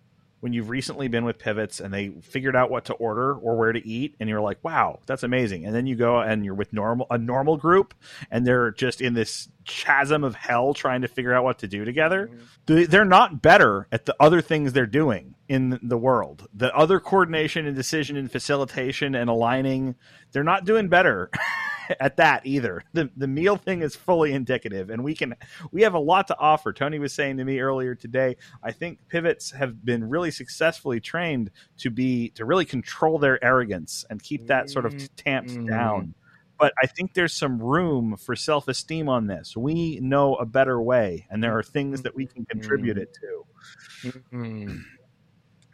when 0.41 0.53
you've 0.53 0.71
recently 0.71 1.09
been 1.09 1.25
with 1.25 1.39
pivots 1.39 1.81
and 1.81 1.93
they 1.93 2.11
figured 2.23 2.55
out 2.55 2.71
what 2.71 2.85
to 2.87 2.95
order 2.95 3.35
or 3.35 3.57
where 3.57 3.73
to 3.73 3.87
eat 3.87 4.15
and 4.21 4.29
you're 4.29 4.41
like 4.41 4.59
wow 4.63 4.99
that's 5.07 5.23
amazing. 5.23 5.65
And 5.65 5.75
then 5.75 5.87
you 5.87 5.97
go 5.97 6.21
and 6.21 6.45
you're 6.45 6.55
with 6.55 6.73
normal 6.73 7.07
a 7.11 7.19
normal 7.19 7.57
group 7.57 7.95
and 8.31 8.47
they're 8.47 8.71
just 8.71 9.01
in 9.01 9.15
this 9.15 9.49
chasm 9.65 10.25
of 10.25 10.35
hell 10.35 10.75
trying 10.75 11.03
to 11.03 11.09
figure 11.09 11.35
out 11.35 11.45
what 11.45 11.59
to 11.59 11.69
do 11.69 11.85
together. 11.85 12.31
Mm-hmm. 12.67 12.85
they're 12.91 13.05
not 13.05 13.43
better 13.43 13.87
at 13.93 14.07
the 14.07 14.17
other 14.21 14.41
things 14.41 14.73
they're 14.73 14.87
doing 14.87 15.35
in 15.49 15.79
the 15.83 15.99
world. 15.99 16.47
The 16.55 16.75
other 16.75 17.01
coordination 17.01 17.67
and 17.67 17.77
decision 17.77 18.17
and 18.17 18.31
facilitation 18.31 19.15
and 19.15 19.29
aligning 19.31 19.97
they're 20.33 20.45
not 20.45 20.65
doing 20.65 20.89
better 20.89 21.31
at 22.01 22.17
that 22.17 22.47
either. 22.47 22.83
The 22.93 23.11
the 23.17 23.29
meal 23.29 23.57
thing 23.57 23.83
is 23.83 23.97
fully 23.97 24.33
indicative, 24.33 24.91
and 24.91 25.03
we 25.05 25.15
can 25.15 25.35
we 25.71 25.83
have 25.83 25.95
a 25.95 25.99
lot 25.99 26.29
to 26.29 26.39
offer. 26.39 26.73
Tony 26.73 26.99
was 26.99 27.13
saying 27.13 27.37
to 27.39 27.45
me 27.45 27.61
earlier 27.61 27.95
today, 27.95 28.37
I 28.63 28.73
think 28.73 28.99
pivots 29.09 29.51
have 29.53 29.85
been 29.85 30.09
really 30.09 30.31
successfully 30.31 31.01
trained 31.01 31.51
to 31.79 31.91
be 31.91 32.31
to 32.31 32.45
really 32.45 32.65
control 32.65 33.19
their 33.19 33.43
arrogance 33.43 34.05
and 34.11 34.23
keep 34.23 34.47
that 34.49 34.71
sort 34.71 34.87
of 34.87 35.17
tamped 35.17 35.51
mm-hmm. 35.51 35.67
down. 35.67 36.15
But 36.59 36.73
I 36.83 36.87
think 36.87 37.15
there's 37.15 37.35
some 37.35 37.63
room 37.63 38.17
for 38.17 38.35
self 38.35 38.67
esteem 38.67 39.09
on 39.09 39.29
this. 39.29 39.57
We 39.57 40.01
know 40.01 40.35
a 40.35 40.45
better 40.45 40.81
way, 40.83 41.27
and 41.31 41.43
there 41.43 41.57
are 41.57 41.63
things 41.63 42.03
that 42.03 42.17
we 42.17 42.27
can 42.27 42.45
contribute 42.47 42.99
it 42.99 43.17
to. 43.21 44.11
Mm-hmm. 44.33 44.79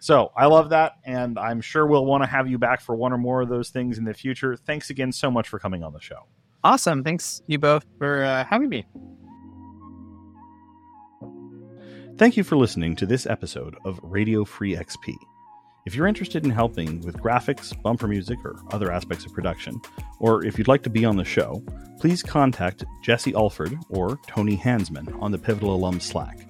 So 0.05 0.32
I 0.36 0.44
love 0.48 0.68
that, 0.68 0.98
and 1.07 1.38
I'm 1.38 1.62
sure 1.62 1.86
we'll 1.86 2.05
want 2.05 2.22
to 2.24 2.26
have 2.26 2.46
you 2.46 2.59
back 2.59 2.82
for 2.82 2.94
one 2.94 3.14
or 3.14 3.16
more 3.16 3.40
of 3.40 3.48
those 3.48 3.70
things 3.70 3.96
in 3.96 4.05
the 4.05 4.12
future. 4.12 4.55
Thanks 4.55 4.90
again 4.90 5.12
so 5.12 5.30
much 5.30 5.48
for 5.48 5.59
coming 5.59 5.82
on 5.82 5.94
the 5.94 5.98
show. 5.98 6.26
Awesome. 6.62 7.02
Thanks 7.02 7.40
you 7.46 7.59
both 7.59 7.86
for 7.96 8.22
uh, 8.22 8.44
having 8.44 8.68
me. 8.68 8.84
Thank 12.18 12.36
you 12.36 12.44
for 12.44 12.59
listening 12.59 12.96
to 12.96 13.07
this 13.07 13.24
episode 13.24 13.76
of 13.86 13.98
Radio 14.02 14.44
Free 14.44 14.76
XP. 14.76 15.16
If 15.86 15.94
you're 15.94 16.07
interested 16.07 16.44
in 16.44 16.50
helping 16.50 17.00
with 17.00 17.16
graphics, 17.16 17.72
bumper 17.80 18.07
music, 18.07 18.36
or 18.44 18.57
other 18.72 18.92
aspects 18.92 19.24
of 19.24 19.32
production, 19.32 19.80
or 20.20 20.44
if 20.44 20.59
you'd 20.59 20.68
like 20.68 20.82
to 20.82 20.90
be 20.90 21.07
on 21.07 21.16
the 21.16 21.24
show, 21.24 21.64
please 21.98 22.22
contact 22.22 22.84
Jesse 23.02 23.34
Alford 23.34 23.78
or 23.88 24.20
Tony 24.26 24.59
Hansmann 24.59 25.18
on 25.22 25.32
the 25.32 25.38
Pivotal 25.38 25.74
Alum 25.74 25.98
Slack. 25.98 26.40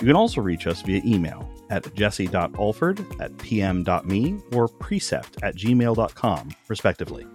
You 0.00 0.08
can 0.08 0.16
also 0.16 0.40
reach 0.40 0.66
us 0.66 0.82
via 0.82 1.00
email 1.04 1.48
at 1.70 1.94
jesse.alford 1.94 3.04
at 3.20 3.36
pm.me 3.38 4.40
or 4.52 4.68
precept 4.68 5.38
at 5.42 5.56
gmail.com, 5.56 6.50
respectively. 6.68 7.26